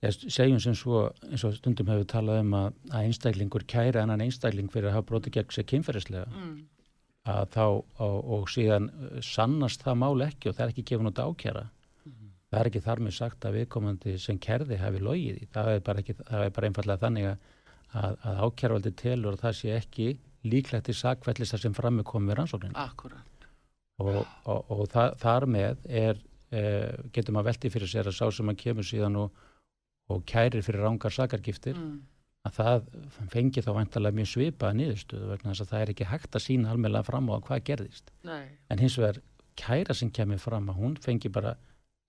Ég 0.05 0.14
segjum 0.30 0.61
sem 0.62 0.76
svo, 0.78 1.09
eins 1.26 1.42
og 1.46 1.57
stundum 1.57 1.88
hefur 1.90 2.07
talað 2.07 2.44
um 2.44 2.53
að, 2.55 2.66
að 2.92 3.07
einstaklingur 3.09 3.64
kæra 3.66 4.05
annan 4.05 4.22
einstakling 4.22 4.68
fyrir 4.70 4.92
að 4.92 4.99
hafa 4.99 5.09
broti 5.09 5.32
gegn 5.34 5.51
sig 5.55 5.66
kynferðislega. 5.72 6.28
Mm. 6.30 6.59
að 7.28 7.49
þá 7.53 7.64
og, 7.66 8.18
og 8.34 8.44
síðan 8.49 8.86
sannast 9.26 9.82
það 9.84 9.99
mál 10.01 10.22
ekki 10.24 10.49
og 10.49 10.55
það 10.57 10.64
er 10.64 10.70
ekki 10.72 10.84
gefin 10.88 11.11
út 11.11 11.18
ákjara 11.20 11.64
mm. 11.66 12.30
Það 12.49 12.61
er 12.61 12.70
ekki 12.70 12.82
þar 12.86 13.03
með 13.05 13.16
sagt 13.18 13.44
að 13.44 13.59
viðkomandi 13.59 14.14
sem 14.22 14.38
kerði 14.38 14.78
hafi 14.80 15.03
logið 15.03 15.42
í. 15.42 15.49
Það 15.53 15.72
er 15.74 15.82
bara, 15.90 16.05
ekki, 16.05 16.16
það 16.22 16.44
er 16.46 16.55
bara 16.57 16.70
einfallega 16.70 17.03
þannig 17.03 17.28
að, 17.32 17.42
að 17.99 18.40
ákjaravaldi 18.46 18.94
telur 19.03 19.34
að 19.34 19.42
það 19.42 19.59
sé 19.59 19.74
ekki 19.76 20.09
líklegt 20.46 20.86
til 20.88 20.96
sakvellis 20.96 21.53
það 21.53 21.64
sem 21.64 21.76
frammi 21.76 22.07
komið 22.07 22.38
rannsóknin 22.38 22.78
og, 23.99 24.22
og, 24.46 24.72
og 24.72 24.82
það, 24.92 25.14
þar 25.22 25.46
með 25.51 25.86
er, 26.01 26.20
eh, 26.55 26.94
getur 27.14 27.34
maður 27.34 27.51
veltið 27.51 27.74
fyrir 27.74 27.90
sér 27.90 28.11
að 28.11 28.18
sá 28.18 28.26
sem 28.30 28.46
maður 28.46 28.62
kemur 28.62 28.86
síðan 28.86 29.18
og, 29.24 29.44
og 30.09 30.24
kærir 30.28 30.64
fyrir 30.64 30.84
rángar 30.84 31.14
sakargiftir 31.14 31.76
mm 31.76 31.98
að 32.48 32.59
það 32.59 32.84
fengi 33.32 33.64
þá 33.64 33.70
vantalega 33.76 34.18
mjög 34.18 34.30
svipaða 34.32 34.76
nýðustuðu 34.78 35.30
vegna 35.32 35.52
þess 35.52 35.64
að 35.64 35.72
það 35.72 35.82
er 35.82 35.92
ekki 35.94 36.11
hægt 36.12 36.36
að 36.36 36.44
sína 36.44 36.72
almeinlega 36.72 37.09
fram 37.09 37.30
á 37.32 37.36
hvað 37.48 37.64
gerðist. 37.70 38.12
Nei. 38.26 38.44
En 38.70 38.82
hins 38.82 38.98
vegar 39.00 39.20
kæra 39.59 39.96
sem 39.96 40.12
kemur 40.14 40.40
fram 40.42 40.70
að 40.70 40.78
hún 40.82 40.94
fengi 41.02 41.32
bara 41.34 41.56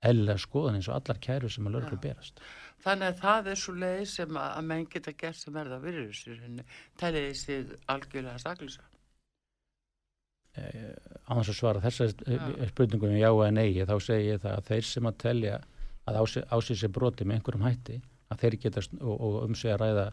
eðla 0.05 0.37
skoðan 0.39 0.77
eins 0.79 0.87
og 0.87 0.99
allar 0.99 1.19
kæru 1.23 1.49
sem 1.51 1.65
að 1.67 1.75
lörgur 1.75 1.99
berast. 2.03 2.39
Þannig 2.83 3.09
að 3.09 3.23
það 3.23 3.49
er 3.51 3.59
svo 3.59 3.73
leið 3.75 4.05
sem 4.13 4.37
að 4.39 4.61
menn 4.69 4.85
geta 4.93 5.15
gert 5.17 5.39
sem 5.39 5.57
er 5.59 5.73
það 5.73 5.89
virðusir 5.89 6.37
henni. 6.45 6.67
Tælið 7.01 7.27
þessi 7.27 7.57
algjörlega 7.91 8.43
saklisa. 8.45 8.85
Eh, 10.59 10.93
á 11.27 11.31
þess 11.33 11.51
að 11.51 11.57
svara 11.57 11.83
þessar 11.83 12.15
spurningum 12.71 13.17
já 13.17 13.27
eða 13.27 13.51
nei, 13.57 13.75
þá 13.75 13.97
segir 14.01 14.31
ég 14.37 14.41
það 14.45 14.55
að 14.55 14.71
þeir 14.71 14.87
sem 14.93 15.09
að 15.09 15.19
telja 15.25 15.59
að 16.09 16.19
ásýr 16.55 16.79
sér 16.81 16.91
broti 16.95 17.27
með 17.27 17.39
einhverjum 17.39 17.67
hætti 17.67 17.99
að 18.29 18.41
þeir 18.43 18.57
geta 18.65 18.83
og, 19.01 19.15
og 19.15 19.37
um 19.43 19.55
sig 19.57 19.73
að 19.73 19.81
ræða 19.83 20.07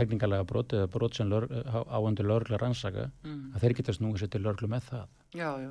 hegningalega 0.00 0.46
brot 0.48 0.74
eða 0.76 0.90
brot 0.90 1.18
sem 1.18 1.32
áhendur 1.32 2.28
lörgla 2.28 2.60
rannsaka 2.60 3.08
mm. 3.24 3.40
að 3.54 3.64
þeir 3.64 3.76
geta 3.80 3.96
snúið 3.96 4.22
sér 4.22 4.32
til 4.34 4.42
lörglu 4.44 4.70
með 4.70 4.86
það. 4.90 5.08
Já, 5.30 5.60
já. 5.62 5.70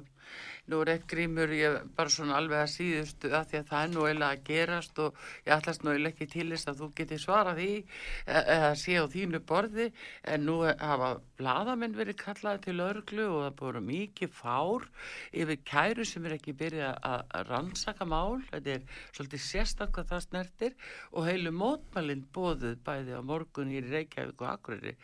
Nú 0.69 0.77
er 0.83 0.91
eitt 0.93 1.07
grímur, 1.09 1.49
ég 1.51 1.79
bara 1.97 2.11
svona 2.13 2.35
alveg 2.37 2.61
að 2.61 2.69
síðustu 2.71 3.31
að 3.33 3.47
því 3.49 3.57
að 3.59 3.69
það 3.71 3.81
er 3.81 3.89
nú 3.91 4.03
eiginlega 4.05 4.35
að 4.35 4.43
gerast 4.49 4.99
og 5.01 5.21
ég 5.47 5.53
ætlast 5.55 5.83
nú 5.83 5.89
eiginlega 5.91 6.13
ekki 6.13 6.27
til 6.29 6.45
þess 6.51 6.69
að 6.69 6.83
þú 6.83 6.89
geti 6.99 7.17
svara 7.19 7.55
því 7.57 7.69
e, 7.73 8.35
eða 8.37 8.69
sé 8.79 8.95
á 9.01 9.05
þínu 9.09 9.41
borði 9.49 9.87
en 10.35 10.45
nú 10.45 10.57
hafa 10.69 11.09
bladamenn 11.41 11.97
verið 11.97 12.19
kallaði 12.21 12.61
til 12.67 12.85
örglu 12.85 13.25
og 13.25 13.41
það 13.47 13.57
búið 13.63 13.79
mikið 13.89 14.35
fár 14.37 14.85
yfir 15.43 15.59
kæru 15.71 16.05
sem 16.05 16.29
er 16.29 16.37
ekki 16.37 16.55
byrjað 16.61 17.01
að 17.09 17.49
rannsaka 17.49 18.07
mál, 18.13 18.37
þetta 18.53 18.75
er 18.77 19.01
svolítið 19.09 19.45
sérstaklega 19.47 20.11
það 20.13 20.25
snertir 20.27 20.77
og 21.11 21.27
heilu 21.27 21.55
mótmælinn 21.63 22.27
bóðuð 22.31 22.77
bæði 22.85 23.17
á 23.17 23.21
morgun 23.25 23.73
í 23.73 23.81
Reykjavík 23.89 24.45
og 24.45 24.53
Akureyri. 24.53 24.95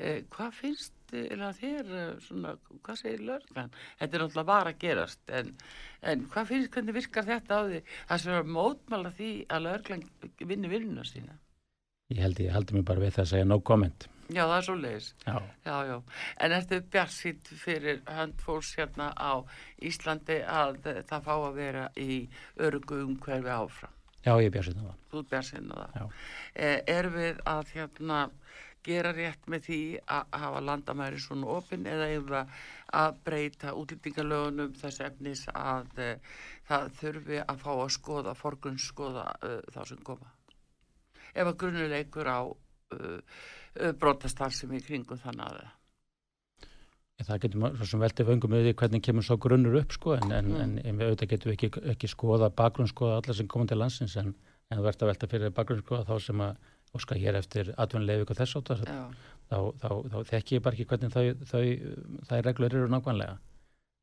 Eh, 0.00 0.22
hvað 0.32 0.56
finnst 0.56 0.94
eða 1.14 1.50
þér 1.58 1.92
eh, 1.98 2.12
svona, 2.26 2.54
hvað 2.84 3.00
segir 3.02 3.24
lörglan 3.26 3.72
þetta 3.98 4.08
er 4.08 4.24
náttúrulega 4.24 4.48
bara 4.52 4.74
að 4.74 4.80
gerast 4.84 5.34
en, 5.40 5.52
en 6.02 6.24
hvað 6.32 6.52
finnst, 6.52 6.72
hvernig 6.74 6.98
virkar 7.00 7.28
þetta 7.28 7.58
á 7.58 7.62
því? 7.66 7.82
Að 8.16 8.52
mótmála 8.56 9.12
því 9.16 9.32
að 9.48 9.66
lörglan 9.66 10.06
vinni 10.40 10.70
vinnuna 10.72 11.04
sína. 11.08 11.36
Ég 12.10 12.24
held 12.24 12.40
ég 12.42 12.54
haldi 12.54 12.74
mig 12.74 12.86
bara 12.88 13.02
við 13.04 13.14
það 13.14 13.26
að 13.26 13.30
segja 13.34 13.46
no 13.46 13.60
comment. 13.62 14.08
Já 14.30 14.44
það 14.46 14.56
er 14.56 14.66
svo 14.66 14.74
leiðis 14.78 15.06
já. 15.24 15.36
Já, 15.66 15.76
já. 15.88 15.96
en 16.44 16.52
ertu 16.54 16.80
bjarsýtt 16.94 17.48
fyrir 17.58 18.02
handfólks 18.06 18.74
hérna 18.78 19.08
á 19.18 19.42
Íslandi 19.82 20.36
að 20.46 20.78
það 21.08 21.24
fá 21.26 21.32
að 21.34 21.56
vera 21.58 21.86
í 21.98 22.18
örgu 22.62 23.00
umhverfi 23.06 23.50
áfram? 23.50 23.96
Já 24.20 24.34
ég 24.36 24.50
er 24.50 24.54
bjarsýtt 24.54 24.78
á 24.78 24.84
það. 24.84 24.96
Þú 25.10 25.22
er 25.22 25.28
bjarsýtt 25.32 25.70
á 25.72 25.76
það. 25.80 26.14
E, 26.54 26.70
Er 26.94 27.10
við 27.14 27.42
að 27.48 27.74
hérna 27.74 28.20
gera 28.86 29.12
rétt 29.14 29.48
með 29.50 29.66
því 29.66 29.80
að 30.16 30.36
hafa 30.42 30.60
landamæri 30.64 31.20
svona 31.22 31.48
opinn 31.56 31.86
eða 31.88 32.08
eða 32.14 32.42
að 33.00 33.18
breyta 33.26 33.74
útlýtingalögunum 33.78 34.74
þess 34.80 35.02
efnis 35.06 35.44
að 35.52 36.00
uh, 36.00 36.38
það 36.68 36.86
þurfi 37.00 37.42
að 37.44 37.64
fá 37.64 37.72
að 37.74 37.90
skoða, 37.96 38.36
forgrunnsskoða 38.38 39.26
uh, 39.32 39.50
eh, 39.50 39.74
þá 39.74 39.80
sem 39.90 40.00
koma. 40.06 40.32
Ef 41.30 41.44
að 41.46 41.58
grunnuleikur 41.62 42.30
á 42.30 42.40
uh, 42.46 43.42
brotastar 44.00 44.54
sem 44.54 44.72
í 44.74 44.82
kringum 44.82 45.20
þannig 45.20 45.46
að 45.46 45.60
það. 45.60 45.76
Það 47.20 47.40
getur 47.42 47.60
maður 47.60 47.88
svona 47.88 48.06
veltið 48.06 48.28
vöngum 48.30 48.54
auðvitað 48.56 48.76
hvernig 48.80 49.02
kemur 49.04 49.24
svo 49.26 49.36
grunnur 49.44 49.74
upp 49.82 49.90
sko 49.92 50.14
en, 50.16 50.30
en, 50.32 50.46
mm. 50.48 50.60
en, 50.64 50.70
en 50.88 51.02
auðvitað 51.04 51.32
getur 51.34 51.50
við 51.50 51.56
ekki, 51.58 51.82
ekki 51.92 52.08
skoða 52.08 52.48
bakgrunnsskoða 52.56 53.18
allar 53.20 53.36
sem 53.36 53.50
koma 53.50 53.68
til 53.68 53.76
landsins 53.76 54.14
en 54.16 54.30
það 54.70 54.86
verður 54.86 55.04
að 55.04 55.10
velta 55.10 55.28
fyrir 55.28 55.52
bakgrunnsskoða 55.58 56.06
þá 56.08 56.24
sem 56.24 56.40
að 56.46 56.69
og 56.94 57.02
skal 57.04 57.20
hér 57.22 57.38
eftir 57.38 57.72
atvinnuleifik 57.78 58.32
og 58.32 58.38
þess 58.40 58.58
áttar 58.58 58.80
þá, 58.82 58.94
þá, 59.50 59.58
þá, 59.82 59.90
þá 60.12 60.16
þekk 60.32 60.54
ég 60.56 60.64
bara 60.64 60.76
ekki 60.76 60.88
hvernig 60.90 61.12
þau, 61.14 61.24
þau, 61.50 62.38
er 62.38 62.46
reglur 62.46 62.74
eru 62.80 62.90
nákvæmlega 62.90 63.36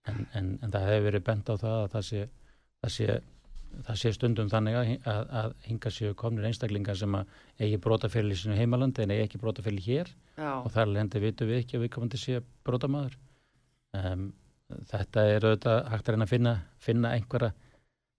en, 0.08 0.22
en, 0.38 0.54
en 0.64 0.74
það 0.74 0.88
hefur 0.92 1.08
verið 1.10 1.26
bent 1.28 1.52
á 1.52 1.56
það 1.56 1.78
að 1.82 1.90
það 1.96 2.08
sé, 2.10 2.24
það 2.86 2.94
sé, 2.96 3.20
það 3.90 4.00
sé 4.02 4.14
stundum 4.16 4.52
þannig 4.54 4.80
að, 4.80 4.94
að, 5.12 5.22
að 5.42 5.54
hinga 5.68 5.94
séu 5.98 6.18
komnir 6.24 6.50
einstaklingar 6.50 7.00
sem 7.00 7.20
að 7.20 7.36
eigi 7.60 7.82
brótafél 7.84 8.28
í 8.32 8.40
sinu 8.40 8.58
heimalandi 8.60 9.04
en 9.04 9.16
eigi 9.16 9.28
ekki 9.28 9.44
brótafél 9.44 9.78
hér 9.84 10.12
Já. 10.38 10.52
og 10.62 10.72
þar 10.76 10.94
lendi 10.96 11.24
vitu 11.24 11.50
við 11.50 11.64
ekki 11.64 11.80
að 11.80 11.86
við 11.86 11.96
komandi 11.98 12.22
sé 12.24 12.42
brótamaður 12.68 13.20
um, 14.00 14.30
þetta 14.88 15.28
er 15.28 15.52
auðvitað 15.52 15.92
hægt 15.92 16.08
að 16.08 16.16
reyna 16.16 16.28
að 16.28 16.36
finna, 16.36 16.58
finna 16.84 17.16
einhverja 17.18 17.54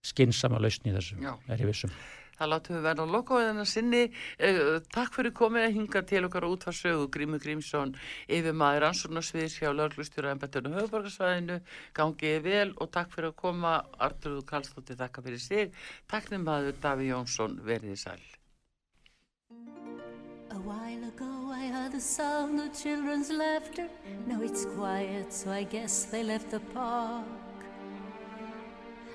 skinnsama 0.05 0.61
lausni 0.61 0.93
í 0.93 0.95
þessu, 0.95 1.17
Já. 1.19 1.33
er 1.49 1.65
ég 1.65 1.73
vissum 1.73 1.91
Það 2.39 2.51
látum 2.53 2.77
við 2.77 2.85
verða 2.87 3.05
að 3.05 3.13
loka 3.17 3.35
á 3.35 3.43
þennan 3.43 3.67
sinni. 3.67 4.03
Eh, 4.39 4.59
takk 4.95 5.13
fyrir 5.17 5.35
komið 5.35 5.65
að 5.67 5.75
hinga 5.75 6.03
til 6.07 6.23
okkar 6.29 6.47
út 6.47 6.65
var 6.69 6.77
sögu 6.77 7.09
Grímur 7.11 7.43
Grímsson 7.43 7.93
yfir 8.31 8.55
maður 8.55 8.87
ansvunnarsviðs 8.89 9.59
hjá 9.59 9.73
lauglustjóra 9.75 10.31
ennbættunum 10.35 10.77
höfuborgarsvæðinu. 10.79 11.59
Gangið 11.99 12.41
vel 12.47 12.73
og 12.79 12.91
takk 12.95 13.11
fyrir 13.11 13.33
að 13.33 13.39
koma. 13.43 13.75
Artur 13.99 14.39
Kallstóttir 14.47 14.99
þakka 14.99 15.25
fyrir 15.27 15.43
sig. 15.43 15.73
Takk 16.07 16.31
nefn 16.31 16.47
maður 16.47 16.79
Daví 16.79 17.11
Jónsson 17.11 17.59
verðið 17.67 17.99
sæl. 18.07 18.21
A 20.51 20.57
while 20.65 21.03
ago 21.03 21.51
I 21.51 21.67
heard 21.67 21.91
the 21.91 21.99
sound 21.99 22.59
of 22.59 22.73
children's 22.73 23.29
laughter 23.29 23.87
Now 24.27 24.41
it's 24.41 24.65
quiet 24.65 25.31
so 25.31 25.51
I 25.51 25.63
guess 25.63 26.05
they 26.05 26.23
left 26.23 26.49
the 26.49 26.59
park 26.73 27.48